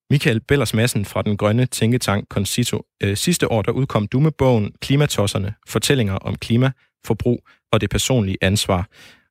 Michael 0.10 0.40
Bellers 0.40 0.74
Madsen 0.74 1.06
fra 1.06 1.22
den 1.22 1.38
grønne 1.38 1.66
tænketank 1.66 2.28
Concito. 2.30 2.84
Øh, 3.04 3.18
sidste 3.18 3.52
år 3.52 3.62
der 3.62 3.72
udkom 3.72 4.08
du 4.08 4.20
med 4.20 4.32
bogen 4.32 4.72
Klimatosserne, 4.82 5.54
fortællinger 5.68 6.14
om 6.14 6.36
klima, 6.36 6.72
forbrug 7.06 7.48
og 7.72 7.82
det 7.82 7.90
personlige 7.90 8.38
ansvar. 8.42 8.88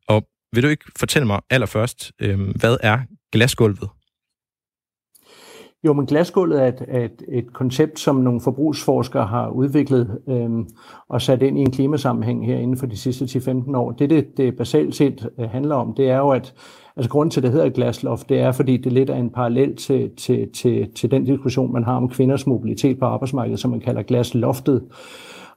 Og 0.08 0.28
vil 0.52 0.62
du 0.62 0.68
ikke 0.68 0.84
fortælle 0.98 1.26
mig 1.26 1.40
allerførst, 1.50 2.12
øh, 2.20 2.40
hvad 2.40 2.76
er 2.82 2.98
glasgulvet? 3.32 3.88
Jo, 5.84 5.92
men 5.92 6.06
glasgulvet 6.06 6.62
er 6.62 6.68
et, 6.68 6.84
et, 6.88 7.22
et 7.28 7.52
koncept, 7.52 7.98
som 7.98 8.16
nogle 8.16 8.40
forbrugsforskere 8.40 9.26
har 9.26 9.48
udviklet 9.48 10.18
øhm, 10.28 10.68
og 11.08 11.22
sat 11.22 11.42
ind 11.42 11.58
i 11.58 11.60
en 11.60 11.70
klimasammenhæng 11.70 12.46
her 12.46 12.56
inden 12.56 12.76
for 12.76 12.86
de 12.86 12.96
sidste 12.96 13.24
10-15 13.24 13.76
år. 13.76 13.92
Det, 13.92 14.10
det, 14.10 14.36
det 14.36 14.56
basalt 14.56 14.94
set 14.94 15.28
øh, 15.38 15.50
handler 15.50 15.74
om, 15.74 15.94
det 15.94 16.10
er 16.10 16.16
jo, 16.16 16.28
at 16.28 16.54
altså 16.96 17.10
grunden 17.10 17.30
til, 17.30 17.40
at 17.40 17.42
det 17.42 17.52
hedder 17.52 17.68
glasloft, 17.68 18.28
det 18.28 18.40
er, 18.40 18.52
fordi 18.52 18.76
det 18.76 18.92
lidt 18.92 19.10
er 19.10 19.14
en 19.14 19.30
parallel 19.30 19.76
til, 19.76 20.10
til, 20.16 20.48
til, 20.52 20.92
til 20.94 21.10
den 21.10 21.24
diskussion, 21.24 21.72
man 21.72 21.84
har 21.84 21.96
om 21.96 22.08
kvinders 22.08 22.46
mobilitet 22.46 22.98
på 22.98 23.04
arbejdsmarkedet, 23.04 23.60
som 23.60 23.70
man 23.70 23.80
kalder 23.80 24.02
glasloftet. 24.02 24.82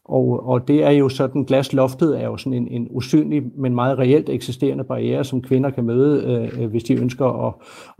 Og, 0.09 0.47
og 0.47 0.67
det 0.67 0.83
er 0.83 0.89
jo 0.89 1.09
sådan, 1.09 1.43
glasloftet 1.43 2.21
er 2.21 2.25
jo 2.25 2.37
sådan 2.37 2.53
en, 2.53 2.67
en 2.67 2.87
usynlig, 2.89 3.43
men 3.57 3.75
meget 3.75 3.99
reelt 3.99 4.29
eksisterende 4.29 4.83
barriere, 4.83 5.23
som 5.23 5.41
kvinder 5.41 5.69
kan 5.69 5.83
møde, 5.83 6.23
øh, 6.23 6.63
øh 6.63 6.69
hvis 6.69 6.83
de 6.83 6.93
ønsker 6.93 7.47
at, 7.47 7.53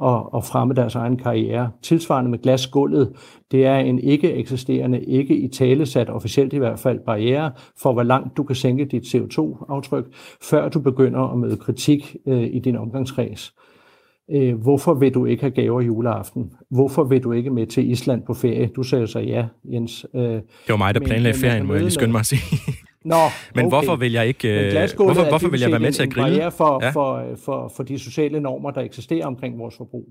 at, 0.03 0.37
at 0.37 0.45
fremme 0.45 0.73
deres 0.73 0.95
egen 0.95 1.17
karriere. 1.17 1.71
Tilsvarende 1.81 2.31
med 2.31 2.39
glasgulvet, 2.39 3.13
det 3.51 3.65
er 3.65 3.75
en 3.75 3.99
ikke 3.99 4.33
eksisterende, 4.33 5.03
ikke 5.03 5.37
i 5.37 5.47
tale 5.47 5.85
sat, 5.85 6.09
officielt 6.09 6.53
i 6.53 6.57
hvert 6.57 6.79
fald, 6.79 6.99
barriere 6.99 7.51
for, 7.81 7.93
hvor 7.93 8.03
langt 8.03 8.37
du 8.37 8.43
kan 8.43 8.55
sænke 8.55 8.85
dit 8.85 9.03
CO2-aftryk, 9.15 10.05
før 10.41 10.69
du 10.69 10.79
begynder 10.79 11.31
at 11.31 11.37
møde 11.37 11.57
kritik 11.57 12.15
øh, 12.27 12.43
i 12.43 12.59
din 12.59 12.75
omgangskreds. 12.75 13.53
Øh, 14.31 14.55
hvorfor 14.61 14.93
vil 14.93 15.13
du 15.13 15.25
ikke 15.25 15.43
have 15.43 15.51
gaver 15.51 15.81
juleaften? 15.81 16.53
Hvorfor 16.71 17.03
vil 17.03 17.23
du 17.23 17.31
ikke 17.31 17.49
med 17.49 17.67
til 17.67 17.91
Island 17.91 18.23
på 18.25 18.33
ferie? 18.33 18.67
Du 18.75 18.83
sagde 18.83 19.07
så 19.07 19.19
ja, 19.19 19.45
Jens. 19.73 20.05
Øh, 20.15 20.21
det 20.21 20.43
var 20.69 20.77
mig, 20.77 20.93
der 20.93 20.99
planlagde 20.99 21.37
ferien, 21.37 21.67
må 21.67 21.73
jeg 21.73 21.81
lige 21.81 21.91
skynde 21.91 22.11
mig 22.11 22.19
at 22.19 22.25
sige. 22.25 22.41
Nå, 23.05 23.15
Men 23.55 23.65
okay. 23.65 23.71
hvorfor 23.71 23.95
vil 23.95 24.11
jeg 24.11 24.27
ikke 24.27 24.73
øh, 24.73 24.89
hvorfor, 24.95 25.29
hvorfor 25.29 25.49
vil 25.49 25.59
jeg 25.59 25.71
være 25.71 25.79
med 25.79 25.91
til 25.91 26.03
at 26.03 26.13
grille? 26.13 26.51
For, 26.51 26.83
ja. 26.83 26.89
for, 26.89 27.25
for, 27.45 27.71
for 27.75 27.83
de 27.83 27.99
sociale 27.99 28.39
normer, 28.39 28.71
der 28.71 28.81
eksisterer 28.81 29.25
omkring 29.25 29.59
vores 29.59 29.75
forbrug. 29.77 30.05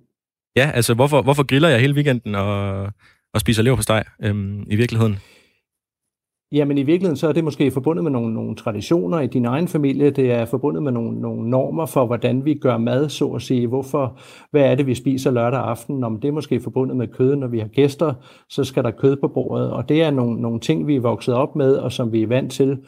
Ja, 0.56 0.70
altså 0.74 0.94
hvorfor, 0.94 1.22
hvorfor 1.22 1.42
griller 1.42 1.68
jeg 1.68 1.80
hele 1.80 1.94
weekenden 1.94 2.34
og, 2.34 2.82
og 3.34 3.40
spiser 3.40 3.62
lever 3.62 3.76
på 3.76 3.82
steg 3.82 4.04
øhm, 4.22 4.62
i 4.70 4.76
virkeligheden? 4.76 5.18
Jamen 6.52 6.78
i 6.78 6.82
virkeligheden 6.82 7.16
så 7.16 7.28
er 7.28 7.32
det 7.32 7.44
måske 7.44 7.70
forbundet 7.70 8.04
med 8.04 8.12
nogle, 8.12 8.34
nogle 8.34 8.56
traditioner 8.56 9.20
i 9.20 9.26
din 9.26 9.44
egen 9.44 9.68
familie. 9.68 10.10
Det 10.10 10.32
er 10.32 10.44
forbundet 10.44 10.82
med 10.82 10.92
nogle, 10.92 11.20
nogle 11.20 11.50
normer 11.50 11.86
for, 11.86 12.06
hvordan 12.06 12.44
vi 12.44 12.54
gør 12.54 12.76
mad, 12.78 13.08
så 13.08 13.28
at 13.28 13.42
sige. 13.42 13.66
Hvorfor, 13.66 14.18
hvad 14.50 14.62
er 14.62 14.74
det, 14.74 14.86
vi 14.86 14.94
spiser 14.94 15.30
lørdag 15.30 15.60
aften? 15.60 16.04
Om 16.04 16.20
det 16.20 16.28
er 16.28 16.32
måske 16.32 16.60
forbundet 16.60 16.96
med 16.96 17.08
kød, 17.08 17.36
når 17.36 17.46
vi 17.46 17.58
har 17.58 17.66
gæster, 17.66 18.14
så 18.48 18.64
skal 18.64 18.84
der 18.84 18.90
kød 18.90 19.16
på 19.16 19.28
bordet. 19.28 19.70
Og 19.70 19.88
det 19.88 20.02
er 20.02 20.10
nogle, 20.10 20.40
nogle 20.40 20.60
ting, 20.60 20.86
vi 20.86 20.96
er 20.96 21.00
vokset 21.00 21.34
op 21.34 21.56
med, 21.56 21.74
og 21.74 21.92
som 21.92 22.12
vi 22.12 22.22
er 22.22 22.26
vant 22.26 22.52
til 22.52 22.78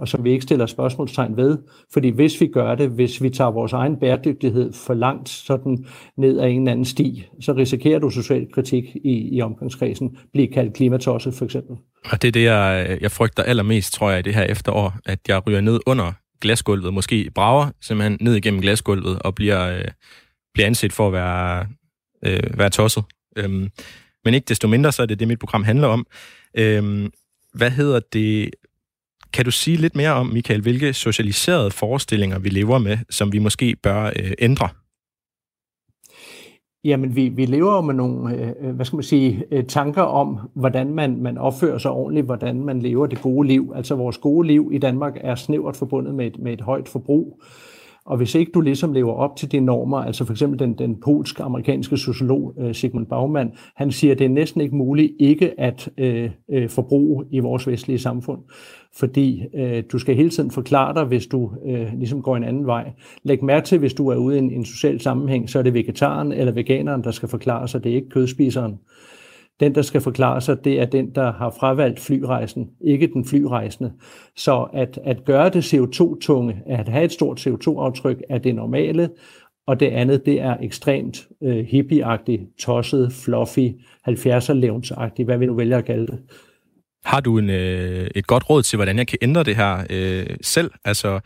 og 0.00 0.08
som 0.08 0.24
vi 0.24 0.30
ikke 0.30 0.42
stiller 0.42 0.66
spørgsmålstegn 0.66 1.36
ved. 1.36 1.58
Fordi 1.92 2.08
hvis 2.08 2.40
vi 2.40 2.46
gør 2.46 2.74
det, 2.74 2.88
hvis 2.88 3.22
vi 3.22 3.30
tager 3.30 3.50
vores 3.50 3.72
egen 3.72 3.96
bæredygtighed 3.96 4.72
for 4.72 4.94
langt 4.94 5.28
sådan 5.28 5.84
ned 6.16 6.40
ad 6.40 6.48
en 6.48 6.60
eller 6.60 6.72
anden 6.72 6.84
sti, 6.84 7.26
så 7.40 7.52
risikerer 7.52 7.98
du 7.98 8.10
social 8.10 8.52
kritik 8.52 8.84
i, 9.04 9.36
i 9.36 9.40
omgangskredsen. 9.42 10.16
Blive 10.32 10.48
kaldt 10.48 10.74
klimatosset 10.74 11.34
for 11.34 11.44
eksempel. 11.44 11.76
Og 12.10 12.22
det 12.22 12.28
er 12.28 12.32
det, 12.32 12.44
jeg, 12.44 12.98
jeg 13.00 13.10
frygter 13.10 13.42
allermest, 13.42 13.92
tror 13.92 14.10
jeg, 14.10 14.18
i 14.18 14.22
det 14.22 14.34
her 14.34 14.44
efterår, 14.44 14.94
at 15.06 15.18
jeg 15.28 15.46
ryger 15.46 15.60
ned 15.60 15.80
under 15.86 16.12
glasgulvet, 16.40 16.94
måske 16.94 17.30
brager 17.34 17.70
simpelthen 17.80 18.18
ned 18.20 18.34
igennem 18.34 18.60
glasgulvet 18.60 19.18
og 19.22 19.34
bliver, 19.34 19.78
øh, 19.78 19.84
bliver 20.54 20.66
anset 20.66 20.92
for 20.92 21.06
at 21.06 21.12
være, 21.12 21.66
øh, 22.26 22.58
være 22.58 22.70
tosset. 22.70 23.04
Øhm, 23.36 23.70
men 24.24 24.34
ikke 24.34 24.44
desto 24.48 24.68
mindre, 24.68 24.92
så 24.92 25.02
er 25.02 25.06
det 25.06 25.20
det, 25.20 25.28
mit 25.28 25.38
program 25.38 25.64
handler 25.64 25.88
om. 25.88 26.06
Øhm, 26.54 27.10
hvad 27.54 27.70
hedder 27.70 28.00
det? 28.12 28.50
Kan 29.32 29.44
du 29.44 29.50
sige 29.50 29.76
lidt 29.76 29.96
mere 29.96 30.10
om, 30.10 30.26
Michael, 30.26 30.62
hvilke 30.62 30.92
socialiserede 30.92 31.70
forestillinger 31.70 32.38
vi 32.38 32.48
lever 32.48 32.78
med, 32.78 32.98
som 33.10 33.32
vi 33.32 33.38
måske 33.38 33.76
bør 33.82 34.04
øh, 34.04 34.32
ændre? 34.38 34.68
Jamen, 36.84 37.16
vi, 37.16 37.28
vi 37.28 37.46
lever 37.46 37.72
jo 37.72 37.80
med 37.80 37.94
nogle, 37.94 38.34
øh, 38.34 38.74
hvad 38.74 38.86
skal 38.86 38.96
man 38.96 39.02
sige, 39.02 39.44
øh, 39.52 39.64
tanker 39.64 40.02
om, 40.02 40.38
hvordan 40.54 40.94
man, 40.94 41.22
man 41.22 41.38
opfører 41.38 41.78
sig 41.78 41.90
ordentligt, 41.90 42.26
hvordan 42.26 42.64
man 42.64 42.80
lever 42.80 43.06
det 43.06 43.22
gode 43.22 43.48
liv. 43.48 43.72
Altså, 43.76 43.94
vores 43.94 44.18
gode 44.18 44.46
liv 44.46 44.70
i 44.72 44.78
Danmark 44.78 45.16
er 45.20 45.34
snævert 45.34 45.76
forbundet 45.76 46.14
med 46.14 46.26
et, 46.26 46.38
med 46.38 46.52
et 46.52 46.60
højt 46.60 46.88
forbrug. 46.88 47.42
Og 48.10 48.16
hvis 48.16 48.34
ikke 48.34 48.52
du 48.52 48.60
ligesom 48.60 48.92
lever 48.92 49.12
op 49.12 49.36
til 49.36 49.52
de 49.52 49.60
normer, 49.60 49.98
altså 49.98 50.24
for 50.24 50.32
eksempel 50.32 50.58
den, 50.58 50.74
den 50.74 51.00
polsk-amerikanske 51.00 51.96
sociolog 51.96 52.54
øh, 52.60 52.74
Sigmund 52.74 53.06
Baumann, 53.06 53.52
han 53.76 53.90
siger, 53.90 54.12
at 54.12 54.18
det 54.18 54.24
er 54.24 54.28
næsten 54.28 54.60
ikke 54.60 54.76
muligt 54.76 55.12
ikke 55.18 55.60
at 55.60 55.88
øh, 55.98 56.30
øh, 56.50 56.68
forbruge 56.68 57.24
i 57.30 57.38
vores 57.38 57.66
vestlige 57.66 57.98
samfund. 57.98 58.40
Fordi 58.96 59.42
øh, 59.54 59.82
du 59.92 59.98
skal 59.98 60.16
hele 60.16 60.30
tiden 60.30 60.50
forklare 60.50 60.94
dig, 60.94 61.04
hvis 61.04 61.26
du 61.26 61.50
øh, 61.66 61.88
ligesom 61.98 62.22
går 62.22 62.36
en 62.36 62.44
anden 62.44 62.66
vej. 62.66 62.92
Læg 63.22 63.44
mærke 63.44 63.66
til, 63.66 63.78
hvis 63.78 63.94
du 63.94 64.08
er 64.08 64.16
ude 64.16 64.36
i 64.36 64.38
en, 64.38 64.50
en 64.50 64.64
social 64.64 65.00
sammenhæng, 65.00 65.50
så 65.50 65.58
er 65.58 65.62
det 65.62 65.74
vegetaren 65.74 66.32
eller 66.32 66.52
veganeren, 66.52 67.04
der 67.04 67.10
skal 67.10 67.28
forklare 67.28 67.68
sig, 67.68 67.84
det 67.84 67.92
er 67.92 67.96
ikke 67.96 68.08
kødspiseren. 68.08 68.78
Den, 69.60 69.74
der 69.74 69.82
skal 69.82 70.00
forklare 70.00 70.40
sig, 70.40 70.64
det 70.64 70.80
er 70.80 70.84
den, 70.84 71.14
der 71.14 71.32
har 71.32 71.54
fravalgt 71.60 72.00
flyrejsen, 72.00 72.70
ikke 72.80 73.06
den 73.06 73.24
flyrejsende. 73.24 73.92
Så 74.36 74.62
at, 74.72 74.98
at 75.04 75.24
gøre 75.24 75.50
det 75.50 75.74
CO2-tunge, 75.74 76.62
at 76.66 76.88
have 76.88 77.04
et 77.04 77.12
stort 77.12 77.46
CO2-aftryk, 77.46 78.22
er 78.28 78.38
det 78.38 78.54
normale, 78.54 79.10
og 79.66 79.80
det 79.80 79.86
andet, 79.86 80.26
det 80.26 80.40
er 80.40 80.56
ekstremt 80.62 81.28
øh, 81.42 81.66
hippieagtigt, 81.66 82.42
tosset, 82.58 83.12
fluffy, 83.12 83.68
70'er-levnsagtigt, 84.08 85.24
hvad 85.24 85.38
vi 85.38 85.46
nu 85.46 85.54
vælger 85.54 85.78
at 85.78 85.84
kalde 85.84 86.06
det. 86.06 86.18
Har 87.04 87.20
du 87.20 87.38
en, 87.38 87.50
øh, 87.50 88.10
et 88.14 88.26
godt 88.26 88.50
råd 88.50 88.62
til, 88.62 88.76
hvordan 88.76 88.98
jeg 88.98 89.06
kan 89.06 89.18
ændre 89.22 89.44
det 89.44 89.56
her 89.56 89.84
øh, 89.90 90.36
selv? 90.42 90.70
Altså, 90.84 91.20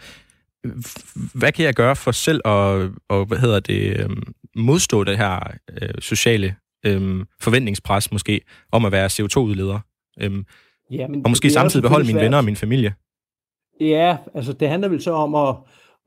hvad 1.34 1.52
kan 1.52 1.64
jeg 1.64 1.74
gøre 1.74 1.96
for 1.96 2.10
selv 2.10 2.40
at 2.44 2.90
og, 3.08 3.24
hvad 3.26 3.38
hedder 3.38 3.60
det, 3.60 4.00
øh, 4.00 4.10
modstå 4.56 5.04
det 5.04 5.16
her 5.16 5.52
øh, 5.82 5.88
sociale 5.98 6.54
øhm, 6.86 7.24
forventningspres 7.40 8.12
måske 8.12 8.40
om 8.72 8.84
at 8.84 8.92
være 8.92 9.06
CO2-udleder. 9.06 9.78
Øhm, 10.20 10.44
ja, 10.90 11.08
men 11.08 11.24
og 11.24 11.30
måske 11.30 11.50
samtidig 11.50 11.82
beholde 11.82 12.06
mine 12.06 12.20
venner 12.20 12.38
og 12.38 12.44
min 12.44 12.56
familie. 12.56 12.94
Ja, 13.80 14.16
altså 14.34 14.52
det 14.52 14.68
handler 14.68 14.88
vel 14.88 15.02
så 15.02 15.12
om 15.12 15.34
at 15.34 15.56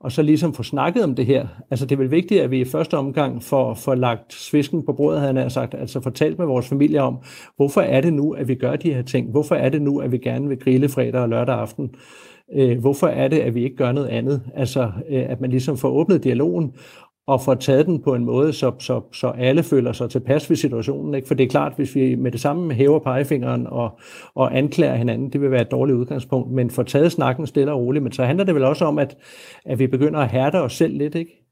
og 0.00 0.12
så 0.12 0.22
ligesom 0.22 0.54
få 0.54 0.62
snakket 0.62 1.04
om 1.04 1.14
det 1.14 1.26
her. 1.26 1.46
Altså 1.70 1.86
det 1.86 1.92
er 1.92 1.98
vel 1.98 2.10
vigtigt, 2.10 2.42
at 2.42 2.50
vi 2.50 2.60
i 2.60 2.64
første 2.64 2.96
omgang 2.96 3.42
får, 3.42 3.74
får 3.74 3.94
lagt 3.94 4.34
svisken 4.34 4.86
på 4.86 4.92
bordet, 4.92 5.20
havde 5.20 5.40
han 5.40 5.50
sagt, 5.50 5.74
altså 5.74 6.00
fortalt 6.00 6.38
med 6.38 6.46
vores 6.46 6.68
familie 6.68 7.02
om, 7.02 7.18
hvorfor 7.56 7.80
er 7.80 8.00
det 8.00 8.12
nu, 8.12 8.32
at 8.32 8.48
vi 8.48 8.54
gør 8.54 8.76
de 8.76 8.94
her 8.94 9.02
ting? 9.02 9.30
Hvorfor 9.30 9.54
er 9.54 9.68
det 9.68 9.82
nu, 9.82 9.98
at 9.98 10.12
vi 10.12 10.18
gerne 10.18 10.48
vil 10.48 10.58
grille 10.58 10.88
fredag 10.88 11.20
og 11.20 11.28
lørdag 11.28 11.54
aften? 11.54 11.94
Øh, 12.54 12.78
hvorfor 12.78 13.06
er 13.06 13.28
det, 13.28 13.38
at 13.38 13.54
vi 13.54 13.64
ikke 13.64 13.76
gør 13.76 13.92
noget 13.92 14.08
andet? 14.08 14.42
Altså, 14.54 14.92
øh, 15.10 15.24
at 15.28 15.40
man 15.40 15.50
ligesom 15.50 15.76
får 15.76 15.88
åbnet 15.88 16.24
dialogen, 16.24 16.72
og 17.28 17.40
får 17.40 17.54
taget 17.54 17.86
den 17.86 18.02
på 18.02 18.14
en 18.14 18.24
måde, 18.24 18.52
så, 18.52 18.72
så, 18.78 19.00
så 19.12 19.28
alle 19.28 19.62
føler 19.62 19.92
sig 19.92 20.10
tilpas 20.10 20.50
ved 20.50 20.56
situationen. 20.56 21.14
Ikke? 21.14 21.28
For 21.28 21.34
det 21.34 21.44
er 21.44 21.48
klart, 21.48 21.72
hvis 21.76 21.94
vi 21.94 22.14
med 22.14 22.32
det 22.32 22.40
samme 22.40 22.74
hæver 22.74 22.98
pegefingeren 22.98 23.66
og, 23.66 23.98
og 24.34 24.58
anklager 24.58 24.94
hinanden, 24.94 25.32
det 25.32 25.40
vil 25.40 25.50
være 25.50 25.60
et 25.60 25.70
dårligt 25.70 25.96
udgangspunkt, 25.96 26.52
men 26.52 26.70
får 26.70 26.82
taget 26.82 27.12
snakken 27.12 27.46
stille 27.46 27.72
og 27.72 27.80
roligt. 27.80 28.02
Men 28.02 28.12
så 28.12 28.24
handler 28.24 28.44
det 28.44 28.54
vel 28.54 28.64
også 28.64 28.84
om, 28.84 28.98
at, 28.98 29.16
at 29.64 29.78
vi 29.78 29.86
begynder 29.86 30.20
at 30.20 30.28
hærde 30.28 30.62
os 30.62 30.72
selv 30.72 30.98
lidt, 30.98 31.14
ikke? 31.14 31.44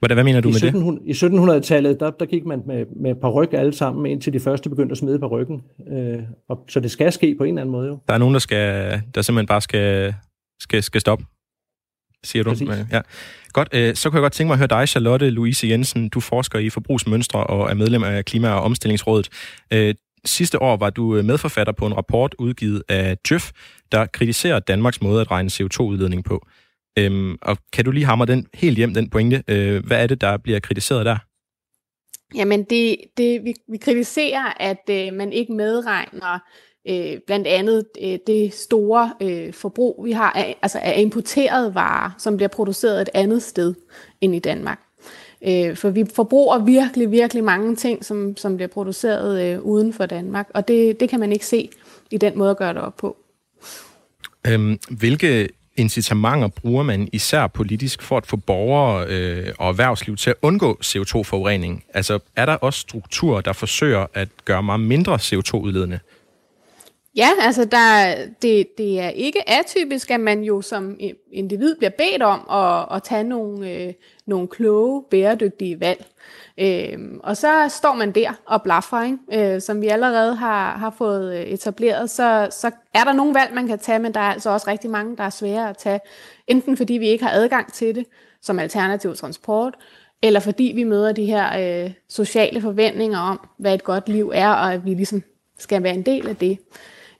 Hvad, 0.00 0.10
hvad 0.14 0.24
mener 0.24 0.40
du 0.40 0.48
I 0.48 0.52
med 0.52 0.56
1700, 0.56 1.06
det? 1.06 1.22
I 1.22 1.26
1700-tallet, 1.26 2.00
der, 2.00 2.10
der 2.10 2.26
gik 2.26 2.44
man 2.44 2.62
med, 2.66 2.86
med 3.02 3.14
paryk 3.14 3.52
alle 3.52 3.72
sammen, 3.72 4.06
indtil 4.06 4.32
de 4.32 4.40
første 4.40 4.70
begyndte 4.70 4.92
at 4.92 4.98
smide 4.98 5.18
parykken. 5.18 5.62
Øh, 5.92 6.18
og, 6.48 6.64
så 6.68 6.80
det 6.80 6.90
skal 6.90 7.12
ske 7.12 7.34
på 7.38 7.44
en 7.44 7.48
eller 7.48 7.60
anden 7.60 7.72
måde 7.72 7.88
jo. 7.88 7.98
Der 8.08 8.14
er 8.14 8.18
nogen, 8.18 8.34
der, 8.34 8.40
skal, 8.40 9.00
der 9.14 9.22
simpelthen 9.22 9.46
bare 9.46 9.60
skal, 9.60 10.14
skal, 10.60 10.82
skal 10.82 11.00
stoppe, 11.00 11.24
siger 12.24 12.42
du? 12.42 12.50
Præcis. 12.50 12.68
Ja. 12.92 13.00
Godt, 13.52 13.68
øh, 13.72 13.94
så 13.94 14.10
kunne 14.10 14.16
jeg 14.16 14.22
godt 14.22 14.32
tænke 14.32 14.48
mig 14.48 14.54
at 14.54 14.58
høre 14.58 14.80
dig, 14.80 14.88
Charlotte 14.88 15.30
Louise 15.30 15.68
Jensen. 15.68 16.08
Du 16.08 16.20
forsker 16.20 16.58
i 16.58 16.70
forbrugsmønstre 16.70 17.44
og 17.44 17.70
er 17.70 17.74
medlem 17.74 18.02
af 18.02 18.24
Klima- 18.24 18.50
og 18.50 18.62
Omstillingsrådet. 18.62 19.28
Øh, 19.72 19.94
sidste 20.24 20.62
år 20.62 20.76
var 20.76 20.90
du 20.90 21.16
øh, 21.16 21.24
medforfatter 21.24 21.72
på 21.72 21.86
en 21.86 21.96
rapport 21.96 22.34
udgivet 22.38 22.82
af 22.88 23.18
Djøf, 23.28 23.50
der 23.92 24.06
kritiserer 24.06 24.58
Danmarks 24.58 25.02
måde 25.02 25.20
at 25.20 25.30
regne 25.30 25.50
CO2-udledning 25.52 26.24
på. 26.24 26.46
Øhm, 26.98 27.36
og 27.42 27.56
kan 27.72 27.84
du 27.84 27.90
lige 27.90 28.06
hamre 28.06 28.26
den 28.26 28.46
helt 28.54 28.76
hjem, 28.76 28.94
den 28.94 29.10
pointe? 29.10 29.42
Øh, 29.48 29.86
hvad 29.86 30.02
er 30.02 30.06
det, 30.06 30.20
der 30.20 30.36
bliver 30.36 30.60
kritiseret 30.60 31.06
der? 31.06 31.16
Jamen, 32.34 32.64
det, 32.64 32.96
det, 33.16 33.44
vi, 33.44 33.54
vi 33.68 33.76
kritiserer, 33.76 34.52
at 34.60 34.90
øh, 34.90 35.12
man 35.12 35.32
ikke 35.32 35.52
medregner 35.52 36.38
øh, 36.88 37.18
blandt 37.26 37.46
andet 37.46 37.84
øh, 38.02 38.18
det 38.26 38.54
store 38.54 39.12
øh, 39.22 39.52
forbrug, 39.52 40.04
vi 40.04 40.12
har 40.12 40.32
af, 40.32 40.56
altså 40.62 40.78
af 40.82 41.00
importerede 41.00 41.74
varer, 41.74 42.10
som 42.18 42.36
bliver 42.36 42.48
produceret 42.48 43.00
et 43.00 43.08
andet 43.14 43.42
sted 43.42 43.74
end 44.20 44.34
i 44.34 44.38
Danmark. 44.38 44.80
Øh, 45.46 45.76
for 45.76 45.90
vi 45.90 46.04
forbruger 46.14 46.58
virkelig, 46.58 47.10
virkelig 47.10 47.44
mange 47.44 47.76
ting, 47.76 48.04
som, 48.04 48.36
som 48.36 48.56
bliver 48.56 48.68
produceret 48.68 49.42
øh, 49.42 49.60
uden 49.60 49.92
for 49.92 50.06
Danmark, 50.06 50.48
og 50.54 50.68
det, 50.68 51.00
det 51.00 51.08
kan 51.08 51.20
man 51.20 51.32
ikke 51.32 51.46
se 51.46 51.68
i 52.10 52.18
den 52.18 52.38
måde 52.38 52.50
at 52.50 52.56
gøre 52.56 52.74
det 52.74 52.82
op 52.82 52.96
på. 52.96 53.16
Øhm, 54.46 54.78
hvilke 54.90 55.48
incitamenter 55.76 56.48
bruger 56.48 56.82
man 56.82 57.08
især 57.12 57.46
politisk 57.46 58.02
for 58.02 58.16
at 58.16 58.26
få 58.26 58.36
borgere 58.36 59.06
øh, 59.08 59.54
og 59.58 59.68
erhvervsliv 59.68 60.16
til 60.16 60.30
at 60.30 60.36
undgå 60.42 60.78
CO2-forurening? 60.84 61.84
Altså 61.94 62.18
er 62.36 62.46
der 62.46 62.54
også 62.54 62.80
strukturer, 62.80 63.40
der 63.40 63.52
forsøger 63.52 64.06
at 64.14 64.28
gøre 64.44 64.62
meget 64.62 64.80
mindre 64.80 65.14
CO2-udledende? 65.14 65.98
Ja, 67.16 67.28
altså 67.40 67.64
der, 67.64 68.14
det, 68.42 68.78
det 68.78 69.00
er 69.00 69.08
ikke 69.08 69.50
atypisk, 69.50 70.10
at 70.10 70.20
man 70.20 70.42
jo 70.42 70.62
som 70.62 70.98
individ 71.32 71.74
bliver 71.74 71.90
bedt 71.90 72.22
om 72.22 72.50
at, 72.50 72.96
at 72.96 73.02
tage 73.02 73.24
nogle, 73.24 73.70
øh, 73.70 73.92
nogle 74.26 74.48
kloge, 74.48 75.04
bæredygtige 75.10 75.80
valg. 75.80 76.06
Øh, 76.58 76.98
og 77.22 77.36
så 77.36 77.66
står 77.68 77.94
man 77.94 78.12
der 78.12 78.32
og 78.46 78.62
blaffer, 78.62 79.02
ikke? 79.02 79.54
Øh, 79.54 79.60
som 79.60 79.80
vi 79.80 79.88
allerede 79.88 80.34
har, 80.34 80.76
har 80.76 80.94
fået 80.98 81.36
øh, 81.36 81.42
etableret, 81.42 82.10
så, 82.10 82.48
så 82.50 82.70
er 82.94 83.04
der 83.04 83.12
nogle 83.12 83.34
valg, 83.34 83.54
man 83.54 83.66
kan 83.66 83.78
tage, 83.78 83.98
men 83.98 84.14
der 84.14 84.20
er 84.20 84.32
altså 84.32 84.50
også 84.50 84.70
rigtig 84.70 84.90
mange, 84.90 85.16
der 85.16 85.24
er 85.24 85.30
svære 85.30 85.70
at 85.70 85.76
tage, 85.76 86.00
enten 86.46 86.76
fordi 86.76 86.94
vi 86.94 87.08
ikke 87.08 87.24
har 87.24 87.32
adgang 87.32 87.72
til 87.72 87.94
det 87.94 88.06
som 88.42 88.58
alternativ 88.58 89.14
transport, 89.14 89.74
eller 90.22 90.40
fordi 90.40 90.72
vi 90.74 90.84
møder 90.84 91.12
de 91.12 91.24
her 91.24 91.84
øh, 91.84 91.92
sociale 92.08 92.60
forventninger 92.60 93.18
om, 93.18 93.48
hvad 93.58 93.74
et 93.74 93.84
godt 93.84 94.08
liv 94.08 94.32
er, 94.34 94.48
og 94.48 94.72
at 94.72 94.84
vi 94.84 94.94
ligesom 94.94 95.22
skal 95.58 95.82
være 95.82 95.94
en 95.94 96.02
del 96.02 96.28
af 96.28 96.36
det. 96.36 96.58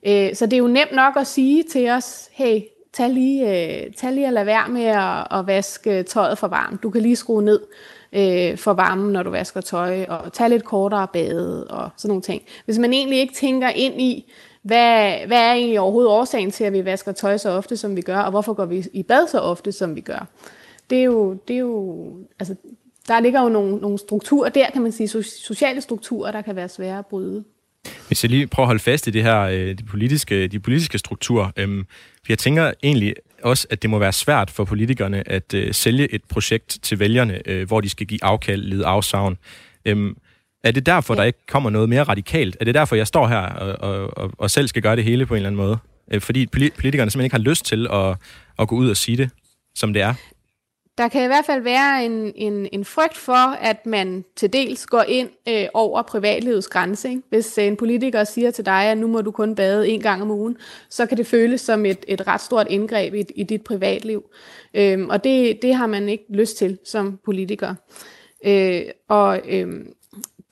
Øh, 0.06 0.34
så 0.34 0.46
det 0.46 0.52
er 0.52 0.58
jo 0.58 0.66
nemt 0.66 0.92
nok 0.92 1.16
at 1.16 1.26
sige 1.26 1.62
til 1.62 1.90
os, 1.90 2.28
hey, 2.32 2.60
tag 2.92 3.10
lige, 3.10 3.48
øh, 3.48 3.92
tag 3.92 4.12
lige 4.12 4.26
at 4.26 4.32
lade 4.32 4.46
være 4.46 4.68
med 4.68 4.84
at, 4.84 5.38
at 5.38 5.46
vaske 5.46 6.02
tøjet 6.02 6.38
for 6.38 6.48
varmt. 6.48 6.82
Du 6.82 6.90
kan 6.90 7.02
lige 7.02 7.16
skrue 7.16 7.42
ned 7.42 7.60
øh, 8.12 8.58
for 8.58 8.72
varmen, 8.72 9.12
når 9.12 9.22
du 9.22 9.30
vasker 9.30 9.60
tøj, 9.60 10.04
og 10.08 10.32
tage 10.32 10.50
lidt 10.50 10.64
kortere 10.64 11.08
bade 11.12 11.66
og 11.66 11.90
sådan 11.96 12.08
nogle 12.08 12.22
ting. 12.22 12.42
Hvis 12.64 12.78
man 12.78 12.92
egentlig 12.92 13.18
ikke 13.18 13.34
tænker 13.34 13.68
ind 13.68 14.00
i, 14.00 14.32
hvad, 14.62 15.26
hvad 15.26 15.38
er 15.38 15.52
egentlig 15.52 15.80
overhovedet 15.80 16.10
årsagen 16.10 16.50
til, 16.50 16.64
at 16.64 16.72
vi 16.72 16.84
vasker 16.84 17.12
tøj 17.12 17.36
så 17.36 17.50
ofte, 17.50 17.76
som 17.76 17.96
vi 17.96 18.00
gør, 18.00 18.18
og 18.18 18.30
hvorfor 18.30 18.52
går 18.52 18.64
vi 18.64 18.86
i 18.92 19.02
bad 19.02 19.28
så 19.28 19.38
ofte, 19.38 19.72
som 19.72 19.96
vi 19.96 20.00
gør? 20.00 20.26
Det 20.90 20.98
er 20.98 21.04
jo, 21.04 21.36
det 21.48 21.54
er 21.54 21.60
jo 21.60 22.06
altså, 22.38 22.54
der 23.08 23.20
ligger 23.20 23.42
jo 23.42 23.48
nogle, 23.48 23.76
nogle 23.76 23.98
strukturer 23.98 24.48
der, 24.48 24.70
kan 24.70 24.82
man 24.82 24.92
sige, 24.92 25.22
sociale 25.22 25.80
strukturer, 25.80 26.32
der 26.32 26.40
kan 26.40 26.56
være 26.56 26.68
svære 26.68 26.98
at 26.98 27.06
bryde. 27.06 27.44
Hvis 28.06 28.24
jeg 28.24 28.30
lige 28.30 28.46
prøver 28.46 28.64
at 28.64 28.68
holde 28.68 28.82
fast 28.82 29.06
i 29.06 29.10
det 29.10 29.22
her, 29.22 29.40
øh, 29.40 29.78
de 29.78 29.82
politiske, 29.82 30.48
de 30.48 30.60
politiske 30.60 30.98
strukturer, 30.98 31.50
øhm, 31.56 31.86
jeg 32.28 32.38
tænker 32.38 32.72
egentlig 32.82 33.14
også, 33.42 33.66
at 33.70 33.82
det 33.82 33.90
må 33.90 33.98
være 33.98 34.12
svært 34.12 34.50
for 34.50 34.64
politikerne 34.64 35.28
at 35.28 35.54
øh, 35.54 35.74
sælge 35.74 36.14
et 36.14 36.24
projekt 36.24 36.78
til 36.82 36.98
vælgerne, 36.98 37.48
øh, 37.48 37.66
hvor 37.66 37.80
de 37.80 37.88
skal 37.88 38.06
give 38.06 38.24
afkald, 38.24 38.62
lide 38.62 38.86
afsavn. 38.86 39.38
Øhm, 39.84 40.16
er 40.64 40.70
det 40.70 40.86
derfor, 40.86 41.14
ja. 41.14 41.20
der 41.20 41.24
ikke 41.24 41.46
kommer 41.48 41.70
noget 41.70 41.88
mere 41.88 42.02
radikalt? 42.02 42.56
Er 42.60 42.64
det 42.64 42.74
derfor, 42.74 42.96
jeg 42.96 43.06
står 43.06 43.28
her 43.28 43.38
og, 43.38 43.90
og, 43.90 44.18
og, 44.18 44.30
og 44.38 44.50
selv 44.50 44.68
skal 44.68 44.82
gøre 44.82 44.96
det 44.96 45.04
hele 45.04 45.26
på 45.26 45.34
en 45.34 45.36
eller 45.36 45.48
anden 45.48 45.56
måde? 45.56 45.78
Øh, 46.12 46.20
fordi 46.20 46.46
politikerne 46.46 47.10
simpelthen 47.10 47.24
ikke 47.24 47.36
har 47.36 47.50
lyst 47.50 47.64
til 47.64 47.86
at, 47.92 48.16
at 48.58 48.68
gå 48.68 48.76
ud 48.76 48.90
og 48.90 48.96
sige 48.96 49.16
det, 49.16 49.30
som 49.74 49.92
det 49.92 50.02
er? 50.02 50.14
Der 51.00 51.08
kan 51.08 51.24
i 51.24 51.26
hvert 51.26 51.44
fald 51.44 51.62
være 51.62 52.04
en, 52.04 52.32
en, 52.36 52.68
en 52.72 52.84
frygt 52.84 53.16
for, 53.16 53.54
at 53.54 53.86
man 53.86 54.24
til 54.36 54.52
dels 54.52 54.86
går 54.86 55.02
ind 55.08 55.28
øh, 55.48 55.66
over 55.74 56.02
privatlivets 56.02 56.68
grænse. 56.68 57.08
Ikke? 57.08 57.22
Hvis 57.28 57.58
øh, 57.58 57.64
en 57.64 57.76
politiker 57.76 58.24
siger 58.24 58.50
til 58.50 58.66
dig, 58.66 58.84
at 58.84 58.98
nu 58.98 59.06
må 59.06 59.20
du 59.20 59.30
kun 59.30 59.54
bade 59.54 59.88
en 59.88 60.00
gang 60.00 60.22
om 60.22 60.30
ugen, 60.30 60.56
så 60.90 61.06
kan 61.06 61.18
det 61.18 61.26
føles 61.26 61.60
som 61.60 61.86
et, 61.86 62.04
et 62.08 62.26
ret 62.26 62.40
stort 62.40 62.66
indgreb 62.70 63.14
i, 63.14 63.24
i 63.34 63.42
dit 63.42 63.64
privatliv. 63.64 64.24
Øhm, 64.74 65.08
og 65.08 65.24
det, 65.24 65.62
det 65.62 65.74
har 65.74 65.86
man 65.86 66.08
ikke 66.08 66.24
lyst 66.28 66.56
til 66.56 66.78
som 66.84 67.18
politiker. 67.24 67.74
Øh, 68.44 68.82
og 69.08 69.40
øh, 69.48 69.84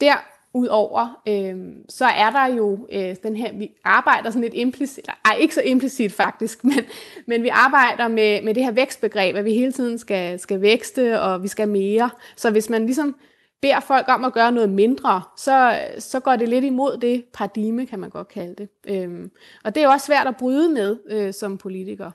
der 0.00 0.37
Udover, 0.54 1.20
øh, 1.28 1.56
så 1.88 2.04
er 2.04 2.30
der 2.30 2.46
jo 2.46 2.88
øh, 2.92 3.16
den 3.22 3.36
her, 3.36 3.52
vi 3.52 3.70
arbejder 3.84 4.30
sådan 4.30 4.42
lidt 4.42 4.54
implicit, 4.54 5.08
ej 5.24 5.36
ikke 5.40 5.54
så 5.54 5.62
implicit 5.62 6.12
faktisk, 6.12 6.64
men, 6.70 6.80
men 7.26 7.42
vi 7.42 7.48
arbejder 7.48 8.08
med, 8.08 8.42
med 8.42 8.54
det 8.54 8.64
her 8.64 8.72
vækstbegreb, 8.72 9.36
at 9.36 9.44
vi 9.44 9.54
hele 9.54 9.72
tiden 9.72 9.98
skal, 9.98 10.38
skal 10.38 10.60
vækste, 10.60 11.20
og 11.20 11.42
vi 11.42 11.48
skal 11.48 11.68
mere. 11.68 12.10
Så 12.36 12.50
hvis 12.50 12.70
man 12.70 12.84
ligesom 12.84 13.16
beder 13.62 13.80
folk 13.80 14.08
om 14.08 14.24
at 14.24 14.32
gøre 14.32 14.52
noget 14.52 14.70
mindre, 14.70 15.22
så, 15.36 15.78
så 15.98 16.20
går 16.20 16.36
det 16.36 16.48
lidt 16.48 16.64
imod 16.64 16.96
det 16.96 17.24
paradigme, 17.32 17.86
kan 17.86 17.98
man 17.98 18.10
godt 18.10 18.28
kalde 18.28 18.54
det. 18.54 18.68
Øh, 18.88 19.28
og 19.64 19.74
det 19.74 19.80
er 19.80 19.84
jo 19.84 19.90
også 19.90 20.06
svært 20.06 20.26
at 20.26 20.36
bryde 20.36 20.68
med 20.68 20.96
øh, 21.10 21.34
som 21.34 21.58
politiker. 21.58 22.10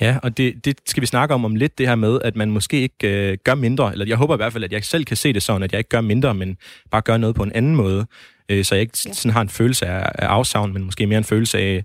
Ja, 0.00 0.18
og 0.22 0.36
det, 0.36 0.64
det 0.64 0.76
skal 0.86 1.00
vi 1.00 1.06
snakke 1.06 1.34
om 1.34 1.44
om 1.44 1.56
lidt, 1.56 1.78
det 1.78 1.88
her 1.88 1.94
med, 1.94 2.18
at 2.24 2.36
man 2.36 2.50
måske 2.50 2.80
ikke 2.80 3.30
øh, 3.30 3.38
gør 3.44 3.54
mindre, 3.54 3.92
eller 3.92 4.06
jeg 4.06 4.16
håber 4.16 4.34
i 4.34 4.36
hvert 4.36 4.52
fald, 4.52 4.64
at 4.64 4.72
jeg 4.72 4.84
selv 4.84 5.04
kan 5.04 5.16
se 5.16 5.32
det 5.32 5.42
sådan, 5.42 5.62
at 5.62 5.72
jeg 5.72 5.78
ikke 5.78 5.88
gør 5.88 6.00
mindre, 6.00 6.34
men 6.34 6.56
bare 6.90 7.02
gør 7.02 7.16
noget 7.16 7.36
på 7.36 7.42
en 7.42 7.52
anden 7.52 7.76
måde, 7.76 8.06
øh, 8.48 8.64
så 8.64 8.74
jeg 8.74 8.82
ikke 8.82 8.98
ja. 9.06 9.12
sådan 9.12 9.32
har 9.32 9.40
en 9.40 9.48
følelse 9.48 9.86
af, 9.86 10.12
af 10.14 10.26
afsavn, 10.26 10.72
men 10.72 10.84
måske 10.84 11.06
mere 11.06 11.18
en 11.18 11.24
følelse 11.24 11.58
af 11.58 11.84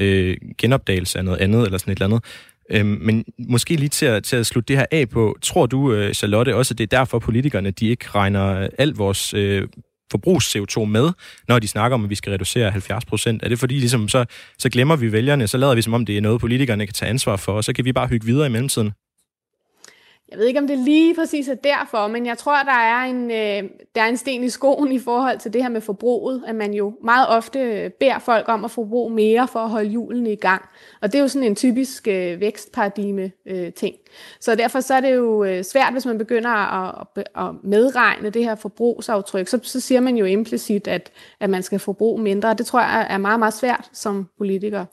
øh, 0.00 0.36
genopdagelse 0.58 1.18
af 1.18 1.24
noget 1.24 1.38
andet, 1.38 1.64
eller 1.64 1.78
sådan 1.78 1.92
et 1.92 1.96
eller 1.96 2.06
andet. 2.06 2.24
Øh, 2.70 2.86
men 2.86 3.24
måske 3.38 3.76
lige 3.76 3.88
til 3.88 4.06
at, 4.06 4.24
til 4.24 4.36
at 4.36 4.46
slutte 4.46 4.68
det 4.68 4.76
her 4.76 4.86
af 4.90 5.08
på, 5.08 5.36
tror 5.42 5.66
du, 5.66 5.92
øh, 5.92 6.14
Charlotte, 6.14 6.54
også, 6.54 6.74
at 6.74 6.78
det 6.78 6.92
er 6.92 6.98
derfor 6.98 7.18
politikerne, 7.18 7.70
de 7.70 7.88
ikke 7.88 8.08
regner 8.14 8.68
alt 8.78 8.98
vores 8.98 9.34
øh, 9.34 9.68
forbrugs-CO2 10.10 10.84
med, 10.84 11.12
når 11.48 11.58
de 11.58 11.68
snakker 11.68 11.94
om, 11.94 12.04
at 12.04 12.10
vi 12.10 12.14
skal 12.14 12.30
reducere 12.30 12.70
70 12.70 13.04
procent? 13.04 13.42
Er 13.42 13.48
det 13.48 13.58
fordi, 13.58 13.74
ligesom, 13.74 14.08
så, 14.08 14.24
så 14.58 14.68
glemmer 14.68 14.96
vi 14.96 15.12
vælgerne, 15.12 15.46
så 15.46 15.58
lader 15.58 15.74
vi 15.74 15.82
som 15.82 15.94
om, 15.94 16.06
det 16.06 16.16
er 16.16 16.20
noget, 16.20 16.40
politikerne 16.40 16.86
kan 16.86 16.94
tage 16.94 17.08
ansvar 17.08 17.36
for, 17.36 17.52
og 17.52 17.64
så 17.64 17.72
kan 17.72 17.84
vi 17.84 17.92
bare 17.92 18.06
hygge 18.06 18.26
videre 18.26 18.46
i 18.46 18.50
mellemtiden? 18.50 18.92
Jeg 20.30 20.38
ved 20.38 20.46
ikke, 20.46 20.60
om 20.60 20.66
det 20.66 20.78
lige 20.78 21.14
præcis 21.14 21.48
er 21.48 21.54
derfor, 21.54 22.06
men 22.06 22.26
jeg 22.26 22.38
tror, 22.38 22.62
der 22.62 22.72
er 22.72 23.04
en, 23.04 23.30
øh, 23.30 23.70
der 23.94 24.02
er 24.02 24.06
en 24.06 24.16
sten 24.16 24.44
i 24.44 24.48
skoen 24.48 24.92
i 24.92 24.98
forhold 24.98 25.38
til 25.38 25.52
det 25.52 25.62
her 25.62 25.68
med 25.68 25.80
forbruget, 25.80 26.44
at 26.46 26.54
man 26.54 26.74
jo 26.74 26.94
meget 27.04 27.28
ofte 27.28 27.58
øh, 27.58 27.90
beder 27.90 28.18
folk 28.18 28.48
om 28.48 28.64
at 28.64 28.70
forbruge 28.70 29.14
mere 29.14 29.48
for 29.48 29.60
at 29.60 29.70
holde 29.70 29.90
hjulene 29.90 30.32
i 30.32 30.36
gang. 30.36 30.62
Og 31.00 31.12
det 31.12 31.18
er 31.18 31.22
jo 31.22 31.28
sådan 31.28 31.48
en 31.48 31.56
typisk 31.56 32.08
øh, 32.08 32.40
vækstparadigme 32.40 33.30
øh, 33.46 33.72
ting. 33.72 33.94
Så 34.40 34.54
derfor 34.54 34.80
så 34.80 34.94
er 34.94 35.00
det 35.00 35.14
jo 35.14 35.44
øh, 35.44 35.64
svært, 35.64 35.92
hvis 35.92 36.06
man 36.06 36.18
begynder 36.18 36.50
at, 36.50 37.06
at 37.36 37.54
medregne 37.64 38.30
det 38.30 38.44
her 38.44 38.54
forbrugsaftryk. 38.54 39.48
Så, 39.48 39.60
så 39.62 39.80
siger 39.80 40.00
man 40.00 40.16
jo 40.16 40.24
implicit, 40.24 40.88
at, 40.88 41.10
at 41.40 41.50
man 41.50 41.62
skal 41.62 41.78
forbruge 41.78 42.22
mindre. 42.22 42.54
Det 42.54 42.66
tror 42.66 42.80
jeg 42.80 43.06
er 43.10 43.18
meget, 43.18 43.38
meget 43.38 43.54
svært 43.54 43.88
som 43.92 44.28
politiker. 44.38 44.84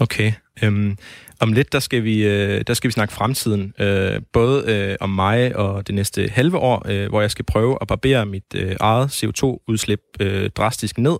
Okay. 0.00 0.32
Øhm, 0.62 0.96
om 1.40 1.52
lidt, 1.52 1.72
der 1.72 1.78
skal 1.78 2.04
vi, 2.04 2.26
øh, 2.26 2.62
der 2.66 2.74
skal 2.74 2.88
vi 2.88 2.92
snakke 2.92 3.14
fremtiden. 3.14 3.74
Øh, 3.80 4.20
både 4.32 4.64
øh, 4.72 4.96
om 5.00 5.10
mig 5.10 5.56
og 5.56 5.86
det 5.86 5.94
næste 5.94 6.28
halve 6.28 6.58
år, 6.58 6.82
øh, 6.88 7.08
hvor 7.08 7.20
jeg 7.20 7.30
skal 7.30 7.44
prøve 7.44 7.78
at 7.80 7.88
barbere 7.88 8.26
mit 8.26 8.54
øh, 8.54 8.76
eget 8.80 9.24
CO2-udslip 9.24 10.00
øh, 10.20 10.50
drastisk 10.50 10.98
ned, 10.98 11.16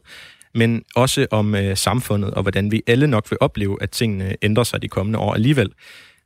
men 0.55 0.83
også 0.97 1.27
om 1.31 1.55
øh, 1.55 1.77
samfundet 1.77 2.31
og 2.31 2.43
hvordan 2.43 2.73
vi 2.73 2.83
alle 2.87 3.07
nok 3.07 3.31
vil 3.31 3.39
opleve, 3.41 3.83
at 3.83 3.91
tingene 3.91 4.37
ændrer 4.43 4.65
sig 4.65 4.83
de 4.83 4.89
kommende 4.89 5.19
år 5.19 5.35
alligevel. 5.35 5.71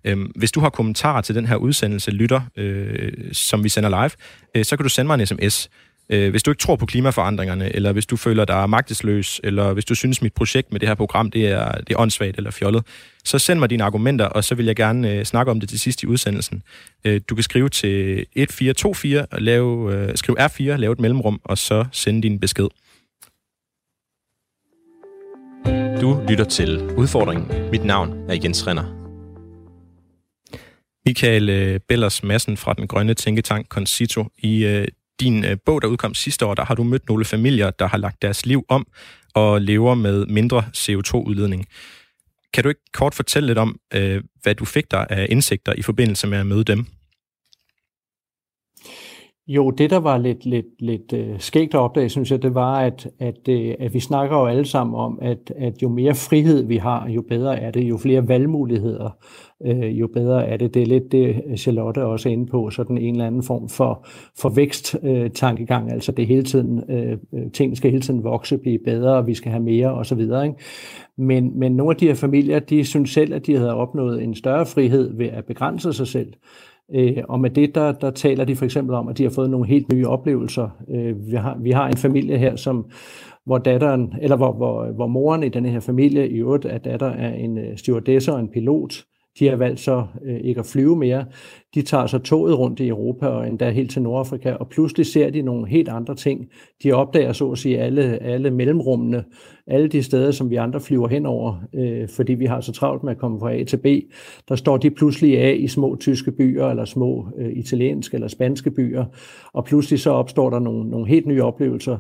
Øhm, 0.05 0.33
hvis 0.37 0.53
du 0.53 0.61
har 0.61 0.71
kommentarer 0.71 1.21
til 1.21 1.35
den 1.35 1.47
her 1.47 1.57
udsendelse, 1.57 2.11
lytter, 2.11 2.41
øh, 2.57 3.13
som 3.33 3.65
vi 3.65 3.69
sender 3.69 3.89
live, 3.91 4.11
øh, 4.55 4.65
så 4.65 4.77
kan 4.77 4.83
du 4.83 4.89
sende 4.89 5.07
mig 5.07 5.21
en 5.21 5.27
sms 5.27 5.69
Øh, 6.13 6.31
hvis 6.31 6.43
du 6.43 6.51
ikke 6.51 6.61
tror 6.61 6.77
på 6.77 6.87
klimaforandringerne, 6.87 7.77
eller 7.77 7.93
hvis 7.93 8.07
du 8.07 8.17
føler 8.17 8.45
dig 8.45 8.71
magtesløs, 8.71 9.41
eller 9.45 9.73
hvis 9.73 9.85
du 9.85 9.95
synes, 9.95 10.23
mit 10.23 10.33
projekt 10.33 10.73
med 10.73 10.81
det 10.81 10.89
her 10.89 10.95
program, 10.95 11.31
det 11.31 11.47
er, 11.49 11.73
det 11.73 11.91
er 11.91 12.01
åndssvagt 12.01 12.37
eller 12.37 12.51
fjollet, 12.51 12.87
så 13.25 13.39
send 13.39 13.59
mig 13.59 13.71
dine 13.71 13.85
argumenter, 13.85 14.25
og 14.25 14.45
så 14.45 14.55
vil 14.55 14.67
jeg 14.67 14.77
gerne 14.77 15.11
øh, 15.11 15.25
snakke 15.25 15.51
om 15.51 15.61
det 15.61 15.69
til 15.69 15.81
sidst 15.81 16.03
i 16.03 16.07
udsendelsen. 16.07 16.63
Øh, 17.05 17.21
du 17.29 17.35
kan 17.35 17.43
skrive 17.43 17.69
til 17.69 18.11
1424, 18.21 19.27
og 19.27 19.43
lave, 19.43 19.95
øh, 19.95 20.17
skriv 20.17 20.37
R4, 20.41 20.63
lave 20.63 20.93
et 20.93 21.01
mellemrum, 21.01 21.41
og 21.45 21.59
så 21.59 21.85
sende 21.93 22.23
din 22.23 22.41
besked. 22.41 22.69
Du 26.01 26.21
lytter 26.29 26.45
til 26.45 26.81
Udfordringen. 26.97 27.71
Mit 27.71 27.85
navn 27.85 28.13
er 28.29 28.39
Jens 28.45 28.67
Renner. 28.67 29.03
Michael 31.07 31.49
øh, 31.51 31.81
Bellers 31.89 32.23
Madsen 32.23 32.57
fra 32.57 32.75
den 32.75 32.87
grønne 32.87 33.15
tænketank 33.15 33.69
Concito. 33.69 34.27
I 34.39 34.65
øh, 34.65 34.87
din 35.21 35.45
øh, 35.45 35.57
bog, 35.67 35.83
der 35.83 35.89
udkom 35.89 36.15
sidste 36.15 36.47
år, 36.47 36.55
der 36.55 36.65
har 36.65 36.75
du 36.75 36.83
mødt 36.83 37.09
nogle 37.09 37.25
familier, 37.25 37.71
der 37.71 37.87
har 37.87 37.99
lagt 37.99 38.23
deres 38.23 38.47
liv 38.47 38.65
om 38.69 38.87
og 39.35 39.61
lever 39.61 39.95
med 39.95 40.27
mindre 40.27 40.65
CO2-udledning. 40.77 41.67
Kan 42.55 42.63
du 42.63 42.69
ikke 42.69 42.81
kort 42.93 43.15
fortælle 43.15 43.47
lidt 43.47 43.59
om, 43.59 43.77
øh, 43.95 44.23
hvad 44.43 44.55
du 44.55 44.65
fik 44.65 44.91
der 44.91 44.99
af 44.99 45.27
indsigter 45.31 45.73
i 45.73 45.83
forbindelse 45.83 46.27
med 46.27 46.39
at 46.39 46.47
møde 46.47 46.65
dem? 46.65 46.87
Jo, 49.47 49.71
det 49.71 49.91
der 49.91 49.97
var 50.01 50.19
lidt, 50.19 50.47
lidt, 50.47 50.67
lidt 50.79 51.13
øh, 51.13 51.39
skægt 51.39 51.75
at 51.75 51.81
opdage, 51.81 52.09
synes 52.09 52.31
jeg, 52.31 52.43
det 52.43 52.55
var, 52.55 52.81
at, 52.81 53.09
at, 53.19 53.49
øh, 53.49 53.75
at 53.81 53.95
vi 53.95 54.01
snakker 54.01 54.37
jo 54.37 54.47
alle 54.47 54.65
sammen 54.65 54.95
om, 54.95 55.19
at, 55.23 55.53
at 55.57 55.83
jo 55.83 55.89
mere 55.89 56.15
frihed 56.15 56.63
vi 56.63 56.77
har, 56.77 57.09
jo 57.09 57.23
bedre 57.29 57.61
er 57.61 57.71
det, 57.71 57.83
jo 57.83 57.97
flere 57.97 58.29
valgmuligheder, 58.29 59.11
øh, 59.67 60.01
jo 60.01 60.07
bedre 60.07 60.47
er 60.47 60.57
det. 60.57 60.75
Det 60.75 60.83
er 60.83 60.87
lidt 60.87 61.13
det, 61.13 61.43
Charlotte 61.57 62.05
også 62.05 62.29
er 62.29 62.33
inde 62.33 62.47
på, 62.47 62.71
sådan 62.71 62.99
en 62.99 63.15
eller 63.15 63.27
anden 63.27 63.43
form 63.43 63.69
for, 63.69 64.07
for 64.39 64.49
vækst-tankegang, 64.49 65.93
altså 65.93 66.13
det 66.13 66.27
hele 66.27 66.43
tiden, 66.43 66.83
øh, 66.91 67.19
øh 67.35 67.51
ting 67.53 67.77
skal 67.77 67.91
hele 67.91 68.03
tiden 68.03 68.25
vokse, 68.25 68.59
blive 68.59 68.79
bedre, 68.85 69.17
og 69.17 69.27
vi 69.27 69.35
skal 69.35 69.51
have 69.51 69.63
mere 69.63 69.95
osv. 69.95 70.21
Ikke? 70.21 70.55
Men, 71.19 71.59
men 71.59 71.73
nogle 71.73 71.91
af 71.91 71.97
de 71.97 72.07
her 72.07 72.15
familier, 72.15 72.59
de 72.59 72.85
synes 72.85 73.11
selv, 73.11 73.35
at 73.35 73.47
de 73.47 73.57
havde 73.57 73.75
opnået 73.75 74.23
en 74.23 74.35
større 74.35 74.67
frihed 74.67 75.17
ved 75.17 75.27
at 75.27 75.45
begrænse 75.45 75.93
sig 75.93 76.07
selv. 76.07 76.33
Øh, 76.95 77.17
og 77.29 77.41
med 77.41 77.51
det, 77.51 77.75
der, 77.75 77.93
der 77.93 78.11
taler 78.11 78.45
de 78.45 78.57
for 78.57 78.65
eksempel 78.65 78.95
om, 78.95 79.09
at 79.09 79.19
de 79.19 79.23
har 79.23 79.31
fået 79.31 79.51
nogle 79.51 79.67
helt 79.67 79.93
nye 79.93 80.09
oplevelser. 80.09 80.69
Øh, 80.91 81.27
vi, 81.31 81.37
har, 81.37 81.59
vi 81.61 81.71
har 81.71 81.89
en 81.89 81.97
familie 81.97 82.39
her, 82.39 82.57
som, 82.57 82.91
hvor 83.47 83.59
datteren, 83.59 84.15
eller 84.23 84.37
hvor, 84.37 84.53
hvor, 84.53 84.93
hvor 84.93 85.07
moren 85.07 85.43
i 85.43 85.49
denne 85.49 85.69
her 85.69 85.81
familie, 85.81 86.29
i 86.29 86.39
øvrigt, 86.39 86.65
at 86.65 86.85
datter 86.85 87.07
er 87.07 87.35
en 87.35 87.59
øh, 87.59 87.77
stewardesse 87.77 88.33
og 88.33 88.41
en 88.41 88.49
pilot, 88.49 89.05
de 89.39 89.49
har 89.49 89.57
valgt 89.57 89.81
så 89.81 90.07
øh, 90.25 90.41
ikke 90.41 90.59
at 90.59 90.67
flyve 90.67 90.97
mere. 90.97 91.25
De 91.75 91.83
tager 91.83 92.07
så 92.07 92.19
toget 92.19 92.59
rundt 92.59 92.81
i 92.81 92.89
Europa 92.89 93.27
og 93.27 93.49
endda 93.49 93.71
helt 93.71 93.91
til 93.91 94.03
Nordafrika, 94.03 94.53
og 94.53 94.69
pludselig 94.69 95.07
ser 95.07 95.31
de 95.31 95.43
nogle 95.43 95.69
helt 95.69 95.89
andre 95.89 96.15
ting. 96.15 96.49
De 96.83 96.93
opdager 96.93 97.33
så 97.33 97.51
at 97.51 97.59
sige 97.59 97.79
alle, 97.79 98.03
alle 98.23 98.51
mellemrummene, 98.51 99.25
alle 99.67 99.89
de 99.89 100.03
steder, 100.03 100.31
som 100.31 100.51
vi 100.51 100.57
andre 100.57 100.81
flyver 100.81 101.09
henover, 101.09 101.63
øh, 101.75 102.09
fordi 102.09 102.35
vi 102.35 102.47
har 102.47 102.61
så 102.61 102.73
travlt 102.73 103.03
med 103.03 103.13
at 103.13 103.19
komme 103.19 103.41
fra 103.41 103.55
A 103.55 103.65
til 103.65 103.77
B. 103.77 103.87
Der 104.49 104.57
står 104.57 104.77
de 104.77 104.91
pludselig 104.91 105.39
af 105.39 105.57
i 105.61 105.69
små 105.69 105.97
tyske 106.01 106.33
byer, 106.33 106.67
eller 106.67 106.85
små 106.85 107.29
øh, 107.39 107.53
italienske 107.53 108.15
eller 108.15 108.29
spanske 108.29 108.71
byer, 108.71 109.05
og 109.53 109.65
pludselig 109.65 110.01
så 110.01 110.11
opstår 110.11 110.51
der 110.51 110.59
nogle, 110.59 110.91
nogle 110.91 111.09
helt 111.09 111.27
nye 111.27 111.43
oplevelser. 111.43 111.99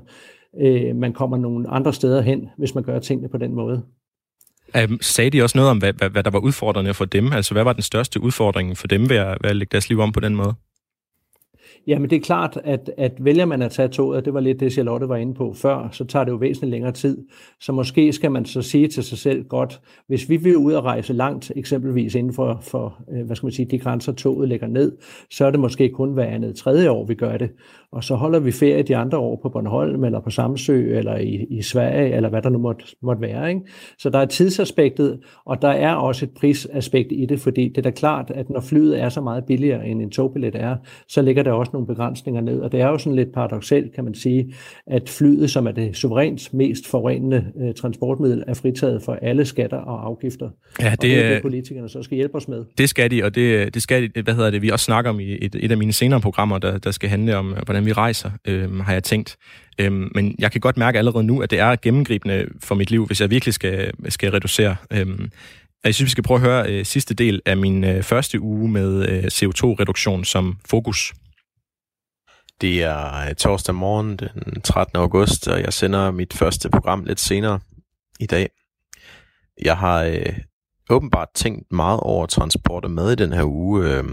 Øh, 0.61 0.97
man 0.97 1.13
kommer 1.13 1.37
nogle 1.37 1.69
andre 1.69 1.93
steder 1.93 2.21
hen, 2.21 2.49
hvis 2.59 2.75
man 2.75 2.85
gør 2.85 2.99
tingene 2.99 3.29
på 3.29 3.39
den 3.39 3.55
måde. 3.55 3.83
Um, 4.79 4.99
sagde 5.01 5.31
de 5.31 5.43
også 5.43 5.59
noget 5.59 5.71
om, 5.71 5.79
hvad, 5.79 5.93
hvad, 5.93 6.11
hvad 6.11 6.23
der 6.23 6.31
var 6.31 6.39
udfordrende 6.39 6.95
for 6.95 7.05
dem? 7.05 7.33
Altså, 7.33 7.55
hvad 7.55 7.65
var 7.65 7.73
den 7.73 7.83
største 7.83 8.23
udfordring 8.23 8.79
for 8.79 8.87
dem 8.87 9.09
ved 9.09 9.17
at, 9.17 9.39
ved 9.43 9.51
at 9.51 9.57
lægge 9.57 9.73
deres 9.73 9.89
liv 9.89 10.01
om 10.01 10.13
på 10.13 10.21
den 10.21 10.37
måde? 10.37 10.55
Jamen 11.87 12.11
det 12.11 12.17
er 12.17 12.21
klart, 12.21 12.59
at, 12.65 12.91
at 12.99 13.13
vælger 13.25 13.45
man 13.45 13.63
at 13.63 13.71
tage 13.71 13.89
toget, 13.89 14.25
det 14.25 14.35
var 14.35 14.41
lidt 14.41 14.61
det, 14.61 14.73
Charlotte 14.73 15.09
var 15.09 15.17
inde 15.17 15.35
på 15.35 15.53
før, 15.53 15.89
så 15.93 16.05
tager 16.05 16.25
det 16.25 16.33
jo 16.33 16.37
væsentligt 16.37 16.71
længere 16.71 16.93
tid. 16.93 17.19
Så 17.61 17.73
måske 17.73 18.13
skal 18.13 18.33
man 18.33 18.45
så 18.45 18.63
sige 18.63 18.89
til 18.89 19.03
sig 19.03 19.19
selv 19.19 19.45
godt, 19.45 19.81
hvis 20.07 20.29
vi 20.29 20.37
vil 20.37 20.57
ud 20.57 20.73
og 20.73 20.85
rejse 20.85 21.13
langt, 21.13 21.53
eksempelvis 21.57 22.15
inden 22.15 22.33
for, 22.33 22.59
for 22.63 23.03
øh, 23.13 23.27
hvad 23.27 23.37
skal 23.37 23.47
man 23.47 23.53
sige, 23.53 23.67
de 23.71 23.79
grænser 23.79 24.13
toget 24.13 24.49
lægger 24.49 24.67
ned, 24.67 24.93
så 25.31 25.45
er 25.45 25.51
det 25.51 25.61
måske 25.61 25.89
kun 25.89 26.13
hver 26.13 26.27
andet 26.27 26.57
tredje 26.57 26.91
år, 26.91 27.07
vi 27.07 27.15
gør 27.15 27.37
det. 27.37 27.51
Og 27.93 28.05
så 28.05 28.15
holder 28.15 28.39
vi 28.39 28.53
ferie 28.53 28.83
de 28.83 28.97
andre 28.97 29.19
år 29.19 29.39
på 29.43 29.49
Bornholm, 29.49 30.05
eller 30.05 30.21
på 30.21 30.31
Samsø, 30.31 30.99
eller 30.99 31.17
i, 31.17 31.47
i 31.51 31.63
Sverige, 31.63 32.15
eller 32.15 32.29
hvad 32.29 32.43
der 32.43 32.51
nu 32.51 32.59
måtte, 32.59 32.85
måtte 33.03 33.23
være. 33.23 33.49
Ikke? 33.49 33.61
Så 33.99 34.11
der 34.11 34.19
er 34.19 34.27
tidsaspektet, 34.27 35.21
og 35.45 35.63
der 35.63 35.69
er 35.69 35.95
også 35.95 36.25
et 36.25 36.31
prisaspekt 36.31 37.13
i 37.13 37.27
det, 37.27 37.41
fordi 37.41 37.69
det 37.69 37.79
er 37.79 37.83
da 37.83 37.91
klart, 37.91 38.31
at 38.31 38.51
når 38.51 38.61
flyet 38.61 39.01
er 39.01 39.09
så 39.09 39.21
meget 39.21 39.45
billigere, 39.45 39.87
end 39.87 40.03
en 40.03 40.11
togbillet 40.11 40.55
er, 40.55 40.77
så 41.09 41.23
ligger 41.23 41.43
der 41.43 41.53
også 41.53 41.62
nogle 41.73 41.87
begrænsninger 41.87 42.41
ned. 42.41 42.61
Og 42.61 42.73
det 42.73 42.81
er 42.81 42.89
jo 42.89 42.99
sådan 42.99 43.17
lidt 43.17 43.33
paradoxalt, 43.33 43.95
kan 43.95 44.05
man 44.05 44.15
sige, 44.15 44.55
at 44.87 45.09
flyet, 45.09 45.51
som 45.51 45.67
er 45.67 45.73
det 45.73 45.97
suverænt 45.97 46.55
mest 46.55 46.87
forurenende 46.87 47.45
øh, 47.61 47.75
transportmiddel, 47.75 48.45
er 48.47 48.55
fritaget 48.55 49.03
for 49.03 49.19
alle 49.23 49.45
skatter 49.45 49.77
og 49.77 50.07
afgifter. 50.07 50.51
Ja, 50.81 50.85
det, 50.85 50.93
og 50.93 51.03
det 51.03 51.25
er 51.25 51.29
det, 51.29 51.43
politikerne 51.43 51.89
så 51.89 52.03
skal 52.03 52.17
hjælpe 52.17 52.35
os 52.35 52.49
med. 52.49 52.65
Det 52.79 52.89
skal 52.89 53.11
de, 53.11 53.25
og 53.25 53.35
det, 53.35 53.75
det 53.75 53.83
skal 53.83 54.11
de, 54.15 54.23
hvad 54.23 54.35
hedder 54.35 54.51
det, 54.51 54.63
vi 54.63 54.69
også 54.69 54.85
snakker 54.85 55.11
om 55.11 55.21
i 55.21 55.39
et, 55.41 55.57
et 55.61 55.71
af 55.71 55.79
mine 55.79 55.93
senere 55.93 56.21
programmer, 56.21 56.59
der, 56.59 56.79
der 56.79 56.91
skal 56.91 57.09
handle 57.09 57.37
om, 57.37 57.55
hvordan 57.65 57.87
vi 57.87 57.93
rejser, 57.93 58.31
øh, 58.45 58.79
har 58.81 58.93
jeg 58.93 59.05
tænkt. 59.05 59.37
Øh, 59.79 59.93
men 59.93 60.35
jeg 60.39 60.53
kan 60.53 60.61
godt 60.61 60.77
mærke 60.77 60.99
allerede 60.99 61.25
nu, 61.25 61.41
at 61.41 61.51
det 61.51 61.59
er 61.59 61.77
gennemgribende 61.83 62.47
for 62.61 62.75
mit 62.75 62.91
liv, 62.91 63.07
hvis 63.07 63.21
jeg 63.21 63.31
virkelig 63.31 63.55
skal, 63.55 63.93
skal 64.09 64.31
reducere. 64.31 64.77
Øh, 64.93 65.07
jeg 65.85 65.95
synes, 65.95 66.07
vi 66.07 66.11
skal 66.11 66.25
prøve 66.25 66.37
at 66.37 66.43
høre 66.43 66.71
øh, 66.71 66.85
sidste 66.85 67.15
del 67.15 67.41
af 67.47 67.57
min 67.57 67.85
øh, 67.85 68.03
første 68.03 68.41
uge 68.41 68.69
med 68.71 69.09
øh, 69.09 69.25
CO2-reduktion 69.25 70.25
som 70.25 70.57
fokus. 70.71 71.13
Det 72.63 72.83
er 72.83 73.29
øh, 73.29 73.35
torsdag 73.35 73.75
morgen 73.75 74.17
den 74.17 74.61
13. 74.61 74.97
august, 74.97 75.49
og 75.49 75.63
jeg 75.63 75.73
sender 75.73 76.11
mit 76.11 76.33
første 76.33 76.71
program 76.71 77.05
lidt 77.05 77.21
senere 77.21 77.61
i 78.21 78.27
dag. 78.27 78.51
Jeg 79.63 79.77
har 79.77 80.03
øh, 80.03 80.39
åbenbart 80.91 81.29
tænkt 81.35 81.73
meget 81.73 82.01
over 82.01 82.27
transport 82.27 82.91
med 82.91 83.13
i 83.13 83.15
den 83.15 83.33
her 83.33 83.45
uge, 83.45 83.89
øh, 83.89 84.05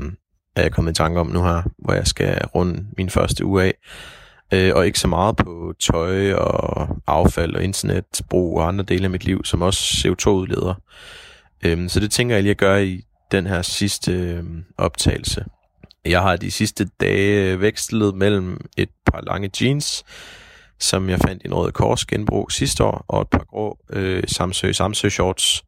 er 0.56 0.62
jeg 0.62 0.72
kommet 0.72 0.92
i 0.92 0.96
tanke 0.96 1.20
om 1.20 1.28
nu 1.28 1.44
her, 1.44 1.62
hvor 1.78 1.94
jeg 1.94 2.08
skal 2.08 2.46
runde 2.46 2.86
min 2.98 3.10
første 3.10 3.46
uge 3.46 3.64
af. 3.64 3.74
Øh, 4.54 4.72
og 4.76 4.86
ikke 4.86 5.00
så 5.00 5.08
meget 5.08 5.36
på 5.36 5.74
tøj 5.80 6.34
og 6.34 6.88
affald 7.08 7.56
og 7.56 7.64
internetbrug 7.64 8.60
og 8.60 8.68
andre 8.68 8.84
dele 8.84 9.04
af 9.04 9.10
mit 9.10 9.26
liv, 9.26 9.46
som 9.46 9.62
også 9.62 9.80
CO2-udleder. 9.82 10.74
Øh, 11.66 11.90
så 11.90 12.00
det 12.00 12.12
tænker 12.12 12.36
jeg 12.36 12.44
lige 12.44 12.52
at 12.52 12.58
gøre 12.58 12.86
i 12.86 13.02
den 13.32 13.48
her 13.48 13.62
sidste 13.62 14.12
øh, 14.12 14.44
optagelse. 14.78 15.46
Jeg 16.06 16.22
har 16.22 16.36
de 16.36 16.52
sidste 16.52 16.90
dage 17.00 17.62
vekslet 17.62 18.16
mellem 18.16 18.62
et 18.78 18.90
par 19.06 19.22
lange 19.22 19.50
jeans, 19.62 20.04
som 20.80 21.10
jeg 21.10 21.20
fandt 21.20 21.44
i 21.44 21.48
en 21.48 21.54
rød 21.54 21.72
kors 21.72 22.06
genbrug 22.06 22.52
sidste 22.52 22.84
år, 22.84 23.06
og 23.08 23.22
et 23.22 23.28
par 23.28 23.44
grå 23.44 23.78
øh, 23.90 24.24
Samsø, 24.28 24.72
Samsø 24.72 25.10
shorts, 25.10 25.64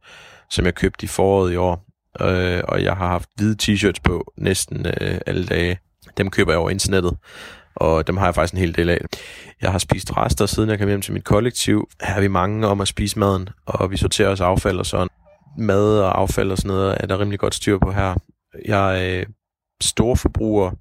som 0.49 0.65
jeg 0.65 0.75
købte 0.75 1.03
i 1.03 1.07
foråret 1.07 1.53
i 1.53 1.55
år. 1.55 1.85
Øh, 2.21 2.63
og 2.67 2.83
jeg 2.83 2.95
har 2.95 3.07
haft 3.07 3.29
hvide 3.35 3.55
t-shirts 3.63 4.01
på 4.03 4.33
næsten 4.37 4.85
øh, 4.85 5.19
alle 5.25 5.45
dage. 5.45 5.79
Dem 6.17 6.29
køber 6.29 6.51
jeg 6.51 6.59
over 6.59 6.69
internettet, 6.69 7.17
og 7.75 8.07
dem 8.07 8.17
har 8.17 8.25
jeg 8.25 8.35
faktisk 8.35 8.53
en 8.53 8.59
hel 8.59 8.75
del 8.75 8.89
af. 8.89 9.01
Jeg 9.61 9.71
har 9.71 9.79
spist 9.79 10.17
rester, 10.17 10.45
siden 10.45 10.69
jeg 10.69 10.79
kom 10.79 10.87
hjem 10.87 11.01
til 11.01 11.13
mit 11.13 11.23
kollektiv. 11.23 11.89
Her 12.03 12.15
er 12.15 12.21
vi 12.21 12.27
mange 12.27 12.67
om 12.67 12.81
at 12.81 12.87
spise 12.87 13.19
maden, 13.19 13.49
og 13.65 13.91
vi 13.91 13.97
sorterer 13.97 14.29
os 14.29 14.41
affald 14.41 14.79
og 14.79 14.85
sådan. 14.85 15.07
Mad 15.57 15.99
og 15.99 16.19
affald 16.19 16.51
og 16.51 16.57
sådan 16.57 16.69
noget 16.69 16.97
er 16.99 17.07
der 17.07 17.19
rimelig 17.19 17.39
godt 17.39 17.55
styr 17.55 17.77
på 17.77 17.91
her. 17.91 18.15
Jeg 18.65 19.17
øh, 19.19 19.25
store 19.81 20.17
forbruger 20.17 20.71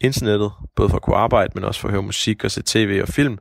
internettet, 0.00 0.52
både 0.76 0.88
for 0.88 0.96
at 0.96 1.02
kunne 1.02 1.16
arbejde, 1.16 1.52
men 1.54 1.64
også 1.64 1.80
for 1.80 1.88
at 1.88 1.92
høre 1.92 2.02
musik 2.02 2.44
og 2.44 2.50
se 2.50 2.62
tv 2.66 3.00
og 3.02 3.08
film. 3.08 3.38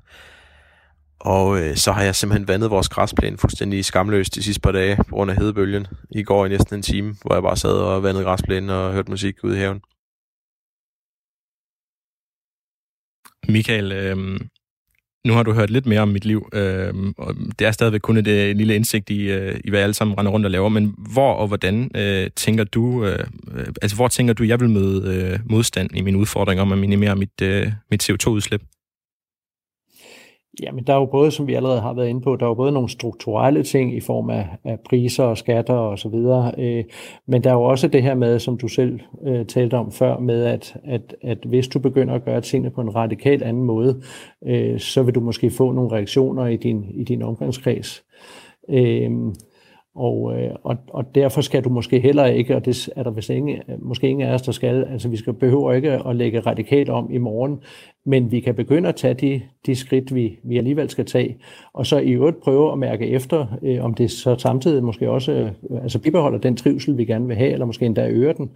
Og 1.19 1.59
øh, 1.59 1.75
så 1.75 1.91
har 1.91 2.03
jeg 2.03 2.15
simpelthen 2.15 2.47
vandet 2.47 2.69
vores 2.69 2.89
græsplæne 2.89 3.37
fuldstændig 3.37 3.85
skamløst 3.85 4.35
de 4.35 4.43
sidste 4.43 4.61
par 4.61 4.71
dage 4.71 4.95
på 4.95 5.15
grund 5.15 5.31
af 5.31 5.37
hedebølgen. 5.37 5.87
I 6.11 6.23
går 6.23 6.45
i 6.45 6.49
næsten 6.49 6.75
en 6.75 6.81
time, 6.81 7.15
hvor 7.21 7.33
jeg 7.35 7.43
bare 7.43 7.57
sad 7.57 7.71
og 7.71 8.03
vandede 8.03 8.23
græsplænen 8.23 8.69
og 8.69 8.93
hørte 8.93 9.11
musik 9.11 9.43
ude 9.43 9.55
i 9.55 9.59
haven. 9.59 9.81
Michael, 13.49 13.91
øh, 13.91 14.39
nu 15.27 15.33
har 15.33 15.43
du 15.43 15.53
hørt 15.53 15.69
lidt 15.69 15.85
mere 15.85 15.99
om 15.99 16.07
mit 16.07 16.25
liv, 16.25 16.49
øh, 16.53 16.93
og 17.17 17.35
det 17.59 17.67
er 17.67 17.71
stadigvæk 17.71 18.01
kun 18.01 18.17
et, 18.17 18.27
øh, 18.27 18.49
en 18.49 18.57
lille 18.57 18.75
indsigt 18.75 19.09
i, 19.09 19.21
øh, 19.31 19.59
i, 19.65 19.69
hvad 19.69 19.79
jeg 19.79 19.83
alle 19.83 19.93
sammen 19.93 20.17
render 20.17 20.31
rundt 20.31 20.45
og 20.45 20.51
laver, 20.51 20.69
men 20.69 20.95
hvor 20.97 21.33
og 21.33 21.47
hvordan 21.47 21.91
øh, 21.95 22.29
tænker 22.35 22.63
du, 22.63 23.05
øh, 23.05 23.19
øh 23.55 23.67
altså 23.81 23.95
hvor 23.95 24.07
tænker 24.07 24.33
du, 24.33 24.43
jeg 24.43 24.59
vil 24.59 24.69
møde 24.69 25.15
øh, 25.15 25.39
modstand 25.49 25.89
i 25.93 26.01
min 26.01 26.15
udfordring 26.15 26.61
om 26.61 26.71
at 26.71 26.77
minimere 26.77 27.15
mit, 27.15 27.41
øh, 27.41 27.71
mit 27.91 28.09
CO2-udslip? 28.09 28.61
Jamen, 30.63 30.83
der 30.83 30.93
er 30.93 30.97
jo 30.97 31.05
både, 31.05 31.31
som 31.31 31.47
vi 31.47 31.53
allerede 31.53 31.81
har 31.81 31.93
været 31.93 32.07
inde 32.07 32.21
på, 32.21 32.35
der 32.35 32.45
er 32.45 32.49
jo 32.49 32.53
både 32.53 32.71
nogle 32.71 32.89
strukturelle 32.89 33.63
ting 33.63 33.97
i 33.97 33.99
form 33.99 34.29
af, 34.29 34.47
af 34.63 34.79
priser 34.79 35.23
og 35.23 35.37
skatter 35.37 35.73
og 35.73 35.99
så 35.99 36.09
videre, 36.09 36.51
øh, 36.57 36.83
men 37.27 37.43
der 37.43 37.49
er 37.49 37.53
jo 37.53 37.63
også 37.63 37.87
det 37.87 38.03
her 38.03 38.15
med, 38.15 38.39
som 38.39 38.57
du 38.57 38.67
selv 38.67 38.99
øh, 39.27 39.45
talte 39.45 39.75
om 39.75 39.91
før, 39.91 40.19
med 40.19 40.45
at, 40.45 40.77
at, 40.83 41.15
at 41.21 41.37
hvis 41.45 41.67
du 41.67 41.79
begynder 41.79 42.13
at 42.13 42.25
gøre 42.25 42.41
tingene 42.41 42.71
på 42.71 42.81
en 42.81 42.95
radikalt 42.95 43.43
anden 43.43 43.63
måde, 43.63 44.01
øh, 44.47 44.79
så 44.79 45.03
vil 45.03 45.15
du 45.15 45.19
måske 45.19 45.49
få 45.49 45.71
nogle 45.71 45.91
reaktioner 45.91 46.47
i 46.47 46.55
din, 46.55 46.85
i 46.93 47.03
din 47.03 47.21
omgangskreds. 47.21 48.03
Øh, 48.69 49.11
og, 49.97 50.39
øh, 50.39 50.49
og, 50.63 50.77
og 50.89 51.15
derfor 51.15 51.41
skal 51.41 51.63
du 51.63 51.69
måske 51.69 51.99
heller 51.99 52.25
ikke, 52.25 52.55
og 52.55 52.65
det 52.65 52.89
er 52.95 53.03
der 53.03 53.11
vist 53.11 53.29
ingen, 53.29 53.57
måske 53.79 54.09
ingen 54.09 54.27
af 54.27 54.33
os, 54.33 54.41
der 54.41 54.51
skal, 54.51 54.87
altså 54.91 55.09
vi 55.09 55.17
skal 55.17 55.33
behøver 55.33 55.73
ikke 55.73 55.91
at 55.91 56.15
lægge 56.15 56.39
radikalt 56.39 56.89
om 56.89 57.11
i 57.11 57.17
morgen, 57.17 57.59
men 58.05 58.31
vi 58.31 58.39
kan 58.39 58.55
begynde 58.55 58.89
at 58.89 58.95
tage 58.95 59.13
de, 59.13 59.41
de 59.65 59.75
skridt, 59.75 60.15
vi, 60.15 60.39
vi 60.43 60.57
alligevel 60.57 60.89
skal 60.89 61.05
tage, 61.05 61.37
og 61.73 61.85
så 61.85 61.97
i 61.97 62.11
øvrigt 62.11 62.41
prøve 62.41 62.71
at 62.71 62.77
mærke 62.77 63.07
efter, 63.07 63.45
øh, 63.63 63.83
om 63.83 63.93
det 63.93 64.11
så 64.11 64.35
samtidig 64.37 64.83
måske 64.83 65.09
også 65.09 65.31
øh, 65.31 65.51
altså 65.83 65.99
bibeholder 65.99 66.39
den 66.39 66.55
trivsel, 66.55 66.97
vi 66.97 67.05
gerne 67.05 67.27
vil 67.27 67.35
have, 67.35 67.51
eller 67.51 67.65
måske 67.65 67.85
endda 67.85 68.07
øger 68.09 68.33
den, 68.33 68.49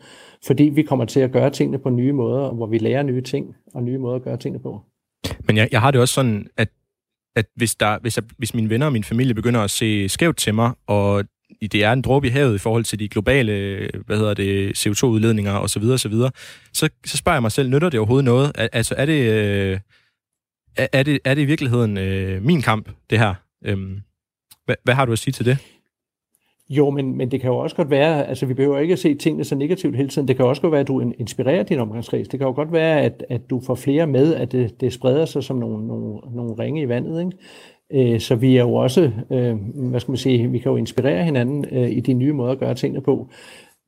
fordi 0.45 0.63
vi 0.63 0.81
kommer 0.81 1.05
til 1.05 1.19
at 1.19 1.31
gøre 1.31 1.49
tingene 1.49 1.79
på 1.79 1.89
nye 1.89 2.13
måder, 2.13 2.51
hvor 2.51 2.67
vi 2.67 2.77
lærer 2.77 3.03
nye 3.03 3.21
ting 3.21 3.55
og 3.73 3.83
nye 3.83 3.97
måder 3.97 4.15
at 4.15 4.23
gøre 4.23 4.37
tingene 4.37 4.63
på. 4.63 4.81
Men 5.47 5.57
jeg, 5.57 5.67
jeg 5.71 5.81
har 5.81 5.91
det 5.91 6.01
også 6.01 6.13
sådan, 6.13 6.47
at 6.57 6.69
at 7.35 7.45
hvis, 7.55 7.75
der, 7.75 7.99
hvis, 7.99 8.17
jeg, 8.17 8.23
hvis 8.37 8.53
mine 8.53 8.69
venner 8.69 8.85
og 8.85 8.93
min 8.93 9.03
familie 9.03 9.33
begynder 9.33 9.61
at 9.61 9.71
se 9.71 10.09
skævt 10.09 10.37
til 10.37 10.55
mig, 10.55 10.71
og 10.87 11.25
det 11.61 11.83
er 11.83 11.91
en 11.93 12.01
dråbe 12.01 12.27
i 12.27 12.29
havet 12.29 12.55
i 12.55 12.57
forhold 12.57 12.83
til 12.83 12.99
de 12.99 13.09
globale 13.09 13.53
hvad 14.05 14.17
hedder 14.17 14.33
det, 14.33 14.87
CO2-udledninger 14.87 15.53
osv., 15.53 15.83
osv., 15.83 16.13
så, 16.73 16.89
så 17.05 17.17
spørger 17.17 17.35
jeg 17.35 17.41
mig 17.41 17.51
selv, 17.51 17.69
nytter 17.69 17.89
det 17.89 17.99
overhovedet 17.99 18.25
noget? 18.25 18.51
Altså, 18.55 18.95
er 18.97 19.05
det, 19.05 19.31
øh, 19.31 19.79
er 20.77 21.03
det, 21.03 21.19
er 21.25 21.33
det 21.33 21.41
i 21.41 21.45
virkeligheden 21.45 21.97
øh, 21.97 22.43
min 22.43 22.61
kamp, 22.61 22.89
det 23.09 23.19
her? 23.19 23.33
Øhm, 23.65 24.01
hvad, 24.65 24.75
hvad 24.83 24.93
har 24.93 25.05
du 25.05 25.11
at 25.11 25.19
sige 25.19 25.31
til 25.31 25.45
det? 25.45 25.57
Jo, 26.77 26.89
men, 26.89 27.17
men 27.17 27.31
det 27.31 27.41
kan 27.41 27.49
jo 27.49 27.57
også 27.57 27.75
godt 27.75 27.89
være, 27.89 28.27
altså 28.27 28.45
vi 28.45 28.53
behøver 28.53 28.79
ikke 28.79 28.91
at 28.91 28.99
se 28.99 29.15
tingene 29.15 29.43
så 29.43 29.55
negativt 29.55 29.95
hele 29.95 30.09
tiden. 30.09 30.27
Det 30.27 30.35
kan 30.35 30.45
også 30.45 30.61
godt 30.61 30.71
være, 30.71 30.81
at 30.81 30.87
du 30.87 30.99
inspirerer 30.99 31.63
din 31.63 31.79
omgangskreds. 31.79 32.27
Det 32.27 32.39
kan 32.39 32.47
jo 32.47 32.53
godt 32.53 32.71
være, 32.71 33.01
at, 33.01 33.25
at 33.29 33.49
du 33.49 33.59
får 33.59 33.75
flere 33.75 34.07
med, 34.07 34.35
at 34.35 34.51
det, 34.51 34.81
det 34.81 34.93
spreder 34.93 35.25
sig 35.25 35.43
som 35.43 35.57
nogle, 35.57 35.87
nogle, 35.87 36.19
nogle 36.35 36.53
ringe 36.59 36.81
i 36.81 36.89
vandet. 36.89 37.19
Ikke? 37.19 38.13
Øh, 38.13 38.19
så 38.19 38.35
vi 38.35 38.57
er 38.57 38.61
jo 38.61 38.73
også, 38.73 39.11
øh, 39.31 39.55
hvad 39.89 39.99
skal 39.99 40.11
man 40.11 40.17
sige, 40.17 40.47
vi 40.47 40.59
kan 40.59 40.71
jo 40.71 40.77
inspirere 40.77 41.23
hinanden 41.23 41.65
øh, 41.71 41.91
i 41.91 41.99
de 41.99 42.13
nye 42.13 42.33
måder 42.33 42.51
at 42.51 42.59
gøre 42.59 42.75
tingene 42.75 43.01
på. 43.01 43.29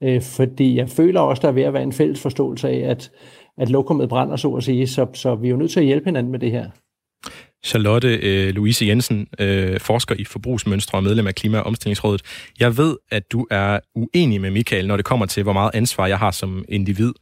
Øh, 0.04 0.22
fordi 0.22 0.78
jeg 0.78 0.90
føler 0.90 1.22
også, 1.22 1.42
der 1.42 1.48
er 1.48 1.52
ved 1.52 1.64
at 1.64 1.74
være 1.74 1.84
en 1.84 1.94
fælles 1.94 2.22
forståelse 2.22 2.70
af, 2.70 2.90
at, 2.90 3.12
at 3.58 3.70
lokummet 3.70 4.10
brænder, 4.10 4.36
så 4.36 4.54
at 4.54 4.64
sige, 4.64 4.88
så, 4.88 5.08
så 5.14 5.36
vi 5.36 5.48
er 5.48 5.52
jo 5.52 5.58
nødt 5.58 5.72
til 5.72 5.80
at 5.80 5.86
hjælpe 5.86 6.06
hinanden 6.06 6.32
med 6.32 6.40
det 6.40 6.52
her. 6.52 6.70
Charlotte 7.66 8.16
øh, 8.16 8.56
Louise 8.56 8.86
Jensen, 8.86 9.28
øh, 9.40 9.80
forsker 9.80 10.16
i 10.20 10.24
forbrugsmønstre 10.24 10.98
og 10.98 11.04
medlem 11.04 11.28
af 11.28 11.36
Klima- 11.36 11.58
og 11.60 11.66
Omstillingsrådet. 11.66 12.22
Jeg 12.60 12.78
ved, 12.78 12.98
at 13.12 13.32
du 13.32 13.48
er 13.52 13.80
uenig 13.96 14.42
med 14.42 14.52
Michael, 14.52 14.88
når 14.88 14.96
det 14.96 15.06
kommer 15.06 15.26
til, 15.26 15.44
hvor 15.44 15.54
meget 15.54 15.72
ansvar 15.74 16.08
jeg 16.08 16.20
har 16.20 16.32
som 16.32 16.66
individ. 16.70 17.14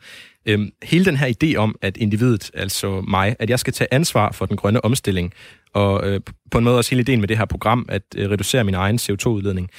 Øhm, 0.45 0.69
hele 0.83 1.05
den 1.05 1.17
her 1.17 1.33
idé 1.43 1.55
om, 1.55 1.75
at 1.81 1.97
individet, 1.97 2.51
altså 2.53 3.01
mig, 3.01 3.35
at 3.39 3.49
jeg 3.49 3.59
skal 3.59 3.73
tage 3.73 3.87
ansvar 3.93 4.31
for 4.31 4.45
den 4.45 4.57
grønne 4.57 4.85
omstilling, 4.85 5.33
og 5.73 6.07
øh, 6.09 6.21
på 6.51 6.57
en 6.57 6.63
måde 6.63 6.77
også 6.77 6.91
hele 6.91 7.01
ideen 7.01 7.19
med 7.19 7.27
det 7.27 7.37
her 7.37 7.45
program, 7.45 7.85
at 7.89 8.01
øh, 8.15 8.29
reducere 8.29 8.63
min 8.63 8.73
egen 8.75 8.95
CO2-udledning, 8.95 9.69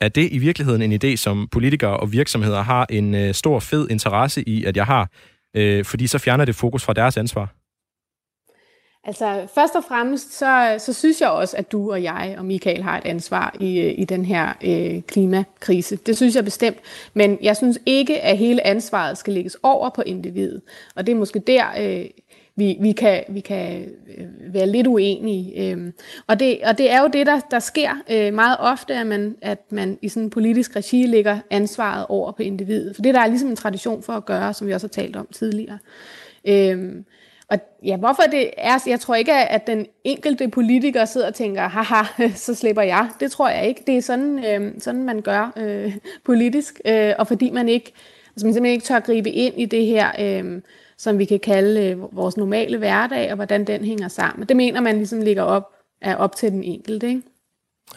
Er 0.00 0.08
det 0.08 0.28
i 0.32 0.38
virkeligheden 0.38 0.82
en 0.82 1.00
idé, 1.04 1.16
som 1.16 1.48
politikere 1.52 1.96
og 1.96 2.12
virksomheder 2.12 2.62
har 2.62 2.86
en 2.90 3.14
øh, 3.14 3.34
stor, 3.34 3.60
fed 3.60 3.88
interesse 3.90 4.48
i, 4.48 4.64
at 4.64 4.76
jeg 4.76 4.86
har? 4.86 5.10
Øh, 5.56 5.84
fordi 5.84 6.06
så 6.06 6.18
fjerner 6.18 6.44
det 6.44 6.54
fokus 6.54 6.84
fra 6.84 6.92
deres 6.92 7.16
ansvar. 7.16 7.57
Altså, 9.08 9.46
først 9.54 9.74
og 9.74 9.84
fremmest, 9.84 10.38
så, 10.38 10.74
så 10.78 10.92
synes 10.92 11.20
jeg 11.20 11.30
også, 11.30 11.56
at 11.56 11.72
du 11.72 11.90
og 11.90 12.02
jeg 12.02 12.34
og 12.38 12.44
Michael 12.44 12.82
har 12.82 12.98
et 12.98 13.06
ansvar 13.06 13.56
i, 13.60 13.80
i 13.80 14.04
den 14.04 14.24
her 14.24 14.52
øh, 14.64 15.02
klimakrise. 15.02 15.96
Det 15.96 16.16
synes 16.16 16.36
jeg 16.36 16.44
bestemt. 16.44 16.78
Men 17.14 17.38
jeg 17.42 17.56
synes 17.56 17.78
ikke, 17.86 18.20
at 18.20 18.38
hele 18.38 18.66
ansvaret 18.66 19.18
skal 19.18 19.32
lægges 19.32 19.56
over 19.62 19.90
på 19.90 20.02
individet. 20.06 20.60
Og 20.94 21.06
det 21.06 21.12
er 21.12 21.16
måske 21.16 21.38
der, 21.38 21.64
øh, 21.80 22.04
vi, 22.56 22.76
vi, 22.80 22.92
kan, 22.92 23.24
vi 23.28 23.40
kan 23.40 23.84
øh, 24.18 24.54
være 24.54 24.66
lidt 24.66 24.86
uenige. 24.86 25.70
Øh, 25.70 25.92
og, 26.26 26.40
det, 26.40 26.58
og 26.64 26.78
det 26.78 26.90
er 26.90 27.00
jo 27.00 27.08
det, 27.12 27.26
der, 27.26 27.40
der 27.50 27.58
sker 27.58 27.90
øh, 28.10 28.34
meget 28.34 28.56
ofte, 28.60 28.94
at 28.94 29.06
man, 29.06 29.36
at 29.42 29.58
man 29.70 29.98
i 30.02 30.08
sådan 30.08 30.22
en 30.22 30.30
politisk 30.30 30.76
regi 30.76 31.06
lægger 31.06 31.38
ansvaret 31.50 32.06
over 32.08 32.32
på 32.32 32.42
individet. 32.42 32.96
For 32.96 33.02
det 33.02 33.14
der 33.14 33.20
er 33.20 33.26
ligesom 33.26 33.48
en 33.48 33.56
tradition 33.56 34.02
for 34.02 34.12
at 34.12 34.24
gøre, 34.24 34.54
som 34.54 34.66
vi 34.66 34.72
også 34.72 34.86
har 34.86 35.02
talt 35.02 35.16
om 35.16 35.28
tidligere. 35.32 35.78
Øh, 36.44 36.94
og 37.50 37.58
ja, 37.84 37.96
hvorfor 37.96 38.22
det 38.22 38.50
er, 38.56 38.78
jeg 38.86 39.00
tror 39.00 39.14
ikke, 39.14 39.34
at 39.34 39.66
den 39.66 39.86
enkelte 40.04 40.48
politiker 40.48 41.04
sidder 41.04 41.26
og 41.26 41.34
tænker, 41.34 41.68
haha, 41.68 42.28
så 42.34 42.54
slipper 42.54 42.82
jeg. 42.82 43.08
Det 43.20 43.32
tror 43.32 43.48
jeg 43.48 43.68
ikke. 43.68 43.82
Det 43.86 43.96
er 43.96 44.02
sådan, 44.02 44.44
øh, 44.44 44.80
sådan 44.80 45.04
man 45.04 45.20
gør 45.20 45.52
øh, 45.56 45.96
politisk, 46.24 46.80
øh, 46.84 47.14
og 47.18 47.26
fordi 47.26 47.50
man 47.50 47.68
ikke, 47.68 47.92
altså 48.34 48.46
man 48.46 48.54
simpelthen 48.54 48.74
ikke 48.74 48.84
tør 48.84 49.00
gribe 49.00 49.30
ind 49.30 49.54
i 49.60 49.64
det 49.64 49.86
her, 49.86 50.10
øh, 50.18 50.62
som 50.98 51.18
vi 51.18 51.24
kan 51.24 51.40
kalde 51.40 51.90
øh, 51.90 52.16
vores 52.16 52.36
normale 52.36 52.78
hverdag, 52.78 53.30
og 53.30 53.36
hvordan 53.36 53.64
den 53.64 53.84
hænger 53.84 54.08
sammen. 54.08 54.48
Det 54.48 54.56
mener 54.56 54.80
man 54.80 54.96
ligesom 54.96 55.20
ligger 55.20 55.42
op, 55.42 55.72
er 56.00 56.16
op 56.16 56.36
til 56.36 56.52
den 56.52 56.64
enkelte. 56.64 57.08
Ikke? 57.08 57.22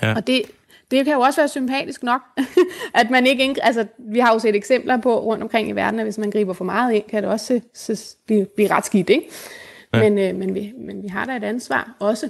Ja. 0.01 0.15
Og 0.15 0.27
det, 0.27 0.41
det 0.91 1.05
kan 1.05 1.13
jo 1.13 1.19
også 1.19 1.41
være 1.41 1.47
sympatisk 1.47 2.03
nok, 2.03 2.21
at 3.01 3.09
man 3.09 3.27
ikke, 3.27 3.55
altså 3.61 3.85
vi 4.13 4.19
har 4.19 4.33
jo 4.33 4.39
set 4.39 4.55
eksempler 4.55 4.97
på 4.97 5.19
rundt 5.19 5.43
omkring 5.43 5.69
i 5.69 5.71
verden, 5.71 5.99
at 5.99 6.05
hvis 6.05 6.17
man 6.17 6.31
griber 6.31 6.53
for 6.53 6.65
meget 6.65 6.93
ind, 6.93 7.03
kan 7.09 7.23
det 7.23 7.31
også 7.31 7.61
se, 7.73 7.95
se, 7.95 8.15
blive, 8.27 8.47
blive 8.55 8.69
ret 8.69 8.85
skidt, 8.85 9.09
ikke? 9.09 9.25
Ja. 9.93 9.99
Men, 9.99 10.17
øh, 10.17 10.35
men, 10.35 10.55
vi, 10.55 10.73
men 10.87 11.03
vi 11.03 11.07
har 11.07 11.25
da 11.25 11.35
et 11.35 11.43
ansvar 11.43 11.95
også. 11.99 12.29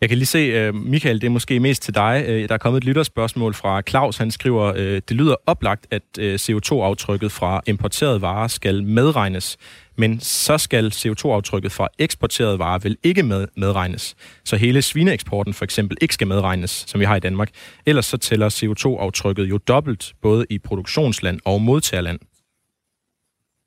Jeg 0.00 0.08
kan 0.08 0.18
lige 0.18 0.26
se, 0.26 0.68
uh, 0.68 0.74
Michael, 0.74 1.20
det 1.20 1.26
er 1.26 1.30
måske 1.30 1.60
mest 1.60 1.82
til 1.82 1.94
dig. 1.94 2.24
Uh, 2.28 2.34
der 2.34 2.54
er 2.54 2.58
kommet 2.58 2.80
et 2.80 2.84
lytterspørgsmål 2.84 3.54
fra 3.54 3.82
Claus. 3.88 4.16
Han 4.16 4.30
skriver, 4.30 4.72
uh, 4.72 4.78
det 4.78 5.10
lyder 5.10 5.34
oplagt, 5.46 5.86
at 5.90 6.02
uh, 6.18 6.34
CO2-aftrykket 6.34 7.32
fra 7.32 7.60
importerede 7.66 8.22
varer 8.22 8.48
skal 8.48 8.84
medregnes 8.84 9.56
men 10.00 10.20
så 10.20 10.58
skal 10.58 10.86
CO2-aftrykket 10.86 11.72
fra 11.72 11.88
eksporterede 11.98 12.58
varer 12.58 12.78
vel 12.78 12.96
ikke 13.02 13.22
med, 13.22 13.46
medregnes. 13.56 14.16
Så 14.44 14.56
hele 14.56 14.82
svineeksporten 14.82 15.54
for 15.54 15.64
eksempel 15.64 15.96
ikke 16.00 16.14
skal 16.14 16.26
medregnes, 16.26 16.84
som 16.86 17.00
vi 17.00 17.04
har 17.04 17.16
i 17.16 17.20
Danmark. 17.20 17.50
Ellers 17.86 18.06
så 18.06 18.16
tæller 18.16 18.48
CO2-aftrykket 18.48 19.44
jo 19.44 19.58
dobbelt, 19.58 20.12
både 20.22 20.46
i 20.50 20.58
produktionsland 20.58 21.40
og 21.44 21.62
modtagerland. 21.62 22.18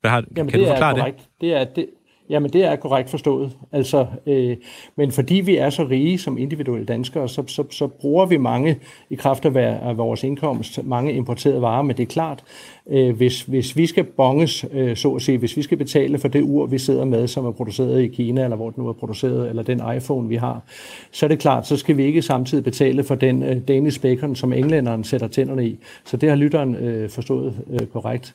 Hvad 0.00 0.10
har, 0.10 0.24
Jamen, 0.36 0.50
kan 0.50 0.60
det 0.60 0.66
du 0.66 0.72
forklare 0.72 0.98
er 0.98 1.04
det? 1.04 1.14
Det 1.40 1.52
er, 1.52 1.64
det, 1.64 1.86
Jamen, 2.30 2.52
det 2.52 2.64
er 2.64 2.76
korrekt 2.76 3.10
forstået. 3.10 3.52
Altså, 3.72 4.06
øh, 4.26 4.56
men 4.96 5.12
fordi 5.12 5.34
vi 5.34 5.56
er 5.56 5.70
så 5.70 5.84
rige 5.84 6.18
som 6.18 6.38
individuelle 6.38 6.86
danskere, 6.86 7.28
så, 7.28 7.44
så, 7.46 7.64
så 7.70 7.86
bruger 7.86 8.26
vi 8.26 8.36
mange, 8.36 8.78
i 9.10 9.14
kraft 9.14 9.44
af, 9.44 9.78
af 9.82 9.98
vores 9.98 10.24
indkomst, 10.24 10.84
mange 10.84 11.12
importerede 11.12 11.62
varer. 11.62 11.82
Men 11.82 11.96
det 11.96 12.02
er 12.02 12.06
klart, 12.06 12.44
øh, 12.90 13.16
hvis, 13.16 13.42
hvis 13.42 13.76
vi 13.76 13.86
skal 13.86 14.04
bonges, 14.04 14.64
øh, 14.72 14.96
så 14.96 15.14
at 15.14 15.22
sige, 15.22 15.38
hvis 15.38 15.56
vi 15.56 15.62
skal 15.62 15.78
betale 15.78 16.18
for 16.18 16.28
det 16.28 16.42
ur, 16.42 16.66
vi 16.66 16.78
sidder 16.78 17.04
med, 17.04 17.28
som 17.28 17.46
er 17.46 17.52
produceret 17.52 18.02
i 18.02 18.06
Kina, 18.06 18.44
eller 18.44 18.56
hvor 18.56 18.70
det 18.70 18.78
nu 18.78 18.88
er 18.88 18.92
produceret, 18.92 19.48
eller 19.48 19.62
den 19.62 19.82
iPhone, 19.96 20.28
vi 20.28 20.36
har, 20.36 20.62
så 21.10 21.26
er 21.26 21.28
det 21.28 21.38
klart, 21.38 21.66
så 21.66 21.76
skal 21.76 21.96
vi 21.96 22.04
ikke 22.04 22.22
samtidig 22.22 22.64
betale 22.64 23.04
for 23.04 23.14
den 23.14 23.42
øh, 23.42 23.68
Danish 23.68 24.00
bacon, 24.00 24.36
som 24.36 24.52
englænderen 24.52 25.04
sætter 25.04 25.28
tænderne 25.28 25.66
i. 25.66 25.78
Så 26.04 26.16
det 26.16 26.28
har 26.28 26.36
lytteren 26.36 26.74
øh, 26.74 27.10
forstået 27.10 27.54
øh, 27.70 27.86
korrekt. 27.86 28.34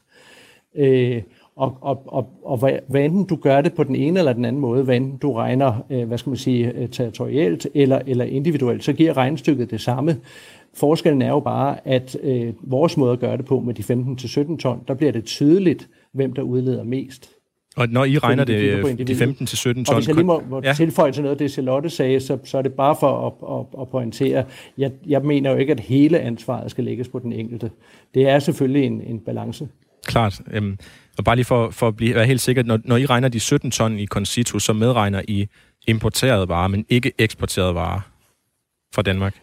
Øh, 0.75 1.21
og, 1.59 1.77
og, 1.81 2.03
og, 2.05 2.29
og 2.43 2.57
hvad 2.87 3.01
enten 3.01 3.25
du 3.25 3.35
gør 3.35 3.61
det 3.61 3.73
på 3.73 3.83
den 3.83 3.95
ene 3.95 4.19
eller 4.19 4.33
den 4.33 4.45
anden 4.45 4.61
måde, 4.61 4.83
hvad 4.83 4.95
enten 4.95 5.17
du 5.17 5.33
regner, 5.33 5.85
øh, 5.89 6.07
hvad 6.07 6.17
skal 6.17 6.29
man 6.29 6.37
sige, 6.37 6.71
øh, 6.71 6.89
territorialt 6.89 7.67
eller, 7.73 7.99
eller 8.07 8.25
individuelt, 8.25 8.83
så 8.83 8.93
giver 8.93 9.17
regnstykket 9.17 9.71
det 9.71 9.81
samme. 9.81 10.17
Forskellen 10.73 11.21
er 11.21 11.29
jo 11.29 11.39
bare, 11.39 11.87
at 11.87 12.17
øh, 12.23 12.53
vores 12.61 12.97
måde 12.97 13.11
at 13.13 13.19
gøre 13.19 13.37
det 13.37 13.45
på 13.45 13.59
med 13.59 13.73
de 13.73 14.53
15-17 14.53 14.57
ton, 14.57 14.83
der 14.87 14.93
bliver 14.93 15.11
det 15.11 15.25
tydeligt, 15.25 15.89
hvem 16.13 16.33
der 16.33 16.41
udleder 16.41 16.83
mest. 16.83 17.29
Og 17.75 17.87
når 17.89 18.05
I 18.05 18.17
regner 18.17 18.43
det, 18.43 18.97
de, 18.97 19.03
de 19.03 19.13
15-17 19.13 19.73
ton... 19.73 19.85
Og 19.87 19.95
hvis 19.95 20.07
jeg 20.07 20.15
lige 20.15 20.25
må, 20.25 20.43
må 20.49 20.61
ja. 20.63 20.73
tilføje 20.73 21.11
til 21.11 21.23
noget 21.23 21.35
af 21.35 21.37
det, 21.37 21.51
Charlotte 21.51 21.89
sagde, 21.89 22.19
så, 22.19 22.37
så 22.43 22.57
er 22.57 22.61
det 22.61 22.73
bare 22.73 22.95
for 22.99 23.27
at, 23.27 23.59
at, 23.59 23.81
at 23.81 23.89
pointere, 23.89 24.45
jeg, 24.77 24.91
jeg 25.07 25.21
mener 25.21 25.51
jo 25.51 25.57
ikke, 25.57 25.73
at 25.73 25.79
hele 25.79 26.19
ansvaret 26.19 26.71
skal 26.71 26.83
lægges 26.83 27.07
på 27.07 27.19
den 27.19 27.33
enkelte. 27.33 27.71
Det 28.13 28.27
er 28.29 28.39
selvfølgelig 28.39 28.85
en, 28.85 29.01
en 29.01 29.19
balance. 29.19 29.67
Klart. 30.05 30.41
Øhm, 30.51 30.77
og 31.19 31.25
bare 31.25 31.35
lige 31.35 31.45
for, 31.45 31.69
for 31.69 31.87
at 31.87 31.95
blive, 31.95 32.15
være 32.15 32.25
helt 32.25 32.41
sikker, 32.41 32.63
når, 32.63 32.79
når 32.83 32.97
I 32.97 33.05
regner 33.05 33.27
de 33.27 33.39
17 33.39 33.71
ton 33.71 33.99
i 33.99 34.05
Concito, 34.05 34.59
så 34.59 34.73
medregner 34.73 35.21
I 35.27 35.47
importerede 35.87 36.49
varer, 36.49 36.67
men 36.67 36.85
ikke 36.89 37.11
eksporterede 37.17 37.75
varer 37.75 37.99
fra 38.95 39.01
Danmark? 39.01 39.35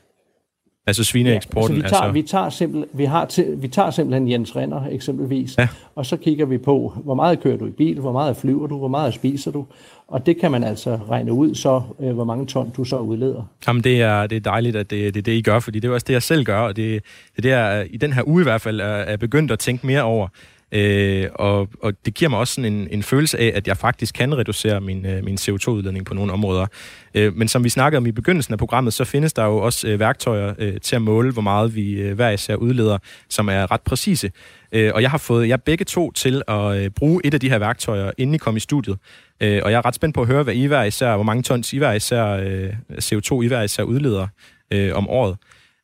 Altså 0.87 1.05
svineeksporten? 1.05 1.77
Ja, 1.77 1.83
altså 1.83 2.11
vi, 2.11 2.23
tager, 2.23 2.43
altså... 2.43 2.51
vi, 2.51 2.59
tager 2.63 2.75
simpel, 2.75 2.85
vi, 2.93 3.05
har 3.05 3.25
til, 3.25 3.55
vi 3.63 3.69
tager 3.69 3.91
simpelthen 3.91 4.31
Jens 4.31 4.57
Renner 4.57 4.87
eksempelvis, 4.91 5.59
ja. 5.59 5.69
og 5.95 6.07
så 6.07 6.17
kigger 6.17 6.47
vi 6.47 6.59
på, 6.59 6.93
hvor 7.05 7.15
meget 7.15 7.41
kører 7.41 7.57
du 7.57 7.67
i 7.67 7.71
bil, 7.71 8.01
hvor 8.01 8.13
meget 8.13 8.37
flyver 8.37 8.67
du, 8.67 8.79
hvor 8.79 8.89
meget 8.89 9.15
spiser 9.15 9.51
du, 9.51 9.67
og 10.09 10.27
det 10.27 10.41
kan 10.41 10.51
man 10.51 10.65
altså 10.65 10.99
regne 11.11 11.33
ud 11.33 11.55
så, 11.55 11.83
øh, 12.01 12.15
hvor 12.15 12.25
mange 12.25 12.47
ton 12.47 12.71
du 12.77 12.85
så 12.85 12.99
udleder. 12.99 13.43
Jamen 13.67 13.85
det 13.85 14.03
er, 14.03 14.27
det 14.27 14.37
er 14.37 14.41
dejligt, 14.41 14.77
at 14.77 14.91
det, 14.91 15.15
det 15.15 15.21
er 15.21 15.25
det, 15.25 15.33
I 15.33 15.43
gør, 15.43 15.61
fordi 15.61 15.81
det 15.81 15.89
er 15.89 15.95
også 15.95 16.05
det, 16.09 16.13
jeg 16.13 16.23
selv 16.23 16.45
gør, 16.45 16.59
og 16.59 16.77
det, 16.77 17.03
det 17.37 17.39
er 17.39 17.43
det, 17.43 17.51
jeg 17.51 17.87
i 17.91 17.97
den 17.97 18.13
her 18.13 18.29
uge 18.29 18.43
i 18.43 18.45
hvert 18.45 18.61
fald 18.61 18.81
er, 18.81 18.85
er 18.85 19.17
begyndt 19.17 19.51
at 19.51 19.59
tænke 19.59 19.87
mere 19.87 20.03
over. 20.03 20.29
Øh, 20.73 21.29
og, 21.35 21.69
og 21.83 21.93
det 22.07 22.15
giver 22.15 22.29
mig 22.29 22.39
også 22.39 22.55
sådan 22.55 22.73
en, 22.73 22.89
en 22.91 23.03
følelse 23.03 23.39
af, 23.39 23.53
at 23.55 23.69
jeg 23.69 23.77
faktisk 23.77 24.15
kan 24.15 24.39
reducere 24.39 24.81
min, 24.81 25.07
øh, 25.07 25.25
min 25.25 25.35
CO2-udledning 25.41 26.05
på 26.05 26.15
nogle 26.15 26.33
områder. 26.33 26.67
Øh, 27.15 27.37
men 27.37 27.49
som 27.49 27.65
vi 27.65 27.69
snakkede 27.69 27.99
om 27.99 28.07
i 28.07 28.13
begyndelsen 28.13 28.55
af 28.55 28.59
programmet, 28.59 28.93
så 28.93 29.05
findes 29.05 29.33
der 29.33 29.45
jo 29.45 29.57
også 29.57 29.89
øh, 29.89 30.01
værktøjer 30.01 30.55
øh, 30.59 30.81
til 30.81 30.97
at 30.97 31.03
måle, 31.03 31.33
hvor 31.33 31.43
meget 31.43 31.75
vi 31.75 31.93
øh, 31.93 32.15
hver 32.15 32.31
især 32.31 32.55
udleder, 32.55 32.99
som 33.29 33.49
er 33.49 33.71
ret 33.71 33.81
præcise. 33.81 34.31
Øh, 34.73 34.91
og 34.95 35.03
jeg 35.03 35.11
har 35.11 35.19
fået 35.19 35.49
jer 35.49 35.57
begge 35.57 35.85
to 35.85 36.13
til 36.13 36.43
at 36.49 36.77
øh, 36.77 36.91
bruge 36.91 37.21
et 37.25 37.35
af 37.35 37.41
de 37.41 37.51
her 37.51 37.59
værktøjer, 37.59 38.11
inden 38.19 38.35
I 38.35 38.39
kom 38.39 38.57
i 38.57 38.61
studiet. 38.61 38.99
Øh, 39.41 39.61
og 39.65 39.71
jeg 39.71 39.79
er 39.79 39.87
ret 39.87 39.95
spændt 39.95 40.15
på 40.15 40.21
at 40.21 40.27
høre, 40.27 40.43
hvad 40.43 40.55
I 40.55 40.65
hver 40.65 40.83
især, 40.83 41.15
hvor 41.15 41.25
mange 41.25 41.43
tons 41.43 41.73
I 41.73 41.79
hver 41.79 41.93
især, 41.93 42.25
øh, 42.27 42.73
CO2 42.93 43.43
I 43.43 43.47
hver 43.47 43.63
især 43.63 43.83
udleder 43.83 44.27
øh, 44.71 44.95
om 44.95 45.09
året. 45.09 45.37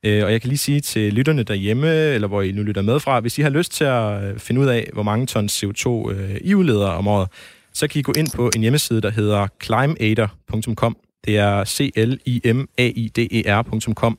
Øh, 0.05 0.25
og 0.25 0.33
jeg 0.33 0.41
kan 0.41 0.49
lige 0.49 0.59
sige 0.59 0.81
til 0.81 1.13
lytterne 1.13 1.43
derhjemme, 1.43 1.89
eller 1.89 2.29
hvor 2.29 2.43
I 2.43 2.53
nu 2.53 2.63
lytter 2.63 2.83
med 2.83 3.01
fra, 3.01 3.21
hvis 3.21 3.39
I 3.39 3.43
har 3.43 3.51
lyst 3.51 3.73
til 3.73 3.85
at 3.85 4.25
øh, 4.25 4.39
finde 4.39 4.61
ud 4.61 4.67
af, 4.67 4.91
hvor 4.93 5.03
mange 5.03 5.27
tons 5.27 5.65
CO2 5.65 6.11
øh, 6.11 6.37
I 6.41 6.55
udleder 6.55 6.89
om 6.89 7.09
året, 7.09 7.29
så 7.73 7.89
kan 7.89 7.99
I 7.99 8.03
gå 8.03 8.13
ind 8.17 8.29
på 8.37 8.51
en 8.57 8.61
hjemmeside, 8.61 9.01
der 9.01 9.11
hedder 9.11 9.47
climaider.com. 9.65 10.97
Det 11.25 11.39
er 11.39 11.65
c 11.65 11.93
l 11.97 12.13
i 12.25 12.53
m 12.53 12.69
a 12.79 12.87
i 12.87 13.09
d 13.17 13.19
e 13.19 13.43
r.com 13.47 14.19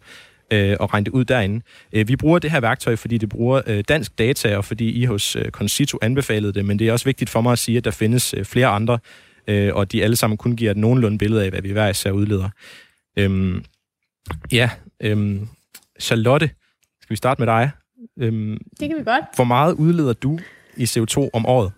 øh, 0.53 0.75
og 0.79 0.93
regne 0.93 1.05
det 1.05 1.11
ud 1.11 1.25
derinde. 1.25 1.61
Øh, 1.93 2.07
vi 2.07 2.15
bruger 2.15 2.39
det 2.39 2.51
her 2.51 2.59
værktøj, 2.59 2.95
fordi 2.95 3.17
det 3.17 3.29
bruger 3.29 3.81
dansk 3.81 4.19
data, 4.19 4.57
og 4.57 4.65
fordi 4.65 4.91
I 5.01 5.05
hos 5.05 5.37
Concito 5.51 5.97
anbefalede 6.01 6.53
det, 6.53 6.65
men 6.65 6.79
det 6.79 6.87
er 6.87 6.91
også 6.91 7.05
vigtigt 7.05 7.29
for 7.29 7.41
mig 7.41 7.51
at 7.51 7.59
sige, 7.59 7.77
at 7.77 7.85
der 7.85 7.91
findes 7.91 8.35
flere 8.43 8.67
andre, 8.67 8.99
og 9.47 9.91
de 9.91 10.03
alle 10.03 10.15
sammen 10.15 10.37
kun 10.37 10.55
giver 10.55 10.71
et 10.71 10.77
nogenlunde 10.77 11.17
billede 11.17 11.43
af, 11.43 11.49
hvad 11.49 11.61
vi 11.61 11.71
hver 11.71 11.89
især 11.89 12.11
udleder. 12.11 12.49
Øhm, 13.19 13.63
ja, 14.51 14.69
øhm, 15.01 15.47
Charlotte, 15.99 16.49
skal 17.01 17.09
vi 17.09 17.15
starte 17.15 17.41
med 17.41 17.47
dig? 17.47 17.71
Øhm, 18.19 18.57
det 18.79 18.89
kan 18.89 18.97
vi 18.97 19.03
godt. 19.03 19.25
Hvor 19.35 19.43
meget 19.43 19.73
udleder 19.73 20.13
du 20.13 20.39
i 20.77 20.83
CO2 20.83 21.29
om 21.33 21.45
året? 21.45 21.71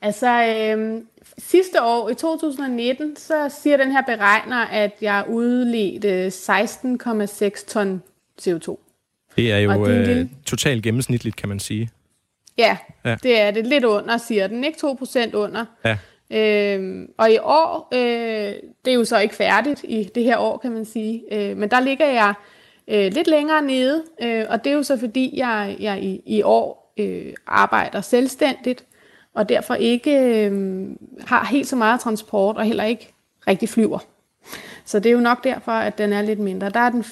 Altså, 0.00 0.54
øhm, 0.56 1.06
sidste 1.38 1.82
år, 1.82 2.10
i 2.10 2.14
2019, 2.14 3.16
så 3.16 3.48
siger 3.62 3.76
den 3.76 3.92
her 3.92 4.02
beregner, 4.02 4.56
at 4.56 4.92
jeg 5.00 5.24
udledte 5.28 6.28
16,6 6.28 7.66
ton 7.66 8.02
CO2. 8.42 8.78
Det 9.36 9.52
er 9.52 9.58
jo 9.58 9.70
det 9.70 9.94
er 9.94 10.00
øh, 10.00 10.06
lille... 10.06 10.30
totalt 10.46 10.82
gennemsnitligt, 10.82 11.36
kan 11.36 11.48
man 11.48 11.60
sige. 11.60 11.90
Ja, 12.58 12.76
ja, 13.04 13.16
det 13.22 13.40
er 13.40 13.50
det. 13.50 13.66
Lidt 13.66 13.84
under, 13.84 14.16
siger 14.16 14.46
den. 14.46 14.64
Ikke 14.64 14.78
2% 14.84 15.34
under. 15.34 15.64
Ja. 15.84 15.98
Øhm, 16.30 17.10
og 17.18 17.30
i 17.30 17.38
år, 17.38 17.88
øh, 17.94 18.54
det 18.84 18.90
er 18.90 18.94
jo 18.94 19.04
så 19.04 19.18
ikke 19.18 19.34
færdigt 19.34 19.84
i 19.88 20.10
det 20.14 20.24
her 20.24 20.38
år, 20.38 20.58
kan 20.58 20.72
man 20.72 20.84
sige. 20.84 21.22
Øh, 21.32 21.56
men 21.56 21.70
der 21.70 21.80
ligger 21.80 22.06
jeg 22.06 22.34
øh, 22.90 23.12
lidt 23.12 23.26
længere 23.26 23.62
nede, 23.62 24.02
øh, 24.22 24.44
og 24.48 24.64
det 24.64 24.70
er 24.70 24.74
jo 24.74 24.82
så 24.82 24.98
fordi, 24.98 25.32
jeg, 25.36 25.76
jeg 25.80 26.02
i, 26.02 26.20
i 26.26 26.42
år 26.42 26.94
øh, 26.98 27.32
arbejder 27.46 28.00
selvstændigt, 28.00 28.84
og 29.34 29.48
derfor 29.48 29.74
ikke 29.74 30.10
øh, 30.18 30.86
har 31.26 31.44
helt 31.44 31.68
så 31.68 31.76
meget 31.76 32.00
transport, 32.00 32.56
og 32.56 32.64
heller 32.64 32.84
ikke 32.84 33.14
rigtig 33.46 33.68
flyver. 33.68 33.98
Så 34.84 34.98
det 34.98 35.06
er 35.06 35.12
jo 35.12 35.20
nok 35.20 35.44
derfor, 35.44 35.72
at 35.72 35.98
den 35.98 36.12
er 36.12 36.22
lidt 36.22 36.38
mindre. 36.38 36.70
Der 36.70 36.80
er 36.80 36.90
den 36.90 37.04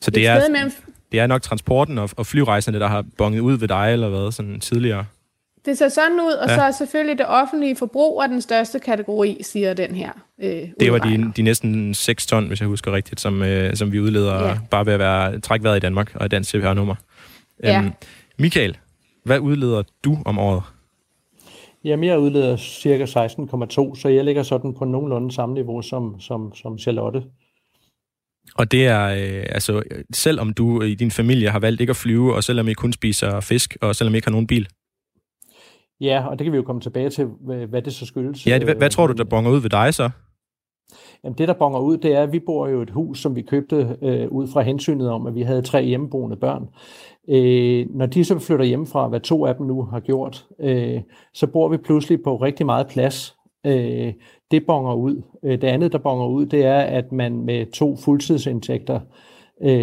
så 0.00 0.10
det 0.10 0.26
er, 0.26 0.48
mellem... 0.50 0.72
det 1.12 1.20
er 1.20 1.26
nok 1.26 1.42
transporten 1.42 1.98
og, 1.98 2.10
og 2.16 2.26
flyrejserne, 2.26 2.80
der 2.80 2.86
har 2.86 3.04
bonget 3.18 3.40
ud 3.40 3.58
ved 3.58 3.68
dig, 3.68 3.92
eller 3.92 4.08
hvad, 4.08 4.32
sådan 4.32 4.60
tidligere? 4.60 5.04
Det 5.64 5.78
ser 5.78 5.88
sådan 5.88 6.20
ud, 6.20 6.32
og 6.32 6.48
ja. 6.48 6.54
så 6.54 6.62
er 6.62 6.70
selvfølgelig 6.70 7.18
det 7.18 7.26
offentlige 7.28 7.76
forbrug 7.76 8.22
af 8.22 8.28
den 8.28 8.40
største 8.40 8.78
kategori, 8.78 9.38
siger 9.42 9.74
den 9.74 9.94
her 9.94 10.10
øh, 10.42 10.68
Det 10.80 10.92
var 10.92 10.98
de, 10.98 11.32
de 11.36 11.42
næsten 11.42 11.94
6 11.94 12.26
ton, 12.26 12.46
hvis 12.46 12.60
jeg 12.60 12.68
husker 12.68 12.92
rigtigt, 12.92 13.20
som, 13.20 13.42
øh, 13.42 13.76
som 13.76 13.92
vi 13.92 14.00
udleder 14.00 14.48
ja. 14.48 14.58
bare 14.70 14.86
ved 14.86 14.92
at 14.92 14.98
være 14.98 15.40
trækvejret 15.40 15.76
i 15.76 15.80
Danmark 15.80 16.14
og 16.14 16.24
et 16.24 16.30
dansk 16.30 16.50
CPR-nummer. 16.50 16.94
Ja. 17.62 17.78
Øhm, 17.78 17.90
Michael, 18.38 18.76
hvad 19.24 19.38
udleder 19.38 19.82
du 20.04 20.18
om 20.24 20.38
året? 20.38 20.62
Jamen, 21.84 22.08
jeg 22.08 22.18
udleder 22.18 22.56
cirka 22.56 23.04
16,2, 23.04 24.00
så 24.00 24.08
jeg 24.08 24.24
ligger 24.24 24.42
sådan 24.42 24.74
på 24.74 24.84
nogenlunde 24.84 25.32
samme 25.34 25.54
niveau 25.54 25.82
som, 25.82 26.20
som, 26.20 26.54
som 26.54 26.78
Charlotte. 26.78 27.22
Og 28.54 28.72
det 28.72 28.86
er, 28.86 29.04
øh, 29.04 29.46
altså, 29.48 29.82
selvom 30.12 30.52
du 30.52 30.82
i 30.82 30.94
din 30.94 31.10
familie 31.10 31.50
har 31.50 31.58
valgt 31.58 31.80
ikke 31.80 31.90
at 31.90 31.96
flyve, 31.96 32.34
og 32.34 32.44
selvom 32.44 32.68
I 32.68 32.72
kun 32.72 32.92
spiser 32.92 33.40
fisk, 33.40 33.76
og 33.80 33.96
selvom 33.96 34.14
I 34.14 34.16
ikke 34.16 34.26
har 34.26 34.32
nogen 34.32 34.46
bil? 34.46 34.68
Ja, 36.00 36.26
og 36.26 36.38
det 36.38 36.44
kan 36.44 36.52
vi 36.52 36.56
jo 36.56 36.62
komme 36.62 36.80
tilbage 36.80 37.10
til, 37.10 37.26
hvad 37.68 37.82
det 37.82 37.94
så 37.94 38.06
skyldes. 38.06 38.46
Ja, 38.46 38.64
hvad, 38.64 38.74
hvad 38.74 38.90
tror 38.90 39.06
du, 39.06 39.12
der 39.12 39.24
bonger 39.24 39.50
ud 39.50 39.60
ved 39.60 39.70
dig 39.70 39.94
så? 39.94 40.10
Jamen 41.24 41.38
det, 41.38 41.48
der 41.48 41.54
bonger 41.54 41.78
ud, 41.78 41.96
det 41.96 42.14
er, 42.14 42.22
at 42.22 42.32
vi 42.32 42.38
bor 42.38 42.68
jo 42.68 42.82
et 42.82 42.90
hus, 42.90 43.20
som 43.20 43.36
vi 43.36 43.42
købte 43.42 43.96
øh, 44.02 44.28
ud 44.28 44.48
fra 44.48 44.60
hensynet 44.60 45.10
om, 45.10 45.26
at 45.26 45.34
vi 45.34 45.42
havde 45.42 45.62
tre 45.62 45.84
hjemmeboende 45.84 46.36
børn. 46.36 46.68
Øh, 47.28 47.86
når 47.90 48.06
de 48.06 48.24
så 48.24 48.38
flytter 48.38 48.64
hjemmefra, 48.64 49.08
hvad 49.08 49.20
to 49.20 49.46
af 49.46 49.54
dem 49.54 49.66
nu 49.66 49.82
har 49.82 50.00
gjort, 50.00 50.46
øh, 50.60 51.00
så 51.34 51.46
bor 51.46 51.68
vi 51.68 51.76
pludselig 51.76 52.22
på 52.22 52.36
rigtig 52.36 52.66
meget 52.66 52.86
plads. 52.86 53.36
Øh, 53.66 54.12
det 54.50 54.66
bonger 54.66 54.94
ud. 54.94 55.22
Øh, 55.44 55.60
det 55.60 55.64
andet, 55.64 55.92
der 55.92 55.98
bonger 55.98 56.26
ud, 56.26 56.46
det 56.46 56.64
er, 56.64 56.80
at 56.80 57.12
man 57.12 57.40
med 57.40 57.72
to 57.72 57.96
fuldtidsindtægter 57.96 58.94
øh, 58.94 59.06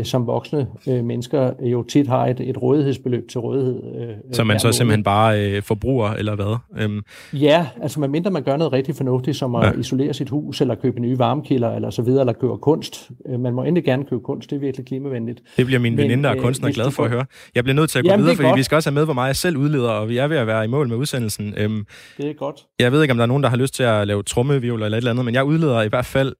som 0.04 0.28
voksne 0.28 0.68
øh, 0.88 1.04
mennesker 1.04 1.52
jo 1.60 1.84
tit 1.84 2.08
har 2.08 2.28
et, 2.28 2.40
et 2.40 2.62
rådighedsbeløb 2.62 3.30
til 3.30 3.40
rådighed. 3.40 3.82
Øh, 4.02 4.16
som 4.32 4.48
man 4.48 4.60
så 4.60 4.72
simpelthen 4.72 5.04
bare 5.04 5.42
øh, 5.42 5.64
forbruger, 5.64 6.10
eller 6.10 6.36
hvad? 6.36 6.58
Øhm. 6.78 7.02
Ja, 7.34 7.68
altså 7.82 8.00
medmindre 8.00 8.32
man 8.32 8.44
gør 8.44 8.58
noget 8.58 8.74
rigtig 8.74 8.96
fornuftigt, 8.96 9.38
som 9.38 9.56
at 9.56 9.64
ja. 9.64 9.80
isolere 9.80 10.14
sit 10.14 10.30
hus, 10.30 10.62
eller 10.62 10.76
købe 10.76 11.00
nye 11.00 11.20
varmekilder, 11.20 11.72
eller 11.72 11.90
så 11.90 12.02
videre, 12.02 12.20
eller 12.20 12.34
købe 12.34 12.58
kunst. 12.58 13.12
Øh, 13.30 13.40
man 13.40 13.54
må 13.54 13.64
endelig 13.64 13.84
gerne 13.84 14.06
købe 14.06 14.22
kunst, 14.22 14.50
det 14.50 14.56
er 14.56 14.60
virkelig 14.60 14.86
klimavenligt. 14.86 15.42
Det 15.58 15.66
bliver 15.66 15.80
min 15.80 15.98
veninde, 15.98 16.24
der 16.24 16.30
er 16.30 16.46
øh, 16.46 16.74
glad 16.74 16.92
for 16.92 17.04
at 17.04 17.10
høre. 17.10 17.26
Jeg 17.56 17.64
bliver 17.64 17.76
nødt 17.76 17.90
til 17.90 18.00
at 18.00 18.06
gå 18.06 18.10
Jamen, 18.10 18.24
videre, 18.24 18.36
fordi 18.36 18.48
godt. 18.48 18.58
vi 18.58 18.64
skal 18.64 18.76
også 18.76 18.90
have 18.90 18.96
med, 18.96 19.06
hvor 19.06 19.14
meget 19.14 19.28
jeg 19.28 19.36
selv 19.36 19.58
udleder, 19.58 19.90
og 19.90 20.10
vi 20.10 20.18
er 20.18 20.28
ved 20.28 20.38
at 20.38 20.48
være 20.48 20.66
i 20.66 20.68
mål 20.68 20.88
med 20.88 20.98
udsendelsen. 20.98 21.54
Øhm, 21.58 21.86
det 22.18 22.30
er 22.30 22.34
godt. 22.34 22.66
Jeg 22.80 22.92
ved 22.92 23.02
ikke, 23.02 23.12
om 23.12 23.18
der 23.18 23.24
er 23.24 23.28
nogen, 23.28 23.44
der 23.44 23.50
har 23.50 23.58
lyst 23.58 23.76
til 23.76 23.84
at 23.84 24.08
lave 24.08 24.24
trommevivler 24.24 24.86
eller 24.86 24.98
et 24.98 25.02
eller 25.02 25.12
andet, 25.12 25.26
men 25.26 25.34
jeg 25.34 25.44
udleder 25.44 25.82
i 25.82 25.88
hvert 25.88 26.06
fald 26.06 26.34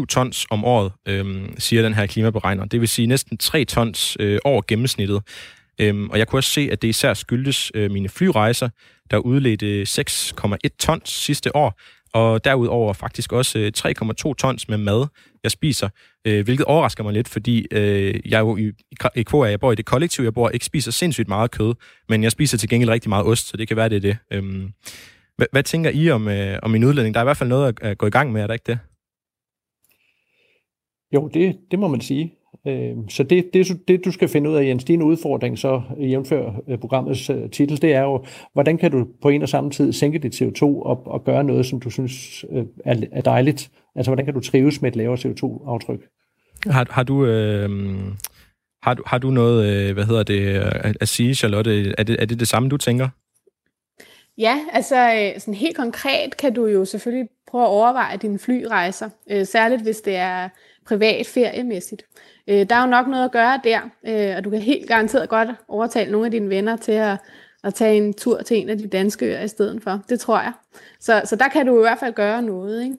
19,7 0.00 0.06
tons 0.06 0.46
om 0.50 0.64
året, 0.64 0.92
øhm, 1.08 1.54
siger 1.58 1.82
den 1.82 1.94
her 1.94 2.06
klimaberegner. 2.38 2.64
Det 2.64 2.80
vil 2.80 2.88
sige 2.88 3.06
næsten 3.06 3.38
3 3.38 3.64
tons 3.64 4.16
øh, 4.20 4.38
over 4.44 4.62
gennemsnittet. 4.68 5.22
Øhm, 5.80 6.10
og 6.10 6.18
jeg 6.18 6.28
kunne 6.28 6.38
også 6.38 6.50
se, 6.50 6.68
at 6.72 6.82
det 6.82 6.88
især 6.88 7.14
skyldes 7.14 7.72
øh, 7.74 7.90
mine 7.90 8.08
flyrejser, 8.08 8.68
der 9.10 9.18
udledte 9.18 9.82
6,1 9.82 10.76
tons 10.78 11.10
sidste 11.10 11.56
år, 11.56 11.80
og 12.12 12.44
derudover 12.44 12.92
faktisk 12.92 13.32
også 13.32 13.58
øh, 13.58 13.72
3,2 13.78 14.34
tons 14.34 14.68
med 14.68 14.78
mad, 14.78 15.06
jeg 15.42 15.50
spiser, 15.50 15.88
øh, 16.26 16.44
hvilket 16.44 16.66
overrasker 16.66 17.04
mig 17.04 17.12
lidt, 17.12 17.28
fordi 17.28 17.66
øh, 17.70 18.14
jeg 18.24 18.40
jo 18.40 18.56
i, 18.56 18.72
i 19.14 19.22
KA, 19.22 19.36
jeg 19.38 19.60
bor 19.60 19.72
i 19.72 19.74
det 19.74 19.84
kollektiv, 19.84 20.24
jeg 20.24 20.34
bor, 20.34 20.48
ikke 20.48 20.66
spiser 20.66 20.92
sindssygt 20.92 21.28
meget 21.28 21.50
kød, 21.50 21.74
men 22.08 22.22
jeg 22.22 22.32
spiser 22.32 22.58
til 22.58 22.68
gengæld 22.68 22.90
rigtig 22.90 23.08
meget 23.08 23.26
ost, 23.26 23.48
så 23.48 23.56
det 23.56 23.68
kan 23.68 23.76
være, 23.76 23.88
det 23.88 23.96
er 23.96 24.00
det. 24.00 24.16
Øhm, 24.32 24.72
hvad, 25.36 25.46
hvad 25.52 25.62
tænker 25.62 25.90
I 25.90 26.10
om, 26.10 26.28
øh, 26.28 26.58
om 26.62 26.70
min 26.70 26.84
udledning? 26.84 27.14
Der 27.14 27.20
er 27.20 27.24
i 27.24 27.30
hvert 27.30 27.36
fald 27.36 27.48
noget 27.48 27.68
at, 27.68 27.90
at 27.90 27.98
gå 27.98 28.06
i 28.06 28.10
gang 28.10 28.32
med, 28.32 28.42
er 28.42 28.46
der 28.46 28.54
ikke 28.54 28.66
det? 28.66 28.78
Jo, 31.14 31.28
det, 31.28 31.56
det 31.70 31.78
må 31.78 31.88
man 31.88 32.00
sige. 32.00 32.34
Øh, 32.66 32.96
så 33.08 33.22
det, 33.22 33.50
det, 33.54 33.88
det, 33.88 34.04
du 34.04 34.10
skal 34.12 34.28
finde 34.28 34.50
ud 34.50 34.54
af, 34.54 34.64
Jens, 34.64 34.84
din 34.84 35.02
udfordring, 35.02 35.58
så 35.58 35.82
jævnfør 36.00 36.52
øh, 36.68 36.78
programmets 36.78 37.30
øh, 37.30 37.50
titel, 37.50 37.82
det 37.82 37.94
er 37.94 38.02
jo, 38.02 38.24
hvordan 38.52 38.78
kan 38.78 38.90
du 38.90 39.06
på 39.22 39.28
en 39.28 39.42
og 39.42 39.48
samme 39.48 39.70
tid 39.70 39.92
sænke 39.92 40.18
dit 40.18 40.42
CO2 40.42 40.62
og, 40.62 41.06
og 41.06 41.24
gøre 41.24 41.44
noget, 41.44 41.66
som 41.66 41.80
du 41.80 41.90
synes 41.90 42.44
er, 42.84 42.96
er 43.12 43.20
dejligt? 43.20 43.70
Altså, 43.96 44.10
hvordan 44.10 44.24
kan 44.24 44.34
du 44.34 44.40
trives 44.40 44.82
med 44.82 44.90
et 44.90 44.96
lavere 44.96 45.18
CO2-aftryk? 45.18 46.00
Har, 46.66 46.86
har 46.90 47.02
du... 47.02 47.26
Øh... 47.26 47.70
Har 48.82 48.94
du, 48.94 49.02
har 49.06 49.18
du 49.18 49.30
noget, 49.30 49.92
hvad 49.94 50.04
hedder 50.04 50.22
det, 50.22 50.46
at 51.00 51.08
sige, 51.08 51.34
Charlotte? 51.34 51.94
Er 51.98 52.02
det, 52.02 52.16
er 52.22 52.26
det 52.26 52.40
det 52.40 52.48
samme, 52.48 52.68
du 52.68 52.76
tænker? 52.76 53.08
Ja, 54.38 54.58
altså 54.72 55.32
sådan 55.38 55.54
helt 55.54 55.76
konkret 55.76 56.36
kan 56.36 56.54
du 56.54 56.66
jo 56.66 56.84
selvfølgelig 56.84 57.28
prøve 57.50 57.64
at 57.64 57.68
overveje 57.68 58.16
dine 58.16 58.38
flyrejser, 58.38 59.08
særligt 59.44 59.82
hvis 59.82 60.00
det 60.00 60.16
er 60.16 60.48
privat 60.88 61.26
feriemæssigt. 61.26 62.02
Øh, 62.48 62.66
der 62.70 62.74
er 62.74 62.80
jo 62.80 62.90
nok 62.90 63.06
noget 63.06 63.24
at 63.24 63.32
gøre 63.32 63.60
der, 63.64 63.80
øh, 64.06 64.36
og 64.36 64.44
du 64.44 64.50
kan 64.50 64.60
helt 64.60 64.88
garanteret 64.88 65.28
godt 65.28 65.48
overtale 65.68 66.12
nogle 66.12 66.26
af 66.26 66.30
dine 66.30 66.48
venner 66.48 66.76
til 66.76 66.92
at, 66.92 67.16
at 67.64 67.74
tage 67.74 67.96
en 67.96 68.14
tur 68.14 68.42
til 68.42 68.56
en 68.56 68.68
af 68.68 68.78
de 68.78 68.86
danske 68.88 69.26
øer 69.26 69.42
i 69.42 69.48
stedet 69.48 69.82
for. 69.82 70.02
Det 70.08 70.20
tror 70.20 70.40
jeg. 70.40 70.52
Så, 71.00 71.22
så 71.24 71.36
der 71.36 71.48
kan 71.48 71.66
du 71.66 71.78
i 71.78 71.82
hvert 71.82 71.98
fald 71.98 72.14
gøre 72.14 72.42
noget. 72.42 72.84
Ikke? 72.84 72.96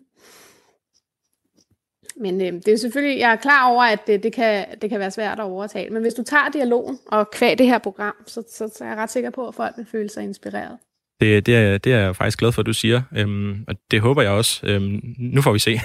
Men 2.22 2.42
øh, 2.42 2.54
det 2.54 2.68
er 2.68 2.78
selvfølgelig, 2.78 3.20
jeg 3.20 3.32
er 3.32 3.36
klar 3.36 3.70
over, 3.70 3.84
at 3.84 4.08
det, 4.08 4.24
det, 4.24 4.34
kan, 4.34 4.66
det 4.82 4.90
kan 4.90 5.00
være 5.00 5.12
svært 5.12 5.40
at 5.40 5.44
overtale. 5.44 5.90
Men 5.90 6.02
hvis 6.02 6.14
du 6.14 6.24
tager 6.24 6.50
dialogen 6.54 7.00
og 7.08 7.32
kvæg 7.32 7.58
det 7.58 7.68
her 7.68 7.78
program, 7.78 8.16
så, 8.28 8.44
så, 8.52 8.72
så 8.76 8.84
er 8.84 8.88
jeg 8.88 8.98
ret 8.98 9.12
sikker 9.12 9.30
på, 9.30 9.48
at 9.48 9.56
folk 9.56 9.74
vil 9.78 9.86
føle 9.92 10.10
sig 10.10 10.24
inspireret. 10.24 10.78
Det, 11.20 11.46
det, 11.46 11.56
er, 11.56 11.78
det 11.78 11.94
er 11.94 12.00
jeg 12.00 12.16
faktisk 12.16 12.40
glad 12.40 12.52
for, 12.52 12.62
at 12.62 12.66
du 12.66 12.74
siger. 12.74 13.02
Øhm, 13.18 13.64
og 13.68 13.76
det 13.92 14.02
håber 14.02 14.22
jeg 14.22 14.32
også. 14.32 14.62
Øhm, 14.64 15.00
nu 15.18 15.42
får 15.42 15.54
vi 15.54 15.60
se. 15.60 15.80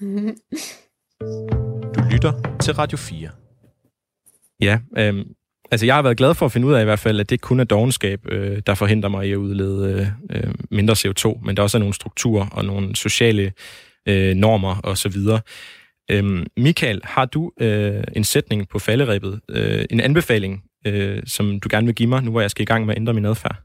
Du 1.94 2.00
lytter 2.12 2.58
til 2.60 2.74
Radio 2.74 2.98
4. 2.98 3.28
Ja, 4.60 4.78
øh, 4.98 5.26
altså 5.70 5.86
jeg 5.86 5.94
har 5.94 6.02
været 6.02 6.16
glad 6.16 6.34
for 6.34 6.46
at 6.46 6.52
finde 6.52 6.66
ud 6.66 6.72
af 6.72 6.80
i 6.80 6.84
hvert 6.84 6.98
fald, 6.98 7.20
at 7.20 7.30
det 7.30 7.40
kun 7.40 7.60
er 7.60 7.64
dogenskab, 7.64 8.20
øh, 8.28 8.62
der 8.66 8.74
forhindrer 8.74 9.08
mig 9.08 9.28
i 9.28 9.32
at 9.32 9.36
udlede 9.36 10.14
øh, 10.30 10.54
mindre 10.70 10.94
CO2, 10.94 11.44
men 11.44 11.56
der 11.56 11.62
også 11.62 11.78
er 11.78 11.80
nogle 11.80 11.94
strukturer 11.94 12.46
og 12.48 12.64
nogle 12.64 12.96
sociale 12.96 13.52
øh, 14.08 14.34
normer 14.34 14.80
osv. 14.84 15.16
Øhm, 16.10 16.46
Michael, 16.56 17.00
har 17.04 17.24
du 17.24 17.52
øh, 17.60 18.04
en 18.16 18.24
sætning 18.24 18.68
på 18.68 18.78
falderæbet, 18.78 19.40
øh, 19.50 19.84
en 19.90 20.00
anbefaling, 20.00 20.64
øh, 20.86 21.22
som 21.26 21.60
du 21.60 21.68
gerne 21.70 21.86
vil 21.86 21.94
give 21.94 22.08
mig, 22.08 22.22
nu 22.22 22.30
hvor 22.30 22.40
jeg 22.40 22.50
skal 22.50 22.62
i 22.62 22.66
gang 22.66 22.86
med 22.86 22.94
at 22.94 23.00
ændre 23.00 23.14
min 23.14 23.24
adfærd? 23.24 23.56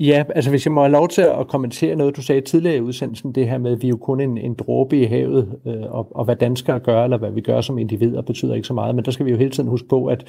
Ja, 0.00 0.24
altså 0.34 0.50
hvis 0.50 0.66
jeg 0.66 0.72
må 0.72 0.80
have 0.80 0.92
lov 0.92 1.08
til 1.08 1.22
at 1.22 1.48
kommentere 1.48 1.96
noget, 1.96 2.16
du 2.16 2.22
sagde 2.22 2.40
tidligere 2.40 2.76
i 2.76 2.80
udsendelsen, 2.80 3.34
det 3.34 3.48
her 3.48 3.58
med, 3.58 3.72
at 3.72 3.82
vi 3.82 3.86
er 3.86 3.90
jo 3.90 3.96
kun 3.96 4.20
en, 4.20 4.38
en 4.38 4.54
dråbe 4.54 5.00
i 5.00 5.04
havet, 5.04 5.58
øh, 5.66 5.82
og, 5.82 6.16
og 6.16 6.24
hvad 6.24 6.36
danskere 6.36 6.80
gør, 6.80 7.04
eller 7.04 7.16
hvad 7.16 7.30
vi 7.30 7.40
gør 7.40 7.60
som 7.60 7.78
individer, 7.78 8.22
betyder 8.22 8.54
ikke 8.54 8.66
så 8.66 8.74
meget, 8.74 8.94
men 8.94 9.04
der 9.04 9.10
skal 9.10 9.26
vi 9.26 9.30
jo 9.30 9.36
hele 9.36 9.50
tiden 9.50 9.68
huske 9.68 9.88
på, 9.88 10.06
at, 10.06 10.24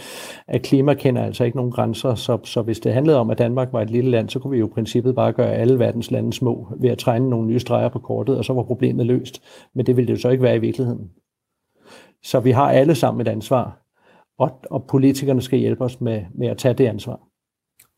at 0.47 0.61
klima 0.61 0.93
kender 0.93 1.23
altså 1.23 1.43
ikke 1.43 1.57
nogen 1.57 1.71
grænser, 1.71 2.15
så, 2.15 2.37
så 2.43 2.61
hvis 2.61 2.79
det 2.79 2.93
handlede 2.93 3.17
om, 3.17 3.29
at 3.29 3.37
Danmark 3.37 3.73
var 3.73 3.81
et 3.81 3.89
lille 3.89 4.11
land, 4.11 4.29
så 4.29 4.39
kunne 4.39 4.51
vi 4.51 4.57
jo 4.57 4.67
i 4.67 4.73
princippet 4.73 5.15
bare 5.15 5.33
gøre 5.33 5.53
alle 5.53 5.79
verdens 5.79 6.11
lande 6.11 6.33
små 6.33 6.67
ved 6.79 6.89
at 6.89 6.97
træne 6.97 7.29
nogle 7.29 7.47
nye 7.47 7.59
streger 7.59 7.89
på 7.89 7.99
kortet, 7.99 8.37
og 8.37 8.45
så 8.45 8.53
var 8.53 8.63
problemet 8.63 9.05
løst. 9.05 9.43
Men 9.75 9.85
det 9.85 9.97
ville 9.97 10.07
det 10.07 10.13
jo 10.13 10.21
så 10.21 10.29
ikke 10.29 10.43
være 10.43 10.55
i 10.55 10.59
virkeligheden. 10.59 11.09
Så 12.23 12.39
vi 12.39 12.51
har 12.51 12.71
alle 12.71 12.95
sammen 12.95 13.21
et 13.21 13.27
ansvar, 13.27 13.81
og, 14.39 14.51
og 14.71 14.85
politikerne 14.89 15.41
skal 15.41 15.59
hjælpe 15.59 15.83
os 15.83 16.01
med, 16.01 16.21
med 16.35 16.47
at 16.47 16.57
tage 16.57 16.73
det 16.73 16.87
ansvar. 16.87 17.19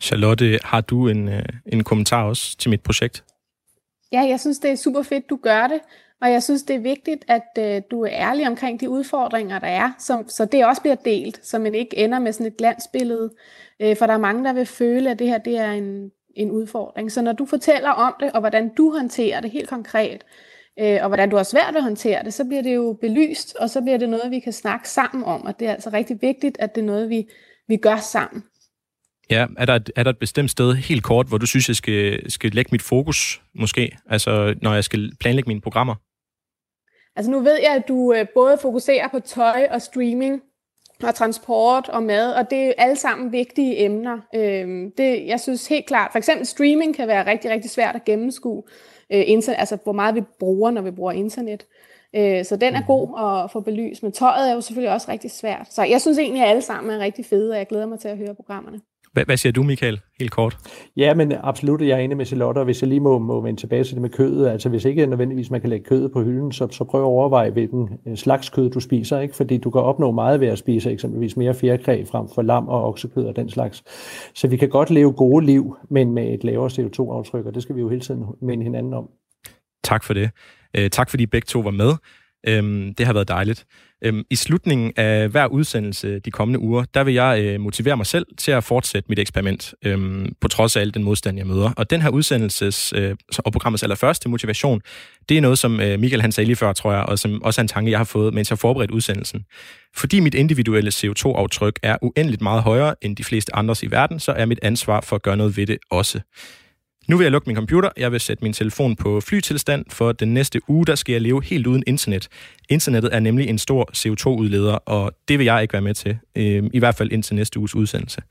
Charlotte, 0.01 0.59
har 0.63 0.81
du 0.81 1.07
en, 1.07 1.29
øh, 1.29 1.43
en 1.65 1.83
kommentar 1.83 2.23
også 2.23 2.57
til 2.57 2.69
mit 2.69 2.81
projekt? 2.81 3.23
Ja, 4.11 4.21
jeg 4.21 4.39
synes, 4.39 4.59
det 4.59 4.71
er 4.71 4.75
super 4.75 5.01
fedt, 5.01 5.29
du 5.29 5.39
gør 5.43 5.67
det. 5.67 5.79
Og 6.21 6.31
jeg 6.31 6.43
synes, 6.43 6.63
det 6.63 6.75
er 6.75 6.79
vigtigt, 6.79 7.25
at 7.27 7.47
øh, 7.59 7.81
du 7.91 8.01
er 8.01 8.09
ærlig 8.11 8.47
omkring 8.47 8.79
de 8.79 8.89
udfordringer, 8.89 9.59
der 9.59 9.67
er, 9.67 9.91
så, 9.99 10.23
så 10.27 10.45
det 10.45 10.65
også 10.65 10.81
bliver 10.81 10.95
delt, 10.95 11.45
så 11.45 11.59
man 11.59 11.75
ikke 11.75 11.97
ender 11.97 12.19
med 12.19 12.31
sådan 12.31 12.47
et 12.47 12.57
glansbillede. 12.57 13.33
Øh, 13.79 13.97
for 13.97 14.05
der 14.05 14.13
er 14.13 14.17
mange, 14.17 14.43
der 14.43 14.53
vil 14.53 14.65
føle, 14.65 15.11
at 15.11 15.19
det 15.19 15.27
her 15.27 15.37
det 15.37 15.57
er 15.57 15.71
en, 15.71 16.11
en 16.35 16.51
udfordring. 16.51 17.11
Så 17.11 17.21
når 17.21 17.31
du 17.31 17.45
fortæller 17.45 17.89
om 17.89 18.15
det, 18.19 18.31
og 18.31 18.39
hvordan 18.39 18.69
du 18.77 18.91
håndterer 18.91 19.41
det 19.41 19.51
helt 19.51 19.69
konkret, 19.69 20.23
øh, 20.79 20.99
og 21.01 21.07
hvordan 21.07 21.29
du 21.29 21.35
har 21.35 21.43
svært 21.43 21.75
at 21.75 21.83
håndtere 21.83 22.23
det, 22.23 22.33
så 22.33 22.45
bliver 22.45 22.61
det 22.61 22.75
jo 22.75 22.97
belyst, 23.01 23.55
og 23.55 23.69
så 23.69 23.81
bliver 23.81 23.97
det 23.97 24.09
noget, 24.09 24.31
vi 24.31 24.39
kan 24.39 24.53
snakke 24.53 24.89
sammen 24.89 25.23
om. 25.23 25.41
Og 25.41 25.59
det 25.59 25.67
er 25.67 25.73
altså 25.73 25.89
rigtig 25.93 26.21
vigtigt, 26.21 26.57
at 26.59 26.75
det 26.75 26.81
er 26.81 26.85
noget, 26.85 27.09
vi, 27.09 27.27
vi 27.67 27.77
gør 27.77 27.97
sammen. 27.97 28.43
Ja, 29.29 29.47
er 29.57 29.65
der, 29.65 29.75
et, 29.75 29.91
er 29.95 30.03
der 30.03 30.11
et 30.11 30.17
bestemt 30.17 30.51
sted, 30.51 30.73
helt 30.73 31.03
kort, 31.03 31.27
hvor 31.27 31.37
du 31.37 31.45
synes, 31.45 31.67
jeg 31.67 31.75
skal, 31.75 32.31
skal 32.31 32.51
lægge 32.51 32.69
mit 32.71 32.81
fokus, 32.81 33.41
måske? 33.55 33.97
Altså, 34.09 34.55
når 34.61 34.73
jeg 34.73 34.83
skal 34.83 35.11
planlægge 35.19 35.47
mine 35.47 35.61
programmer? 35.61 35.95
Altså, 37.15 37.31
nu 37.31 37.39
ved 37.39 37.57
jeg, 37.61 37.75
at 37.75 37.87
du 37.87 38.13
øh, 38.13 38.25
både 38.35 38.57
fokuserer 38.61 39.07
på 39.07 39.19
tøj 39.19 39.67
og 39.71 39.81
streaming, 39.81 40.41
og 41.03 41.15
transport 41.15 41.89
og 41.89 42.03
mad, 42.03 42.33
og 42.33 42.49
det 42.49 42.67
er 42.67 42.73
alle 42.77 42.95
sammen 42.95 43.31
vigtige 43.31 43.85
emner. 43.85 44.19
Øhm, 44.35 44.91
det, 44.97 45.27
jeg 45.27 45.39
synes 45.39 45.67
helt 45.67 45.85
klart, 45.85 46.11
for 46.11 46.17
eksempel 46.17 46.45
streaming 46.45 46.95
kan 46.95 47.07
være 47.07 47.25
rigtig, 47.25 47.51
rigtig 47.51 47.71
svært 47.71 47.95
at 47.95 48.05
gennemskue, 48.05 48.63
øh, 49.13 49.23
internet, 49.27 49.59
altså 49.59 49.77
hvor 49.83 49.91
meget 49.91 50.15
vi 50.15 50.21
bruger, 50.39 50.71
når 50.71 50.81
vi 50.81 50.91
bruger 50.91 51.11
internet. 51.11 51.65
Øh, 52.15 52.45
så 52.45 52.55
den 52.55 52.75
er 52.75 52.81
god 52.87 53.43
at 53.45 53.51
få 53.51 53.59
belyst, 53.59 54.03
men 54.03 54.11
tøjet 54.11 54.49
er 54.49 54.53
jo 54.53 54.61
selvfølgelig 54.61 54.93
også 54.93 55.11
rigtig 55.11 55.31
svært. 55.31 55.73
Så 55.73 55.83
jeg 55.83 56.01
synes 56.01 56.17
egentlig, 56.17 56.43
at 56.43 56.49
alle 56.49 56.61
sammen 56.61 56.91
er 56.91 56.99
rigtig 56.99 57.25
fede, 57.25 57.51
og 57.51 57.57
jeg 57.57 57.67
glæder 57.67 57.85
mig 57.85 57.99
til 57.99 58.07
at 58.07 58.17
høre 58.17 58.35
programmerne. 58.35 58.81
Hvad, 59.17 59.25
hvad 59.25 59.37
siger 59.37 59.53
du, 59.53 59.63
Michael, 59.63 60.01
helt 60.19 60.31
kort? 60.31 60.57
Ja, 60.97 61.13
men 61.13 61.33
absolut, 61.43 61.81
jeg 61.81 61.89
er 61.89 61.97
enig 61.97 62.17
med 62.17 62.25
Charlotte, 62.25 62.59
og 62.59 62.65
hvis 62.65 62.81
jeg 62.81 62.89
lige 62.89 62.99
må, 62.99 63.19
må 63.19 63.41
vende 63.41 63.59
tilbage 63.59 63.83
til 63.83 63.93
det 63.93 64.01
med 64.01 64.09
kødet, 64.09 64.49
altså 64.49 64.69
hvis 64.69 64.85
ikke 64.85 65.05
nødvendigvis 65.05 65.51
man 65.51 65.61
kan 65.61 65.69
lægge 65.69 65.85
kødet 65.85 66.11
på 66.11 66.23
hylden, 66.23 66.51
så, 66.51 66.67
så 66.71 66.83
prøv 66.83 67.01
at 67.01 67.05
overveje, 67.05 67.49
hvilken 67.49 67.89
øh, 68.07 68.17
slags 68.17 68.49
kød 68.49 68.69
du 68.69 68.79
spiser, 68.79 69.19
ikke? 69.19 69.35
fordi 69.35 69.57
du 69.57 69.69
kan 69.69 69.81
opnå 69.81 70.11
meget 70.11 70.39
ved 70.39 70.47
at 70.47 70.57
spise 70.57 70.91
eksempelvis 70.91 71.37
mere 71.37 71.53
fjerkræ 71.53 72.03
frem 72.11 72.27
for 72.35 72.41
lam 72.41 72.67
og 72.67 72.85
oksekød 72.85 73.25
og 73.25 73.35
den 73.35 73.49
slags. 73.49 73.83
Så 74.35 74.47
vi 74.47 74.57
kan 74.57 74.69
godt 74.69 74.89
leve 74.89 75.11
gode 75.11 75.45
liv, 75.45 75.77
men 75.89 76.11
med 76.11 76.33
et 76.33 76.43
lavere 76.43 76.69
CO2-aftryk, 76.69 77.45
og 77.45 77.55
det 77.55 77.63
skal 77.63 77.75
vi 77.75 77.81
jo 77.81 77.89
hele 77.89 78.01
tiden 78.01 78.25
minde 78.41 78.63
hinanden 78.63 78.93
om. 78.93 79.09
Tak 79.83 80.03
for 80.03 80.13
det. 80.13 80.29
Uh, 80.77 80.87
tak 80.87 81.09
fordi 81.09 81.25
begge 81.25 81.45
to 81.45 81.59
var 81.59 81.71
med. 81.71 81.93
Øhm, 82.47 82.93
det 82.93 83.05
har 83.05 83.13
været 83.13 83.27
dejligt. 83.27 83.65
Øhm, 84.01 84.23
I 84.29 84.35
slutningen 84.35 84.93
af 84.95 85.29
hver 85.29 85.47
udsendelse 85.47 86.19
de 86.19 86.31
kommende 86.31 86.59
uger, 86.59 86.83
der 86.93 87.03
vil 87.03 87.13
jeg 87.13 87.41
øh, 87.41 87.59
motivere 87.59 87.97
mig 87.97 88.05
selv 88.05 88.25
til 88.37 88.51
at 88.51 88.63
fortsætte 88.63 89.09
mit 89.09 89.19
eksperiment, 89.19 89.73
øhm, 89.85 90.33
på 90.41 90.47
trods 90.47 90.75
af 90.75 90.81
al 90.81 90.93
den 90.93 91.03
modstand, 91.03 91.37
jeg 91.37 91.47
møder. 91.47 91.71
Og 91.77 91.89
den 91.89 92.01
her 92.01 92.09
udsendelses 92.09 92.93
øh, 92.95 93.15
og 93.37 93.51
programmets 93.51 93.83
allerførste 93.83 94.29
motivation, 94.29 94.81
det 95.29 95.37
er 95.37 95.41
noget, 95.41 95.59
som 95.59 95.79
øh, 95.79 95.99
Michael 95.99 96.21
han 96.21 96.31
sagde 96.31 96.45
lige 96.45 96.55
før, 96.55 96.73
tror 96.73 96.93
jeg, 96.93 97.03
og 97.03 97.19
som 97.19 97.43
også 97.43 97.61
er 97.61 97.63
en 97.63 97.67
tanke, 97.67 97.91
jeg 97.91 97.99
har 97.99 98.05
fået, 98.05 98.33
mens 98.33 98.49
jeg 98.49 98.59
forberedte 98.59 98.93
udsendelsen. 98.93 99.45
Fordi 99.95 100.19
mit 100.19 100.33
individuelle 100.33 100.91
CO2-aftryk 100.91 101.79
er 101.83 101.97
uendeligt 102.01 102.41
meget 102.41 102.63
højere 102.63 102.95
end 103.01 103.15
de 103.15 103.23
fleste 103.23 103.55
andres 103.55 103.83
i 103.83 103.91
verden, 103.91 104.19
så 104.19 104.31
er 104.31 104.45
mit 104.45 104.59
ansvar 104.61 105.01
for 105.01 105.15
at 105.15 105.21
gøre 105.21 105.37
noget 105.37 105.57
ved 105.57 105.67
det 105.67 105.77
også. 105.89 106.19
Nu 107.07 107.17
vil 107.17 107.25
jeg 107.25 107.31
lukke 107.31 107.49
min 107.49 107.55
computer. 107.55 107.89
Jeg 107.97 108.11
vil 108.11 108.19
sætte 108.19 108.43
min 108.43 108.53
telefon 108.53 108.95
på 108.95 109.21
flytilstand, 109.21 109.85
for 109.89 110.11
den 110.11 110.33
næste 110.33 110.69
uge, 110.69 110.85
der 110.85 110.95
skal 110.95 111.13
jeg 111.13 111.21
leve 111.21 111.43
helt 111.43 111.67
uden 111.67 111.83
internet. 111.87 112.27
Internettet 112.69 113.15
er 113.15 113.19
nemlig 113.19 113.49
en 113.49 113.57
stor 113.57 113.89
CO2-udleder, 113.97 114.73
og 114.73 115.11
det 115.27 115.39
vil 115.39 115.45
jeg 115.45 115.61
ikke 115.61 115.73
være 115.73 115.81
med 115.81 115.93
til. 115.93 116.17
Øhm, 116.35 116.69
I 116.73 116.79
hvert 116.79 116.95
fald 116.95 117.11
indtil 117.11 117.35
næste 117.35 117.59
uges 117.59 117.75
udsendelse. 117.75 118.21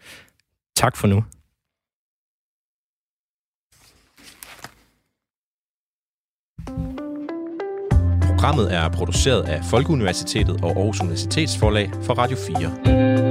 Tak 0.77 0.97
for 0.97 1.07
nu. 1.07 1.25
Programmet 8.23 8.75
er 8.75 8.89
produceret 8.89 9.43
af 9.43 9.65
Folkeuniversitetet 9.71 10.61
og 10.63 10.71
Aarhus 10.71 11.01
Universitetsforlag 11.01 11.91
for 12.03 12.15
Radio 12.15 12.37
4. 12.37 13.26